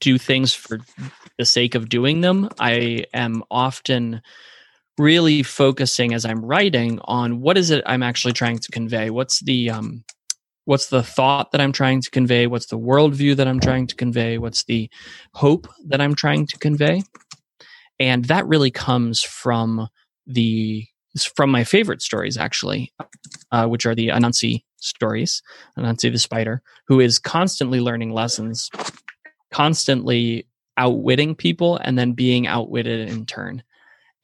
do 0.01 0.19
things 0.19 0.55
for 0.55 0.79
the 1.37 1.45
sake 1.45 1.75
of 1.75 1.89
doing 1.89 2.21
them. 2.21 2.49
I 2.61 3.07
am 3.13 3.43
often 3.51 4.23
really 4.99 5.43
focusing 5.43 6.15
as 6.15 6.25
I'm 6.25 6.45
writing 6.45 7.01
on 7.05 7.41
what 7.41 7.59
is 7.59 7.71
it 7.71 7.83
I'm 7.87 8.05
actually 8.05 8.35
trying 8.35 8.59
to 8.59 8.71
convey. 8.71 9.11
What's 9.11 9.41
the 9.41 9.71
um, 9.71 10.05
what's 10.65 10.87
the 10.87 11.03
thought 11.03 11.51
that 11.51 11.61
I'm 11.61 11.73
trying 11.73 12.01
to 12.03 12.11
convey? 12.11 12.47
What's 12.47 12.67
the 12.67 12.79
worldview 12.79 13.35
that 13.37 13.49
I'm 13.49 13.61
trying 13.61 13.89
to 13.89 13.97
convey? 13.97 14.39
What's 14.39 14.65
the 14.65 14.89
hope 15.33 15.67
that 15.87 16.01
I'm 16.01 16.15
trying 16.15 16.47
to 16.47 16.59
convey? 16.59 17.03
And 17.99 18.25
that 18.27 18.47
really 18.47 18.71
comes 18.71 19.23
from 19.23 19.89
the 20.27 20.87
from 21.35 21.51
my 21.51 21.63
favorite 21.63 22.03
stories, 22.03 22.37
actually, 22.37 22.93
uh, 23.53 23.67
which 23.67 23.87
are 23.87 23.95
the 23.95 24.09
Anansi 24.09 24.65
stories, 24.79 25.43
Anansi 25.79 26.11
the 26.11 26.19
spider, 26.19 26.63
who 26.89 27.01
is 27.01 27.19
constantly 27.19 27.81
learning 27.81 28.11
lessons, 28.11 28.69
constantly 29.53 30.47
outwitting 30.77 31.35
people, 31.35 31.77
and 31.79 31.99
then 31.99 32.13
being 32.13 32.47
outwitted 32.47 33.09
in 33.09 33.27
turn. 33.27 33.63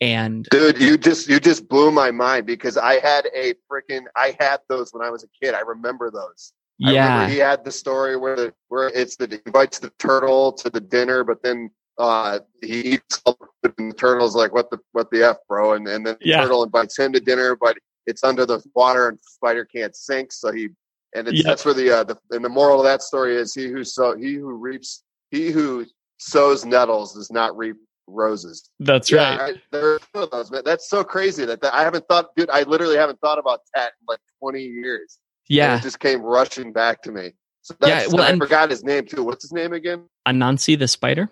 And 0.00 0.46
dude, 0.50 0.80
you 0.80 0.96
just 0.96 1.28
you 1.28 1.38
just 1.38 1.68
blew 1.68 1.90
my 1.90 2.10
mind 2.10 2.46
because 2.46 2.76
I 2.76 3.00
had 3.00 3.26
a 3.36 3.54
freaking 3.70 4.04
I 4.16 4.34
had 4.40 4.60
those 4.68 4.92
when 4.92 5.06
I 5.06 5.10
was 5.10 5.24
a 5.24 5.28
kid. 5.44 5.54
I 5.54 5.60
remember 5.60 6.10
those. 6.10 6.52
Yeah, 6.78 7.28
he 7.28 7.36
had 7.36 7.64
the 7.64 7.70
story 7.70 8.16
where 8.16 8.34
the 8.34 8.54
where 8.68 8.88
it's 8.88 9.16
the 9.16 9.40
invites 9.44 9.78
the 9.78 9.90
turtle 9.98 10.52
to 10.54 10.70
the 10.70 10.80
dinner, 10.80 11.22
but 11.22 11.42
then 11.42 11.70
uh, 12.00 12.38
he 12.62 12.80
eats 12.94 13.22
and 13.26 13.92
the 13.92 13.94
turtle's 13.94 14.34
like, 14.34 14.54
"What 14.54 14.70
the 14.70 14.78
what 14.92 15.10
the 15.10 15.22
f, 15.22 15.36
bro?" 15.46 15.74
And 15.74 15.86
and 15.86 16.06
then 16.06 16.16
the 16.18 16.26
yeah. 16.26 16.40
turtle 16.40 16.64
invites 16.64 16.98
him 16.98 17.12
to 17.12 17.20
dinner, 17.20 17.54
but 17.54 17.76
it's 18.06 18.24
under 18.24 18.46
the 18.46 18.62
water 18.74 19.08
and 19.08 19.18
spider 19.20 19.66
can't 19.66 19.94
sink, 19.94 20.32
so 20.32 20.50
he 20.50 20.70
and 21.14 21.28
it's, 21.28 21.38
yep. 21.38 21.44
that's 21.44 21.64
where 21.64 21.74
the 21.74 21.90
uh, 21.90 22.04
the 22.04 22.16
and 22.30 22.44
the 22.44 22.48
moral 22.48 22.78
of 22.78 22.84
that 22.84 23.02
story 23.02 23.36
is: 23.36 23.52
he 23.52 23.68
who 23.68 23.84
so 23.84 24.16
he 24.16 24.34
who 24.34 24.52
reaps 24.52 25.04
he 25.30 25.50
who 25.50 25.84
sows 26.18 26.64
nettles 26.64 27.14
does 27.14 27.30
not 27.30 27.56
reap 27.56 27.76
roses. 28.06 28.70
That's 28.80 29.10
yeah, 29.10 29.36
right. 29.36 29.56
I, 29.56 29.62
there 29.70 29.98
are 30.14 30.26
those, 30.26 30.50
man. 30.50 30.62
That's 30.64 30.88
so 30.88 31.04
crazy 31.04 31.44
that, 31.44 31.60
that 31.60 31.74
I 31.74 31.82
haven't 31.82 32.06
thought, 32.08 32.34
dude. 32.34 32.48
I 32.50 32.62
literally 32.62 32.96
haven't 32.96 33.20
thought 33.20 33.38
about 33.38 33.60
that 33.74 33.92
in 34.00 34.06
like 34.08 34.20
twenty 34.38 34.62
years. 34.62 35.18
Yeah, 35.48 35.72
and 35.72 35.80
it 35.80 35.82
just 35.82 36.00
came 36.00 36.22
rushing 36.22 36.72
back 36.72 37.02
to 37.02 37.12
me. 37.12 37.32
So 37.60 37.74
yeah, 37.84 38.06
well, 38.10 38.22
I 38.22 38.36
forgot 38.38 38.70
his 38.70 38.82
name 38.82 39.04
too. 39.04 39.22
What's 39.22 39.44
his 39.44 39.52
name 39.52 39.74
again? 39.74 40.04
Anansi 40.26 40.78
the 40.78 40.88
spider. 40.88 41.30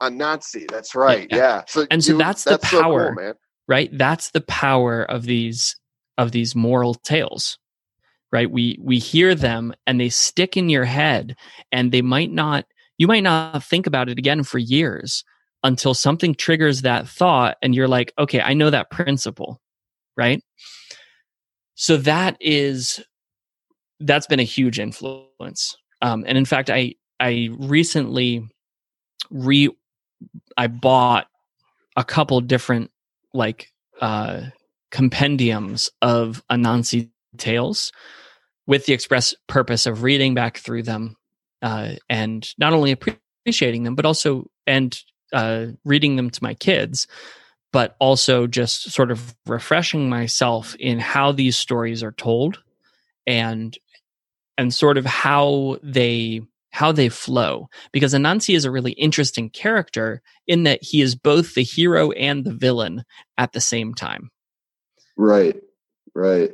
Anansi. 0.00 0.70
That's 0.70 0.94
right. 0.94 1.26
Yeah. 1.30 1.36
yeah. 1.36 1.62
So 1.66 1.86
and 1.90 2.02
so 2.02 2.16
that's, 2.16 2.44
that's 2.44 2.62
the 2.70 2.78
power, 2.78 3.08
so 3.08 3.14
cool, 3.14 3.24
man. 3.24 3.34
Right. 3.68 3.90
That's 3.92 4.30
the 4.30 4.40
power 4.40 5.04
of 5.04 5.24
these 5.24 5.76
of 6.18 6.32
these 6.32 6.54
moral 6.54 6.94
tales. 6.94 7.58
Right. 8.32 8.50
We 8.50 8.78
we 8.80 8.98
hear 8.98 9.34
them 9.34 9.74
and 9.86 10.00
they 10.00 10.08
stick 10.08 10.56
in 10.56 10.68
your 10.68 10.84
head, 10.84 11.36
and 11.72 11.92
they 11.92 12.02
might 12.02 12.30
not. 12.30 12.64
You 12.98 13.06
might 13.06 13.22
not 13.22 13.64
think 13.64 13.86
about 13.86 14.10
it 14.10 14.18
again 14.18 14.42
for 14.42 14.58
years 14.58 15.24
until 15.62 15.94
something 15.94 16.34
triggers 16.34 16.82
that 16.82 17.08
thought, 17.08 17.56
and 17.62 17.74
you're 17.74 17.88
like, 17.88 18.12
okay, 18.18 18.40
I 18.40 18.54
know 18.54 18.70
that 18.70 18.90
principle. 18.90 19.60
Right. 20.16 20.42
So 21.74 21.96
that 21.98 22.36
is 22.40 23.00
that's 24.00 24.26
been 24.26 24.40
a 24.40 24.44
huge 24.44 24.78
influence. 24.78 25.76
Um, 26.02 26.24
and 26.26 26.36
in 26.36 26.44
fact, 26.44 26.70
I 26.70 26.94
I 27.18 27.50
recently 27.58 28.46
re 29.30 29.70
I 30.56 30.66
bought 30.66 31.26
a 31.96 32.04
couple 32.04 32.40
different 32.40 32.90
like 33.32 33.72
uh, 34.00 34.42
compendiums 34.90 35.90
of 36.02 36.42
Anansi 36.50 37.10
tales 37.36 37.92
with 38.66 38.86
the 38.86 38.92
express 38.92 39.34
purpose 39.46 39.86
of 39.86 40.02
reading 40.02 40.34
back 40.34 40.58
through 40.58 40.82
them 40.82 41.16
uh, 41.62 41.92
and 42.08 42.48
not 42.58 42.72
only 42.72 42.92
appreciating 42.92 43.84
them, 43.84 43.94
but 43.94 44.06
also 44.06 44.48
and 44.66 44.98
uh, 45.32 45.66
reading 45.84 46.16
them 46.16 46.30
to 46.30 46.42
my 46.42 46.54
kids, 46.54 47.06
but 47.72 47.96
also 47.98 48.46
just 48.46 48.90
sort 48.90 49.10
of 49.10 49.34
refreshing 49.46 50.08
myself 50.08 50.74
in 50.76 50.98
how 50.98 51.32
these 51.32 51.56
stories 51.56 52.02
are 52.02 52.12
told 52.12 52.58
and 53.26 53.78
and 54.58 54.74
sort 54.74 54.98
of 54.98 55.06
how 55.06 55.78
they 55.82 56.42
how 56.70 56.92
they 56.92 57.08
flow 57.08 57.68
because 57.92 58.14
Anansi 58.14 58.54
is 58.54 58.64
a 58.64 58.70
really 58.70 58.92
interesting 58.92 59.50
character 59.50 60.22
in 60.46 60.62
that 60.64 60.82
he 60.82 61.00
is 61.00 61.14
both 61.14 61.54
the 61.54 61.62
hero 61.62 62.10
and 62.12 62.44
the 62.44 62.52
villain 62.52 63.04
at 63.38 63.52
the 63.52 63.60
same 63.60 63.94
time. 63.94 64.30
Right. 65.16 65.56
Right. 66.14 66.52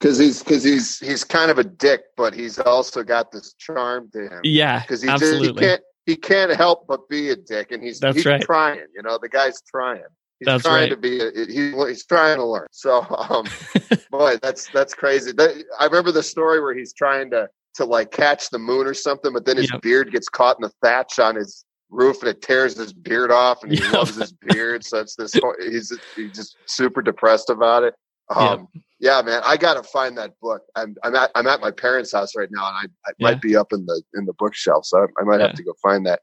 Cuz 0.00 0.18
he's 0.18 0.42
cuz 0.42 0.64
he's 0.64 0.98
he's 0.98 1.24
kind 1.24 1.50
of 1.50 1.58
a 1.58 1.64
dick 1.64 2.02
but 2.16 2.34
he's 2.34 2.58
also 2.58 3.02
got 3.02 3.30
this 3.30 3.54
charm 3.54 4.10
to 4.12 4.28
him. 4.28 4.40
Yeah. 4.44 4.82
Cuz 4.84 5.02
he, 5.02 5.08
absolutely. 5.08 5.48
Just, 5.48 5.58
he 5.58 5.66
can't 5.66 5.82
he 6.06 6.16
can't 6.16 6.52
help 6.52 6.86
but 6.86 7.08
be 7.08 7.30
a 7.30 7.36
dick 7.36 7.70
and 7.70 7.82
he's 7.82 8.00
That's 8.00 8.16
he's 8.16 8.26
right. 8.26 8.40
trying, 8.40 8.80
you 8.94 9.02
know, 9.02 9.18
the 9.20 9.28
guy's 9.28 9.60
trying. 9.62 10.02
He's 10.40 10.46
that's 10.46 10.62
trying 10.62 10.88
right. 10.88 10.90
to 10.90 10.96
be. 10.96 11.20
A, 11.20 11.30
he, 11.46 11.70
he's 11.88 12.06
trying 12.06 12.38
to 12.38 12.46
learn. 12.46 12.66
So, 12.70 13.04
um, 13.10 13.44
boy, 14.10 14.38
that's 14.42 14.68
that's 14.68 14.94
crazy. 14.94 15.32
That, 15.32 15.62
I 15.78 15.84
remember 15.84 16.12
the 16.12 16.22
story 16.22 16.62
where 16.62 16.72
he's 16.72 16.94
trying 16.94 17.30
to 17.32 17.46
to 17.74 17.84
like 17.84 18.10
catch 18.10 18.50
the 18.50 18.58
moon 18.58 18.86
or 18.86 18.94
something, 18.94 19.32
but 19.32 19.44
then 19.44 19.56
his 19.56 19.70
yep. 19.70 19.82
beard 19.82 20.12
gets 20.12 20.28
caught 20.28 20.56
in 20.56 20.62
the 20.62 20.72
thatch 20.82 21.18
on 21.18 21.36
his 21.36 21.64
roof 21.90 22.20
and 22.20 22.30
it 22.30 22.42
tears 22.42 22.76
his 22.76 22.92
beard 22.92 23.30
off 23.30 23.62
and 23.62 23.72
he 23.72 23.82
yep. 23.82 23.92
loves 23.92 24.16
his 24.16 24.32
beard. 24.32 24.84
So 24.84 25.00
it's 25.00 25.16
this, 25.16 25.32
he's, 25.60 25.92
he's 26.16 26.32
just 26.32 26.56
super 26.66 27.02
depressed 27.02 27.50
about 27.50 27.84
it. 27.84 27.94
Um, 28.34 28.68
yep. 28.72 28.84
yeah, 29.00 29.22
man, 29.22 29.42
I 29.44 29.56
got 29.56 29.74
to 29.74 29.82
find 29.82 30.16
that 30.18 30.38
book. 30.40 30.62
I'm, 30.76 30.96
I'm 31.02 31.14
at, 31.16 31.30
I'm 31.34 31.46
at 31.46 31.60
my 31.60 31.70
parents' 31.70 32.12
house 32.12 32.36
right 32.36 32.48
now 32.50 32.68
and 32.68 32.76
I, 32.76 33.08
I 33.08 33.12
yeah. 33.18 33.28
might 33.28 33.40
be 33.40 33.56
up 33.56 33.72
in 33.72 33.86
the, 33.86 34.02
in 34.14 34.24
the 34.24 34.34
bookshelf. 34.34 34.84
So 34.84 34.98
I, 34.98 35.06
I 35.20 35.24
might 35.24 35.40
yeah. 35.40 35.48
have 35.48 35.56
to 35.56 35.64
go 35.64 35.74
find 35.82 36.06
that. 36.06 36.20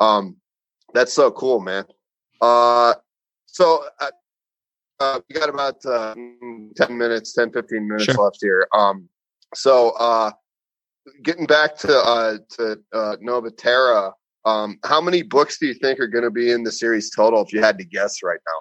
Um, 0.00 0.36
that's 0.94 1.12
so 1.12 1.30
cool, 1.30 1.60
man. 1.60 1.84
Uh, 2.40 2.94
so, 3.46 3.84
uh, 4.00 4.10
uh, 5.00 5.20
we 5.28 5.34
got 5.34 5.48
about 5.48 5.84
uh, 5.86 6.14
10 6.14 6.74
minutes, 6.90 7.32
10, 7.32 7.52
15 7.52 7.88
minutes 7.88 8.04
sure. 8.04 8.22
left 8.22 8.38
here. 8.40 8.68
Um, 8.74 9.08
so, 9.54 9.90
uh, 9.98 10.30
getting 11.22 11.46
back 11.46 11.76
to 11.78 11.96
uh, 11.96 12.38
to 12.56 12.78
uh, 12.92 13.16
Nova 13.20 13.50
Terra, 13.50 14.12
um, 14.44 14.78
how 14.84 15.00
many 15.00 15.22
books 15.22 15.58
do 15.58 15.66
you 15.66 15.74
think 15.74 16.00
are 16.00 16.08
going 16.08 16.24
to 16.24 16.30
be 16.30 16.50
in 16.50 16.62
the 16.62 16.72
series 16.72 17.10
total? 17.10 17.42
If 17.42 17.52
you 17.52 17.62
had 17.62 17.78
to 17.78 17.84
guess 17.84 18.22
right 18.22 18.40
now, 18.46 18.54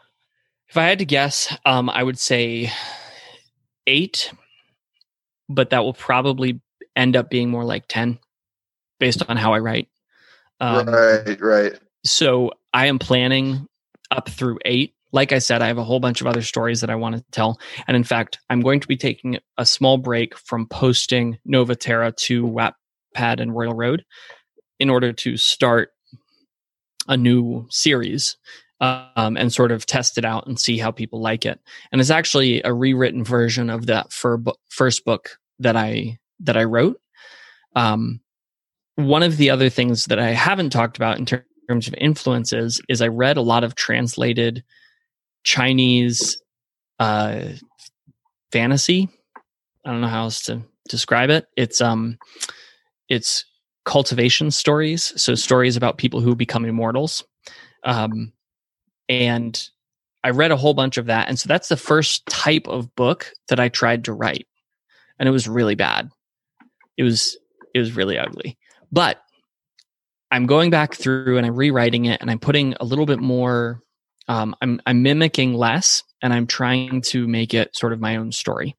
if 0.70 0.78
I 0.78 0.86
had 0.86 1.00
to 1.00 1.06
guess, 1.06 1.56
um, 1.66 1.90
I 1.90 2.04
would 2.04 2.20
say 2.20 2.72
eight, 3.88 4.32
but 5.48 5.72
that 5.72 5.84
will 5.84 5.94
probably 5.94 6.62
end 6.96 7.16
up 7.16 7.30
being 7.30 7.50
more 7.50 7.64
like 7.64 7.88
ten, 7.88 8.20
based 9.00 9.24
on 9.28 9.38
how 9.38 9.54
I 9.54 9.60
write. 9.60 9.88
Um, 10.60 10.88
right, 10.88 11.42
right. 11.42 11.80
So 12.06 12.52
I 12.74 12.88
am 12.88 13.00
planning 13.00 13.68
up 14.12 14.30
through 14.30 14.60
eight 14.66 14.94
like 15.12 15.32
I 15.32 15.40
said, 15.40 15.62
I 15.62 15.68
have 15.68 15.78
a 15.78 15.84
whole 15.84 16.00
bunch 16.00 16.22
of 16.22 16.28
other 16.28 16.42
stories 16.42 16.82
that 16.82 16.90
I 16.90 16.96
want 16.96 17.16
to 17.16 17.24
tell. 17.32 17.60
And 17.88 17.98
in 17.98 18.04
fact, 18.04 18.40
I'm 18.50 18.62
going 18.62 18.80
to 18.80 18.88
be 18.88 18.98
taking 18.98 19.40
a 19.58 19.66
small 19.66 19.98
break 19.98 20.38
from 20.38 20.68
posting 20.68 21.40
Nova 21.46 21.76
Terra 21.76 22.12
to 22.12 22.44
Wattpad 22.46 23.40
and 23.40 23.56
Royal 23.56 23.74
Road 23.74 24.06
in 24.80 24.90
order 24.90 25.12
to 25.14 25.38
start 25.38 25.90
a 27.08 27.18
new 27.18 27.66
series 27.70 28.38
um, 28.82 29.36
and 29.36 29.52
sort 29.52 29.72
of 29.72 29.86
test 29.86 30.18
it 30.18 30.26
out 30.26 30.48
and 30.48 30.60
see 30.60 30.78
how 30.78 30.92
people 30.92 31.22
like 31.22 31.46
it. 31.46 31.60
And 31.92 32.00
it's 32.00 32.12
actually 32.12 32.62
a 32.64 32.74
rewritten 32.74 33.24
version 33.24 33.70
of 33.70 33.88
that 33.88 34.14
first 34.14 35.06
book 35.06 35.38
that 35.60 35.76
I 35.76 36.20
that 36.42 36.56
I 36.56 36.64
wrote. 36.64 37.02
Um, 37.76 38.22
one 38.96 39.24
of 39.24 39.38
the 39.38 39.50
other 39.50 39.70
things 39.70 40.06
that 40.06 40.20
I 40.20 40.30
haven't 40.32 40.70
talked 40.70 40.98
about 40.98 41.20
in 41.20 41.26
ter- 41.26 41.46
terms 41.70 41.88
of 41.88 41.96
influences 41.96 42.82
is 42.90 43.02
I 43.02 43.08
read 43.08 43.38
a 43.38 43.42
lot 43.42 43.64
of 43.64 43.76
translated 43.76 44.64
Chinese 45.44 46.42
uh, 47.00 47.42
fantasy. 48.52 49.10
I 49.86 49.92
don't 49.92 50.02
know 50.02 50.08
how 50.08 50.24
else 50.24 50.44
to 50.44 50.62
describe 50.88 51.30
it. 51.30 51.48
It's 51.56 51.82
um, 51.82 52.18
it's 53.08 53.46
cultivation 53.86 54.52
stories, 54.52 55.14
so 55.22 55.36
stories 55.36 55.78
about 55.78 55.98
people 55.98 56.20
who 56.20 56.36
become 56.36 56.66
immortals. 56.66 57.24
Um, 57.84 58.34
and 59.08 59.70
I 60.24 60.32
read 60.32 60.52
a 60.52 60.58
whole 60.58 60.74
bunch 60.74 60.98
of 60.98 61.06
that, 61.08 61.30
and 61.30 61.40
so 61.40 61.48
that's 61.48 61.70
the 61.70 61.78
first 61.78 62.26
type 62.28 62.68
of 62.68 62.94
book 62.96 63.32
that 63.48 63.60
I 63.60 63.70
tried 63.70 64.06
to 64.06 64.14
write, 64.14 64.48
and 65.18 65.30
it 65.30 65.32
was 65.32 65.48
really 65.48 65.76
bad. 65.76 66.10
It 66.98 67.04
was 67.04 67.38
it 67.74 67.80
was 67.80 67.96
really 67.96 68.18
ugly, 68.18 68.58
but 68.92 69.22
I'm 70.32 70.46
going 70.46 70.70
back 70.70 70.94
through 70.94 71.38
and 71.38 71.46
I'm 71.46 71.56
rewriting 71.56 72.06
it, 72.06 72.22
and 72.22 72.30
I'm 72.30 72.40
putting 72.40 72.76
a 72.80 72.86
little 72.86 73.06
bit 73.06 73.20
more 73.20 73.82
um, 74.30 74.56
I'm 74.62 74.80
I'm 74.86 75.02
mimicking 75.02 75.56
less 75.56 76.04
and 76.22 76.32
I'm 76.32 76.48
trying 76.48 77.02
to 77.02 77.28
make 77.28 77.54
it 77.54 77.76
sort 77.76 77.92
of 77.92 78.00
my 78.00 78.16
own 78.16 78.32
story. 78.32 78.78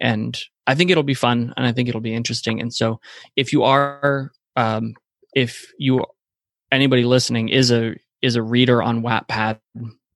And 0.00 0.38
I 0.66 0.74
think 0.76 0.90
it'll 0.90 1.02
be 1.02 1.12
fun 1.12 1.52
and 1.56 1.66
I 1.66 1.72
think 1.72 1.88
it'll 1.88 2.00
be 2.00 2.14
interesting. 2.14 2.60
And 2.60 2.72
so 2.72 3.00
if 3.36 3.52
you 3.52 3.64
are 3.64 4.30
um, 4.56 4.94
if 5.34 5.66
you 5.76 6.04
anybody 6.70 7.04
listening 7.04 7.48
is 7.48 7.72
a 7.72 7.96
is 8.22 8.36
a 8.36 8.42
reader 8.42 8.80
on 8.80 9.02
Wattpad, 9.02 9.58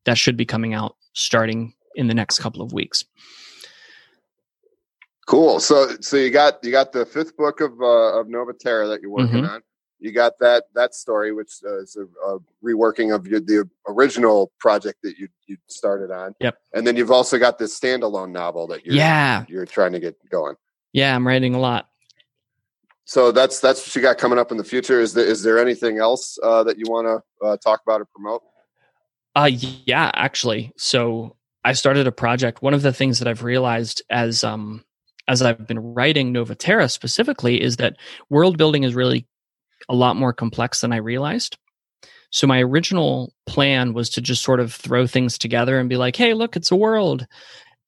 that 0.05 0.17
should 0.19 0.37
be 0.37 0.47
coming 0.47 0.73
out 0.73 0.97
starting 1.15 1.75
in 1.97 2.07
the 2.07 2.15
next 2.15 2.39
couple 2.39 2.63
of 2.63 2.73
weeks. 2.73 3.05
Cool. 5.27 5.59
So 5.59 5.97
so 6.01 6.17
you 6.17 6.31
got 6.31 6.63
you 6.63 6.71
got 6.71 6.93
the 6.93 7.05
fifth 7.05 7.37
book 7.37 7.61
of 7.61 7.73
uh, 7.81 8.21
of 8.21 8.29
Nova 8.29 8.53
Terra 8.53 8.87
that 8.87 9.01
you're 9.01 9.11
working 9.11 9.43
mm-hmm. 9.43 9.55
on. 9.55 9.63
You 9.99 10.13
got 10.13 10.39
that 10.41 10.65
that 10.75 10.95
story, 10.95 11.33
which 11.33 11.53
uh, 11.65 11.81
is 11.81 11.97
a, 11.97 12.05
a, 12.29 12.39
reworking 12.63 13.15
of 13.15 13.27
your, 13.27 13.41
the 13.41 13.69
original 13.89 14.53
project 14.59 14.99
that 15.03 15.17
you 15.19 15.29
you 15.47 15.57
started 15.69 16.11
on. 16.11 16.35
Yep. 16.41 16.59
And 16.75 16.87
then 16.87 16.97
you've 16.97 17.11
also 17.11 17.39
got 17.39 17.59
this 17.59 17.79
standalone 17.79 18.31
novel 18.31 18.67
that 18.69 18.85
you're, 18.85 18.95
yeah 18.95 19.45
you're 19.49 19.67
trying 19.67 19.93
to 19.93 20.01
get 20.01 20.17
going. 20.31 20.57
Yeah, 20.93 21.15
I'm 21.15 21.27
writing 21.27 21.55
a 21.55 21.59
lot. 21.59 21.89
So 23.07 23.31
that's 23.33 23.61
that's 23.61 23.87
what 23.87 23.95
you 23.95 24.03
got 24.03 24.19
coming 24.19 24.39
up 24.39 24.51
in 24.51 24.59
the 24.59 24.65
future. 24.65 25.01
Is 25.01 25.15
there 25.15 25.25
is 25.25 25.43
there 25.43 25.59
anything 25.59 25.99
else 25.99 26.39
uh, 26.43 26.65
that 26.65 26.77
you 26.77 26.85
want 26.89 27.07
to 27.07 27.47
uh, 27.47 27.57
talk 27.57 27.81
about 27.87 28.01
or 28.01 28.05
promote? 28.05 28.43
Uh, 29.35 29.51
yeah, 29.53 30.11
actually. 30.15 30.73
So 30.77 31.37
I 31.65 31.73
started 31.73 32.07
a 32.07 32.13
project. 32.13 32.63
One 32.63 32.75
of 32.75 32.83
the 32.83 32.93
things 32.93 33.19
that 33.21 33.29
I've 33.29 33.45
realized 33.45 34.03
as 34.11 34.43
um 34.43 34.85
as 35.29 35.43
I've 35.43 35.67
been 35.67 35.79
writing 35.79 36.33
Novaterra 36.33 36.91
specifically 36.91 37.61
is 37.61 37.77
that 37.77 37.97
world 38.29 38.59
building 38.59 38.85
is 38.85 38.95
really 38.95 39.27
a 39.89 39.95
lot 39.95 40.17
more 40.17 40.33
complex 40.33 40.81
than 40.81 40.93
I 40.93 40.97
realized. 40.97 41.57
So 42.31 42.47
my 42.47 42.61
original 42.63 43.33
plan 43.47 43.95
was 43.95 44.11
to 44.11 44.21
just 44.21 44.43
sort 44.43 44.61
of 44.61 44.73
throw 44.73 45.07
things 45.07 45.39
together 45.39 45.79
and 45.79 45.89
be 45.89 45.97
like, 45.97 46.17
"Hey, 46.17 46.35
look, 46.35 46.57
it's 46.57 46.71
a 46.71 46.77
world." 46.77 47.27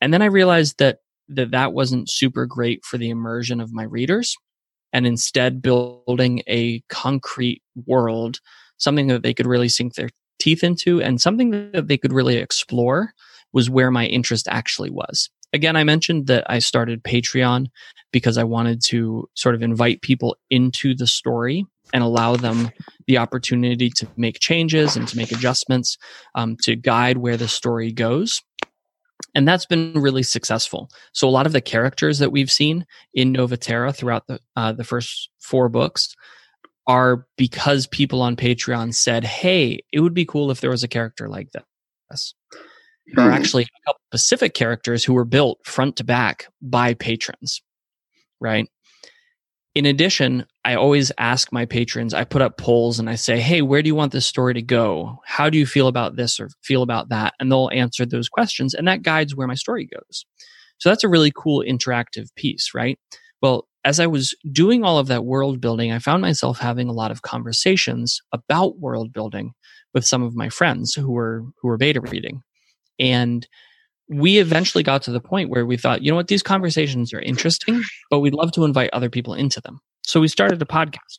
And 0.00 0.14
then 0.14 0.22
I 0.22 0.26
realized 0.26 0.78
that 0.78 0.98
that 1.28 1.50
that 1.50 1.72
wasn't 1.72 2.10
super 2.10 2.46
great 2.46 2.84
for 2.84 2.96
the 2.98 3.10
immersion 3.10 3.60
of 3.60 3.72
my 3.72 3.82
readers 3.82 4.36
and 4.92 5.06
instead 5.06 5.60
building 5.60 6.42
a 6.46 6.80
concrete 6.88 7.62
world, 7.86 8.40
something 8.78 9.08
that 9.08 9.22
they 9.22 9.34
could 9.34 9.46
really 9.46 9.68
sink 9.68 9.94
their 9.94 10.08
teeth 10.38 10.64
into 10.64 11.02
and 11.02 11.20
something 11.20 11.70
that 11.72 11.88
they 11.88 11.98
could 11.98 12.12
really 12.12 12.36
explore 12.36 13.12
was 13.52 13.68
where 13.68 13.90
my 13.90 14.06
interest 14.06 14.48
actually 14.48 14.90
was. 14.90 15.28
Again, 15.52 15.76
I 15.76 15.84
mentioned 15.84 16.26
that 16.26 16.44
I 16.50 16.58
started 16.58 17.02
Patreon 17.02 17.66
because 18.12 18.38
I 18.38 18.44
wanted 18.44 18.82
to 18.86 19.28
sort 19.34 19.54
of 19.54 19.62
invite 19.62 20.02
people 20.02 20.36
into 20.50 20.94
the 20.94 21.06
story 21.06 21.64
and 21.92 22.02
allow 22.02 22.36
them 22.36 22.70
the 23.06 23.18
opportunity 23.18 23.90
to 23.90 24.08
make 24.16 24.38
changes 24.40 24.96
and 24.96 25.08
to 25.08 25.16
make 25.16 25.32
adjustments 25.32 25.96
um, 26.34 26.56
to 26.62 26.76
guide 26.76 27.18
where 27.18 27.36
the 27.36 27.48
story 27.48 27.92
goes. 27.92 28.42
And 29.34 29.46
that's 29.46 29.66
been 29.66 29.94
really 29.94 30.22
successful. 30.22 30.88
So 31.12 31.28
a 31.28 31.30
lot 31.30 31.46
of 31.46 31.52
the 31.52 31.60
characters 31.60 32.18
that 32.18 32.32
we've 32.32 32.50
seen 32.50 32.86
in 33.12 33.32
Novaterra 33.32 33.94
throughout 33.94 34.26
the 34.26 34.40
uh, 34.56 34.72
the 34.72 34.84
first 34.84 35.30
four 35.40 35.68
books 35.68 36.14
are 36.86 37.26
because 37.36 37.86
people 37.86 38.22
on 38.22 38.36
Patreon 38.36 38.94
said, 38.94 39.24
"Hey, 39.24 39.80
it 39.92 40.00
would 40.00 40.14
be 40.14 40.24
cool 40.24 40.50
if 40.50 40.60
there 40.60 40.70
was 40.70 40.82
a 40.82 40.88
character 40.88 41.28
like 41.28 41.48
this." 41.52 42.34
There 43.14 43.26
are 43.26 43.30
hmm. 43.30 43.36
actually 43.36 43.64
a 43.64 43.86
couple 43.86 44.00
specific 44.12 44.54
characters 44.54 45.04
who 45.04 45.14
were 45.14 45.24
built 45.24 45.58
front 45.64 45.96
to 45.96 46.04
back 46.04 46.46
by 46.62 46.94
patrons, 46.94 47.62
right? 48.40 48.68
In 49.78 49.86
addition, 49.86 50.44
I 50.64 50.74
always 50.74 51.12
ask 51.18 51.52
my 51.52 51.64
patrons, 51.64 52.12
I 52.12 52.24
put 52.24 52.42
up 52.42 52.58
polls 52.58 52.98
and 52.98 53.08
I 53.08 53.14
say, 53.14 53.38
Hey, 53.38 53.62
where 53.62 53.80
do 53.80 53.86
you 53.86 53.94
want 53.94 54.10
this 54.10 54.26
story 54.26 54.52
to 54.54 54.60
go? 54.60 55.20
How 55.24 55.48
do 55.48 55.56
you 55.56 55.66
feel 55.66 55.86
about 55.86 56.16
this 56.16 56.40
or 56.40 56.48
feel 56.64 56.82
about 56.82 57.10
that? 57.10 57.34
And 57.38 57.48
they'll 57.48 57.70
answer 57.72 58.04
those 58.04 58.28
questions 58.28 58.74
and 58.74 58.88
that 58.88 59.02
guides 59.02 59.36
where 59.36 59.46
my 59.46 59.54
story 59.54 59.86
goes. 59.86 60.26
So 60.78 60.88
that's 60.88 61.04
a 61.04 61.08
really 61.08 61.30
cool 61.32 61.62
interactive 61.64 62.34
piece, 62.34 62.72
right? 62.74 62.98
Well, 63.40 63.68
as 63.84 64.00
I 64.00 64.08
was 64.08 64.34
doing 64.50 64.82
all 64.82 64.98
of 64.98 65.06
that 65.06 65.24
world 65.24 65.60
building, 65.60 65.92
I 65.92 66.00
found 66.00 66.22
myself 66.22 66.58
having 66.58 66.88
a 66.88 66.92
lot 66.92 67.12
of 67.12 67.22
conversations 67.22 68.20
about 68.32 68.80
world 68.80 69.12
building 69.12 69.52
with 69.94 70.04
some 70.04 70.24
of 70.24 70.34
my 70.34 70.48
friends 70.48 70.92
who 70.92 71.12
were 71.12 71.44
who 71.62 71.68
were 71.68 71.78
beta 71.78 72.00
reading. 72.00 72.42
And 72.98 73.46
we 74.08 74.38
eventually 74.38 74.82
got 74.82 75.02
to 75.02 75.10
the 75.12 75.20
point 75.20 75.50
where 75.50 75.66
we 75.66 75.76
thought, 75.76 76.02
you 76.02 76.10
know 76.10 76.16
what, 76.16 76.28
these 76.28 76.42
conversations 76.42 77.12
are 77.12 77.20
interesting, 77.20 77.82
but 78.10 78.20
we'd 78.20 78.34
love 78.34 78.52
to 78.52 78.64
invite 78.64 78.90
other 78.92 79.10
people 79.10 79.34
into 79.34 79.60
them. 79.60 79.80
So 80.04 80.20
we 80.20 80.28
started 80.28 80.60
a 80.62 80.66
podcast. 80.66 81.18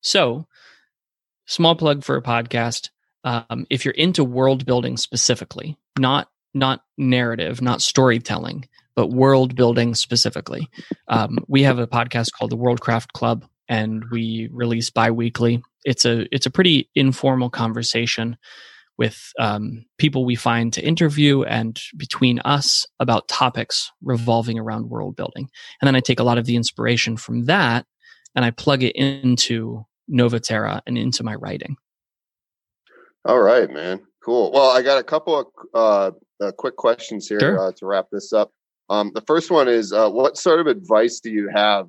So, 0.00 0.46
small 1.46 1.76
plug 1.76 2.04
for 2.04 2.16
a 2.16 2.22
podcast. 2.22 2.88
Um, 3.24 3.66
if 3.68 3.84
you're 3.84 3.92
into 3.92 4.24
world 4.24 4.64
building 4.64 4.96
specifically, 4.96 5.76
not 5.98 6.28
not 6.54 6.82
narrative, 6.96 7.60
not 7.60 7.82
storytelling, 7.82 8.66
but 8.96 9.08
world 9.08 9.54
building 9.54 9.94
specifically, 9.94 10.68
um, 11.08 11.38
we 11.46 11.62
have 11.62 11.78
a 11.78 11.86
podcast 11.86 12.32
called 12.32 12.50
the 12.50 12.56
Worldcraft 12.56 13.12
Club, 13.12 13.44
and 13.68 14.04
we 14.10 14.48
release 14.52 14.88
bi-weekly. 14.88 15.62
It's 15.84 16.06
a 16.06 16.34
it's 16.34 16.46
a 16.46 16.50
pretty 16.50 16.88
informal 16.94 17.50
conversation 17.50 18.38
with 19.00 19.32
um, 19.38 19.86
people 19.96 20.26
we 20.26 20.36
find 20.36 20.74
to 20.74 20.82
interview 20.82 21.42
and 21.44 21.80
between 21.96 22.38
us 22.40 22.86
about 23.00 23.26
topics 23.28 23.90
revolving 24.02 24.58
around 24.58 24.90
world 24.90 25.16
building. 25.16 25.48
And 25.80 25.88
then 25.88 25.96
I 25.96 26.00
take 26.00 26.20
a 26.20 26.22
lot 26.22 26.36
of 26.36 26.44
the 26.44 26.54
inspiration 26.54 27.16
from 27.16 27.46
that 27.46 27.86
and 28.36 28.44
I 28.44 28.50
plug 28.50 28.82
it 28.82 28.94
into 28.94 29.86
Novaterra 30.08 30.82
and 30.86 30.98
into 30.98 31.24
my 31.24 31.34
writing. 31.34 31.78
All 33.24 33.40
right, 33.40 33.70
man. 33.70 34.02
Cool. 34.22 34.52
Well, 34.52 34.70
I 34.70 34.82
got 34.82 34.98
a 34.98 35.02
couple 35.02 35.38
of 35.38 35.46
uh, 35.72 36.10
uh, 36.44 36.52
quick 36.52 36.76
questions 36.76 37.26
here 37.26 37.40
sure. 37.40 37.58
uh, 37.58 37.72
to 37.78 37.86
wrap 37.86 38.08
this 38.12 38.34
up. 38.34 38.52
Um, 38.90 39.12
the 39.14 39.22
first 39.22 39.50
one 39.50 39.66
is 39.66 39.94
uh, 39.94 40.10
what 40.10 40.36
sort 40.36 40.60
of 40.60 40.66
advice 40.66 41.20
do 41.20 41.30
you 41.30 41.48
have 41.48 41.88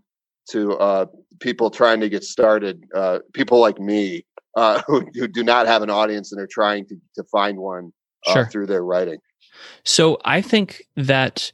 to 0.52 0.78
uh, 0.78 1.08
people 1.42 1.70
trying 1.70 2.00
to 2.00 2.08
get 2.08 2.24
started, 2.24 2.86
uh, 2.96 3.20
people 3.34 3.60
like 3.60 3.80
me 3.80 4.26
uh, 4.56 4.82
who, 4.88 5.06
who, 5.14 5.28
do 5.28 5.44
not 5.44 5.68
have 5.68 5.82
an 5.82 5.90
audience 5.90 6.32
and 6.32 6.42
are 6.42 6.48
trying 6.48 6.86
to, 6.88 6.96
to 7.16 7.24
find 7.26 7.58
one 7.58 7.92
uh, 8.28 8.34
sure. 8.34 8.46
through 8.48 8.68
their 8.68 8.84
writing. 8.84 9.20
So 9.84 10.20
I 10.26 10.42
think 10.42 10.84
that 10.96 11.52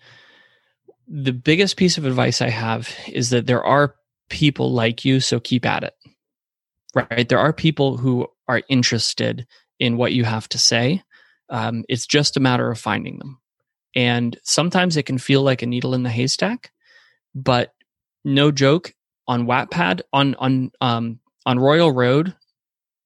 the 1.08 1.34
biggest 1.34 1.78
piece 1.78 1.98
of 1.98 2.06
advice 2.06 2.41
I 2.41 2.50
have 2.50 2.93
is 3.08 3.30
that 3.30 3.48
there 3.48 3.64
are 3.64 3.95
people 4.30 4.72
like 4.72 5.06
you, 5.06 5.20
so 5.20 5.39
keep 5.39 5.66
at 5.66 5.84
it. 5.84 5.93
Right? 6.93 7.28
There 7.28 7.39
are 7.39 7.54
people 7.54 7.98
who 7.98 8.28
are 8.48 8.62
interested 8.70 9.48
in 9.80 9.98
what 9.98 10.14
you 10.14 10.24
have 10.24 10.50
to 10.50 10.58
say. 10.58 11.04
Um, 11.50 11.86
it's 11.88 12.06
just 12.06 12.38
a 12.38 12.41
matter 12.41 12.70
of 12.70 12.80
finding 12.80 13.20
them. 13.20 13.39
And 13.95 14.38
sometimes 14.43 14.98
it 14.98 15.04
can 15.04 15.18
feel 15.18 15.41
like 15.41 15.62
a 15.62 15.68
needle 15.68 15.93
in 15.93 16.04
the 16.04 16.10
haystack, 16.10 16.72
but 17.34 17.74
no 18.24 18.52
joke 18.52 18.93
on 19.28 19.48
Wattpad 19.48 20.02
on 20.14 20.36
on 20.36 20.72
um, 20.82 21.20
on 21.45 21.60
Royal 21.60 21.91
Road 21.91 22.36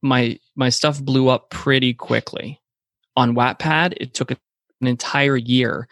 my 0.01 0.39
my 0.55 0.69
stuff 0.69 1.01
blew 1.01 1.29
up 1.29 1.49
pretty 1.49 1.93
quickly. 1.93 2.59
On 3.15 3.35
Wattpad, 3.35 3.93
it 3.97 4.13
took 4.13 4.31
an 4.31 4.37
entire 4.81 5.37
year 5.37 5.87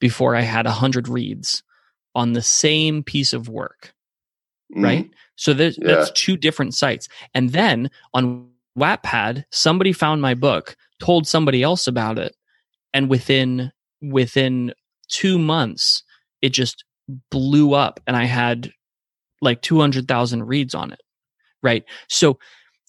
before 0.00 0.34
I 0.34 0.40
had 0.40 0.66
a 0.66 0.70
hundred 0.70 1.08
reads 1.08 1.62
on 2.14 2.32
the 2.32 2.42
same 2.42 3.02
piece 3.02 3.32
of 3.32 3.48
work. 3.48 3.94
Mm. 4.74 4.84
Right. 4.84 5.10
So 5.36 5.52
yeah. 5.52 5.70
that's 5.78 6.10
two 6.12 6.36
different 6.36 6.74
sites. 6.74 7.08
And 7.34 7.50
then 7.50 7.90
on 8.14 8.48
Wattpad, 8.78 9.44
somebody 9.50 9.92
found 9.92 10.22
my 10.22 10.34
book, 10.34 10.76
told 10.98 11.26
somebody 11.26 11.62
else 11.62 11.86
about 11.86 12.18
it, 12.18 12.34
and 12.94 13.08
within 13.08 13.72
within 14.00 14.72
two 15.08 15.38
months, 15.38 16.02
it 16.40 16.50
just 16.50 16.84
blew 17.30 17.74
up, 17.74 18.00
and 18.06 18.16
I 18.16 18.24
had 18.24 18.72
like 19.40 19.62
two 19.62 19.78
hundred 19.80 20.08
thousand 20.08 20.44
reads 20.44 20.74
on 20.74 20.92
it. 20.92 21.00
Right. 21.62 21.84
So 22.08 22.38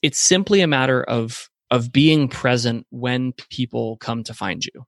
it's 0.03 0.19
simply 0.19 0.61
a 0.61 0.67
matter 0.67 1.03
of 1.03 1.49
of 1.71 1.91
being 1.91 2.27
present 2.27 2.85
when 2.91 3.33
people 3.49 3.97
come 3.97 4.23
to 4.23 4.33
find 4.33 4.63
you. 4.63 4.85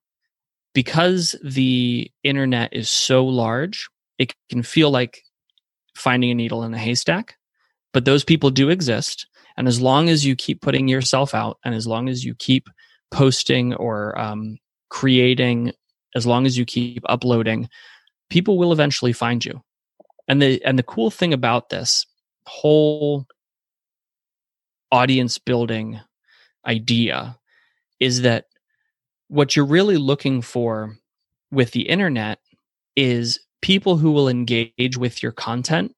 Because 0.75 1.35
the 1.43 2.11
internet 2.23 2.71
is 2.73 2.89
so 2.89 3.25
large 3.25 3.87
it 4.19 4.33
can 4.49 4.61
feel 4.61 4.91
like 4.91 5.23
finding 5.95 6.29
a 6.29 6.35
needle 6.35 6.63
in 6.63 6.73
a 6.73 6.77
haystack 6.77 7.37
but 7.91 8.05
those 8.05 8.25
people 8.25 8.49
do 8.49 8.69
exist. 8.69 9.25
And 9.57 9.69
as 9.69 9.79
long 9.79 10.09
as 10.09 10.25
you 10.25 10.35
keep 10.35 10.61
putting 10.61 10.89
yourself 10.89 11.33
out 11.33 11.57
and 11.63 11.73
as 11.73 11.87
long 11.87 12.09
as 12.09 12.25
you 12.25 12.35
keep 12.35 12.67
posting 13.09 13.73
or 13.73 14.19
um, 14.19 14.57
creating 14.89 15.71
as 16.13 16.27
long 16.27 16.45
as 16.45 16.57
you 16.57 16.65
keep 16.65 17.03
uploading 17.07 17.69
people 18.29 18.57
will 18.57 18.71
eventually 18.71 19.13
find 19.13 19.43
you. 19.43 19.61
And 20.27 20.41
the 20.41 20.63
and 20.63 20.77
the 20.79 20.83
cool 20.83 21.11
thing 21.11 21.33
about 21.33 21.69
this 21.69 22.05
whole 22.47 23.25
audience 24.91 25.37
building 25.37 25.99
idea 26.65 27.37
is 27.99 28.21
that 28.21 28.45
what 29.27 29.55
you're 29.55 29.65
really 29.65 29.97
looking 29.97 30.41
for 30.41 30.97
with 31.51 31.71
the 31.71 31.89
internet 31.89 32.39
is 32.95 33.39
people 33.61 33.97
who 33.97 34.11
will 34.11 34.29
engage 34.29 34.97
with 34.97 35.23
your 35.23 35.31
content 35.31 35.95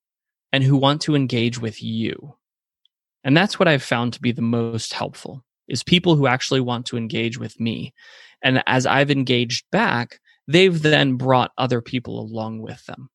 and 0.51 0.63
who 0.63 0.77
want 0.77 1.01
to 1.01 1.15
engage 1.15 1.59
with 1.59 1.83
you. 1.83 2.35
And 3.23 3.35
that's 3.35 3.59
what 3.59 3.67
I've 3.67 3.83
found 3.83 4.13
to 4.13 4.21
be 4.21 4.31
the 4.31 4.41
most 4.41 4.93
helpful 4.93 5.43
is 5.67 5.83
people 5.83 6.15
who 6.15 6.27
actually 6.27 6.61
want 6.61 6.85
to 6.85 6.97
engage 6.97 7.37
with 7.37 7.59
me. 7.59 7.93
And 8.41 8.63
as 8.67 8.85
I've 8.85 9.11
engaged 9.11 9.65
back, 9.71 10.19
they've 10.47 10.81
then 10.81 11.15
brought 11.15 11.51
other 11.57 11.81
people 11.81 12.19
along 12.19 12.61
with 12.61 12.85
them. 12.85 13.09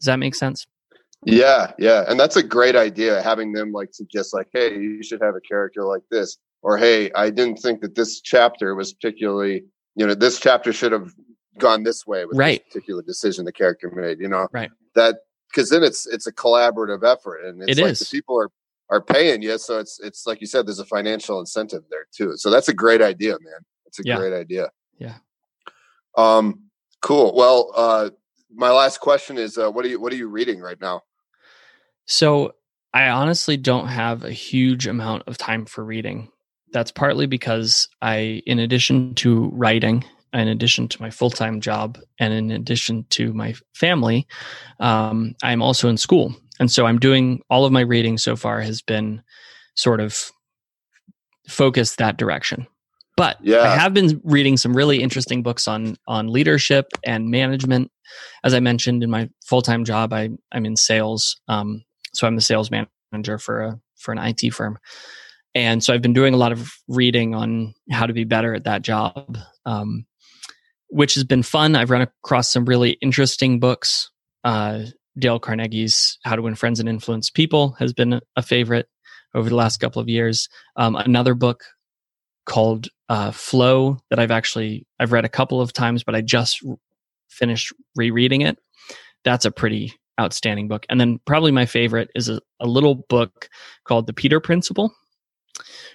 Does 0.00 0.06
that 0.06 0.18
make 0.18 0.34
sense? 0.34 0.66
Yeah, 1.24 1.72
yeah, 1.78 2.04
and 2.08 2.18
that's 2.18 2.36
a 2.36 2.42
great 2.42 2.76
idea. 2.76 3.22
Having 3.22 3.52
them 3.52 3.72
like 3.72 3.92
suggest, 3.92 4.32
like, 4.32 4.48
"Hey, 4.52 4.74
you 4.74 5.02
should 5.02 5.20
have 5.20 5.34
a 5.34 5.40
character 5.40 5.84
like 5.84 6.02
this," 6.10 6.38
or 6.62 6.78
"Hey, 6.78 7.10
I 7.12 7.30
didn't 7.30 7.56
think 7.56 7.80
that 7.80 7.96
this 7.96 8.20
chapter 8.20 8.74
was 8.74 8.92
particularly, 8.92 9.64
you 9.96 10.06
know, 10.06 10.14
this 10.14 10.38
chapter 10.38 10.72
should 10.72 10.92
have 10.92 11.12
gone 11.58 11.82
this 11.82 12.06
way 12.06 12.24
with 12.24 12.38
right. 12.38 12.62
this 12.64 12.72
particular 12.72 13.02
decision 13.02 13.44
the 13.44 13.52
character 13.52 13.90
made." 13.90 14.20
You 14.20 14.28
know, 14.28 14.46
right? 14.52 14.70
That 14.94 15.16
because 15.50 15.70
then 15.70 15.82
it's 15.82 16.06
it's 16.06 16.26
a 16.28 16.32
collaborative 16.32 17.04
effort, 17.04 17.44
and 17.44 17.62
it's 17.62 17.78
it 17.78 17.82
like 17.82 17.92
is. 17.92 17.98
the 17.98 18.06
people 18.06 18.40
are 18.40 18.50
are 18.90 19.02
paying 19.02 19.42
you. 19.42 19.58
So 19.58 19.80
it's 19.80 19.98
it's 20.00 20.24
like 20.24 20.40
you 20.40 20.46
said, 20.46 20.66
there's 20.66 20.78
a 20.78 20.84
financial 20.84 21.40
incentive 21.40 21.82
there 21.90 22.06
too. 22.12 22.36
So 22.36 22.48
that's 22.48 22.68
a 22.68 22.74
great 22.74 23.02
idea, 23.02 23.32
man. 23.32 23.60
It's 23.86 23.98
a 23.98 24.02
yeah. 24.04 24.16
great 24.16 24.32
idea. 24.32 24.70
Yeah. 24.98 25.16
Um. 26.16 26.62
Cool. 27.00 27.34
Well, 27.34 27.72
uh, 27.76 28.10
my 28.52 28.70
last 28.70 29.00
question 29.00 29.38
is, 29.38 29.58
uh, 29.58 29.70
what 29.70 29.84
are 29.84 29.88
you 29.88 30.00
what 30.00 30.12
are 30.12 30.16
you 30.16 30.28
reading 30.28 30.60
right 30.60 30.80
now? 30.80 31.02
So 32.08 32.54
I 32.94 33.10
honestly 33.10 33.56
don't 33.56 33.86
have 33.86 34.24
a 34.24 34.32
huge 34.32 34.86
amount 34.86 35.24
of 35.26 35.36
time 35.36 35.66
for 35.66 35.84
reading. 35.84 36.30
That's 36.72 36.90
partly 36.90 37.26
because 37.26 37.86
I, 38.02 38.42
in 38.46 38.58
addition 38.58 39.14
to 39.16 39.50
writing, 39.52 40.04
in 40.32 40.48
addition 40.48 40.88
to 40.88 41.02
my 41.02 41.10
full 41.10 41.30
time 41.30 41.60
job, 41.60 41.98
and 42.18 42.32
in 42.32 42.50
addition 42.50 43.04
to 43.10 43.32
my 43.34 43.54
family, 43.74 44.26
um, 44.80 45.34
I'm 45.42 45.62
also 45.62 45.88
in 45.88 45.96
school. 45.96 46.34
And 46.58 46.70
so 46.70 46.86
I'm 46.86 46.98
doing 46.98 47.40
all 47.50 47.64
of 47.64 47.72
my 47.72 47.80
reading 47.82 48.18
so 48.18 48.36
far 48.36 48.60
has 48.62 48.82
been 48.82 49.22
sort 49.74 50.00
of 50.00 50.30
focused 51.46 51.98
that 51.98 52.16
direction. 52.16 52.66
But 53.16 53.36
yeah. 53.42 53.62
I 53.62 53.68
have 53.68 53.94
been 53.94 54.20
reading 54.24 54.56
some 54.56 54.76
really 54.76 55.02
interesting 55.02 55.42
books 55.42 55.68
on 55.68 55.96
on 56.06 56.28
leadership 56.28 56.86
and 57.04 57.30
management. 57.30 57.90
As 58.44 58.54
I 58.54 58.60
mentioned 58.60 59.02
in 59.02 59.10
my 59.10 59.28
full 59.44 59.62
time 59.62 59.84
job, 59.84 60.12
I, 60.12 60.30
I'm 60.52 60.64
in 60.64 60.76
sales. 60.76 61.40
Um, 61.48 61.84
so 62.14 62.26
I'm 62.26 62.36
the 62.36 62.42
sales 62.42 62.70
manager 62.70 63.38
for 63.38 63.60
a 63.60 63.80
for 63.96 64.12
an 64.12 64.18
IT 64.18 64.52
firm, 64.52 64.78
and 65.54 65.82
so 65.82 65.92
I've 65.92 66.02
been 66.02 66.12
doing 66.12 66.34
a 66.34 66.38
lot 66.38 66.52
of 66.52 66.72
reading 66.88 67.34
on 67.34 67.74
how 67.90 68.06
to 68.06 68.12
be 68.12 68.24
better 68.24 68.54
at 68.54 68.64
that 68.64 68.82
job, 68.82 69.38
um, 69.66 70.06
which 70.88 71.14
has 71.14 71.24
been 71.24 71.42
fun. 71.42 71.76
I've 71.76 71.90
run 71.90 72.02
across 72.02 72.52
some 72.52 72.64
really 72.64 72.92
interesting 73.02 73.60
books. 73.60 74.10
Uh, 74.44 74.84
Dale 75.18 75.40
Carnegie's 75.40 76.18
"How 76.24 76.36
to 76.36 76.42
Win 76.42 76.54
Friends 76.54 76.80
and 76.80 76.88
Influence 76.88 77.30
People" 77.30 77.72
has 77.78 77.92
been 77.92 78.20
a 78.36 78.42
favorite 78.42 78.88
over 79.34 79.48
the 79.48 79.56
last 79.56 79.78
couple 79.78 80.00
of 80.00 80.08
years. 80.08 80.48
Um, 80.76 80.96
another 80.96 81.34
book 81.34 81.64
called 82.46 82.88
uh, 83.08 83.30
Flow 83.30 83.98
that 84.10 84.18
I've 84.18 84.30
actually 84.30 84.86
I've 84.98 85.12
read 85.12 85.24
a 85.24 85.28
couple 85.28 85.60
of 85.60 85.72
times, 85.72 86.02
but 86.02 86.14
I 86.14 86.20
just 86.20 86.64
finished 87.28 87.72
rereading 87.94 88.42
it. 88.42 88.58
That's 89.24 89.44
a 89.44 89.50
pretty 89.50 89.92
outstanding 90.18 90.68
book. 90.68 90.86
And 90.88 91.00
then 91.00 91.20
probably 91.24 91.52
my 91.52 91.66
favorite 91.66 92.10
is 92.14 92.28
a, 92.28 92.40
a 92.60 92.66
little 92.66 92.94
book 92.94 93.48
called 93.84 94.06
The 94.06 94.12
Peter 94.12 94.40
Principle, 94.40 94.94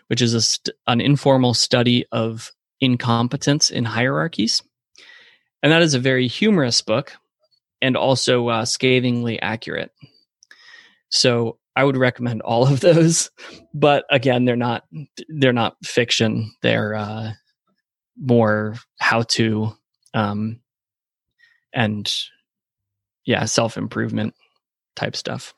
which 0.08 0.22
is 0.22 0.34
st- 0.48 0.76
an 0.88 1.02
informal 1.02 1.54
study 1.54 2.06
of 2.12 2.52
incompetence 2.80 3.70
in 3.70 3.86
hierarchies. 3.86 4.62
And 5.62 5.72
that 5.72 5.82
is 5.82 5.94
a 5.94 6.00
very 6.00 6.28
humorous 6.28 6.82
book 6.82 7.14
and 7.82 7.96
also 7.96 8.48
uh, 8.48 8.66
scathingly 8.66 9.42
accurate. 9.42 9.92
So 11.10 11.60
I 11.76 11.84
would 11.84 11.98
recommend 11.98 12.42
all 12.42 12.68
of 12.68 12.80
those, 12.82 13.30
but 13.74 14.06
again, 14.10 14.46
they're 14.46 14.56
not 14.56 14.84
they're 15.30 15.54
not 15.54 15.78
fiction. 15.84 16.52
They're 16.62 16.96
uh, 16.96 17.32
more 18.18 18.76
how 19.00 19.24
to 19.24 19.74
um, 20.14 20.60
and 21.74 22.14
yeah, 23.26 23.46
self 23.46 23.78
improvement 23.78 24.34
type 24.96 25.16
stuff. 25.16 25.54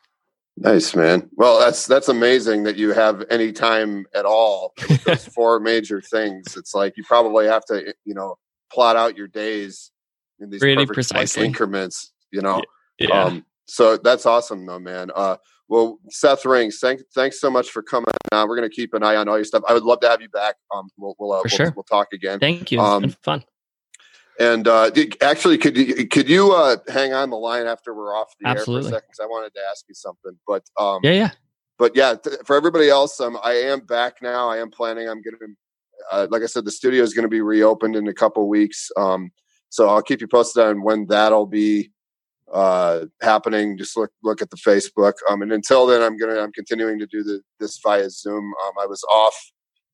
Nice, 0.58 0.96
man. 0.96 1.30
Well, 1.36 1.60
that's 1.60 1.86
that's 1.86 2.08
amazing 2.08 2.64
that 2.64 2.78
you 2.78 2.94
have 2.94 3.26
any 3.30 3.52
time 3.52 4.06
at 4.16 4.26
all 4.26 4.74
with 4.90 5.04
those 5.04 5.26
four 5.34 5.60
major 5.60 6.02
things. 6.02 6.56
It's 6.56 6.74
like 6.74 6.96
you 6.96 7.04
probably 7.04 7.46
have 7.46 7.66
to, 7.66 7.94
you 8.06 8.14
know, 8.14 8.38
plot 8.72 8.96
out 8.96 9.18
your 9.18 9.28
days 9.28 9.92
in 10.40 10.50
these 10.50 10.62
really 10.62 10.86
perfect 10.86 10.94
precisely. 10.94 11.42
Like, 11.42 11.48
increments. 11.48 12.14
You 12.32 12.42
know, 12.42 12.62
yeah. 13.00 13.24
Um, 13.24 13.46
so 13.66 13.98
that's 13.98 14.26
awesome, 14.26 14.66
though, 14.66 14.80
man. 14.80 15.12
Uh, 15.14 15.38
well, 15.68 16.00
Seth 16.10 16.46
Rings, 16.46 16.80
thank, 16.80 17.02
thanks 17.14 17.40
so 17.42 17.50
much 17.50 17.72
for 17.72 17.82
coming 17.82 18.14
on. 18.32 18.48
We're 18.48 18.56
going 18.56 18.70
to 18.70 18.76
keep 18.76 18.94
an 18.94 19.04
eye 19.04 19.16
on 19.16 19.28
all 19.28 19.38
your 19.38 19.46
stuff. 19.46 19.64
I 19.68 19.74
would 19.74 19.84
love 19.84 20.00
to 20.02 20.10
have 20.10 20.22
you 20.22 20.30
back. 20.30 20.56
Um, 20.74 20.90
we'll 20.98 21.16
we'll, 21.18 21.34
uh, 21.34 21.42
we'll, 21.44 21.50
sure. 21.50 21.74
we'll, 21.76 21.84
talk 21.84 22.10
again. 22.14 22.40
Thank 22.40 22.72
you. 22.72 22.80
Um, 22.80 23.10
fun. 23.24 23.44
And 24.40 24.68
uh, 24.68 24.92
actually, 25.22 25.58
could 25.58 25.78
you 25.78 26.08
could 26.08 26.28
you 26.28 26.54
uh, 26.54 26.78
hang 26.88 27.14
on 27.14 27.30
the 27.30 27.38
line 27.38 27.68
after 27.68 27.94
we're 27.94 28.16
off 28.16 28.34
the 28.40 28.48
Absolutely. 28.50 28.76
air 28.76 28.82
for 28.82 28.88
a 28.88 29.00
second? 29.00 29.08
Because 29.10 29.24
I 29.24 29.28
wanted 29.28 29.54
to 29.54 29.62
ask 29.72 29.86
you 29.88 29.96
something. 29.96 30.38
But 30.46 30.64
um, 30.78 31.00
yeah, 31.04 31.12
yeah. 31.12 31.30
But 31.78 31.96
yeah, 31.96 32.16
th- 32.16 32.38
for 32.46 32.56
everybody 32.56 32.90
else, 32.90 33.20
um, 33.20 33.38
I 33.44 33.54
am 33.54 33.82
back 33.82 34.22
now. 34.22 34.50
I 34.50 34.58
am 34.58 34.72
planning. 34.72 35.08
I'm 35.08 35.22
going 35.22 35.36
to, 35.40 35.48
uh, 36.12 36.28
like 36.30 36.42
I 36.42 36.46
said, 36.46 36.66
the 36.66 36.72
studio 36.72 37.04
is 37.04 37.14
going 37.14 37.24
to 37.24 37.30
be 37.30 37.42
reopened 37.42 37.96
in 37.96 38.08
a 38.08 38.14
couple 38.14 38.48
weeks. 38.48 38.90
Um, 38.98 39.32
so 39.70 39.90
I'll 39.90 40.02
keep 40.02 40.22
you 40.22 40.28
posted 40.28 40.64
on 40.64 40.84
when 40.84 41.06
that'll 41.08 41.48
be 41.48 41.92
uh, 42.54 43.06
happening. 43.22 43.78
Just 43.78 43.98
look 43.98 44.12
look 44.24 44.42
at 44.42 44.50
the 44.50 44.58
Facebook. 44.58 45.14
Um, 45.30 45.42
and 45.42 45.52
until 45.52 45.86
then, 45.86 46.02
I'm 46.02 46.18
gonna 46.18 46.40
I'm 46.40 46.52
continuing 46.52 47.00
to 47.00 47.08
do 47.08 47.24
the, 47.24 47.42
this 47.60 47.80
via 47.84 48.10
Zoom. 48.10 48.54
Um, 48.66 48.74
I 48.82 48.86
was 48.86 49.04
off. 49.12 49.36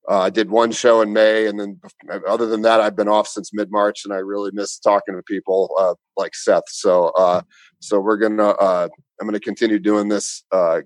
Uh, 0.10 0.22
I 0.22 0.30
did 0.30 0.50
one 0.50 0.72
show 0.72 1.02
in 1.02 1.14
May, 1.14 1.48
and 1.48 1.60
then 1.60 1.80
other 2.28 2.48
than 2.48 2.64
that, 2.64 2.82
I've 2.82 2.96
been 2.96 3.08
off 3.08 3.28
since 3.28 3.54
mid 3.54 3.72
March, 3.72 4.04
and 4.04 4.14
I 4.14 4.18
really 4.18 4.52
miss 4.52 4.80
talking 4.80 5.16
to 5.16 5.22
people 5.24 5.76
uh, 5.80 5.94
like 6.18 6.34
Seth. 6.34 6.64
So 6.68 7.10
uh, 7.10 7.42
so 7.80 8.00
we're 8.00 8.18
gonna 8.18 8.50
uh, 8.50 8.88
I'm 9.20 9.28
gonna 9.28 9.40
continue 9.40 9.80
doing 9.80 10.08
this. 10.08 10.44
Uh, 10.52 10.82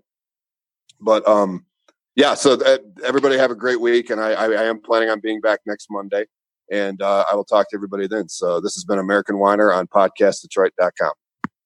but 1.00 1.28
um, 1.28 1.66
yeah, 2.16 2.34
so 2.34 2.56
that, 2.58 2.82
everybody 3.04 3.38
have 3.38 3.52
a 3.52 3.56
great 3.56 3.80
week, 3.80 4.10
and 4.10 4.20
I, 4.20 4.32
I, 4.34 4.46
I 4.46 4.64
am 4.64 4.82
planning 4.82 5.10
on 5.10 5.22
being 5.22 5.40
back 5.40 5.62
next 5.66 5.88
Monday 5.90 6.26
and 6.72 7.02
uh, 7.02 7.26
I 7.32 7.36
will 7.36 7.44
talk 7.44 7.70
to 7.70 7.76
everybody 7.76 8.08
then. 8.08 8.30
So 8.30 8.60
this 8.60 8.76
has 8.76 8.84
been 8.84 9.00
American 9.00 9.38
Whiner 9.38 9.72
on 9.72 9.88
podcastdetroit.com. 9.88 11.14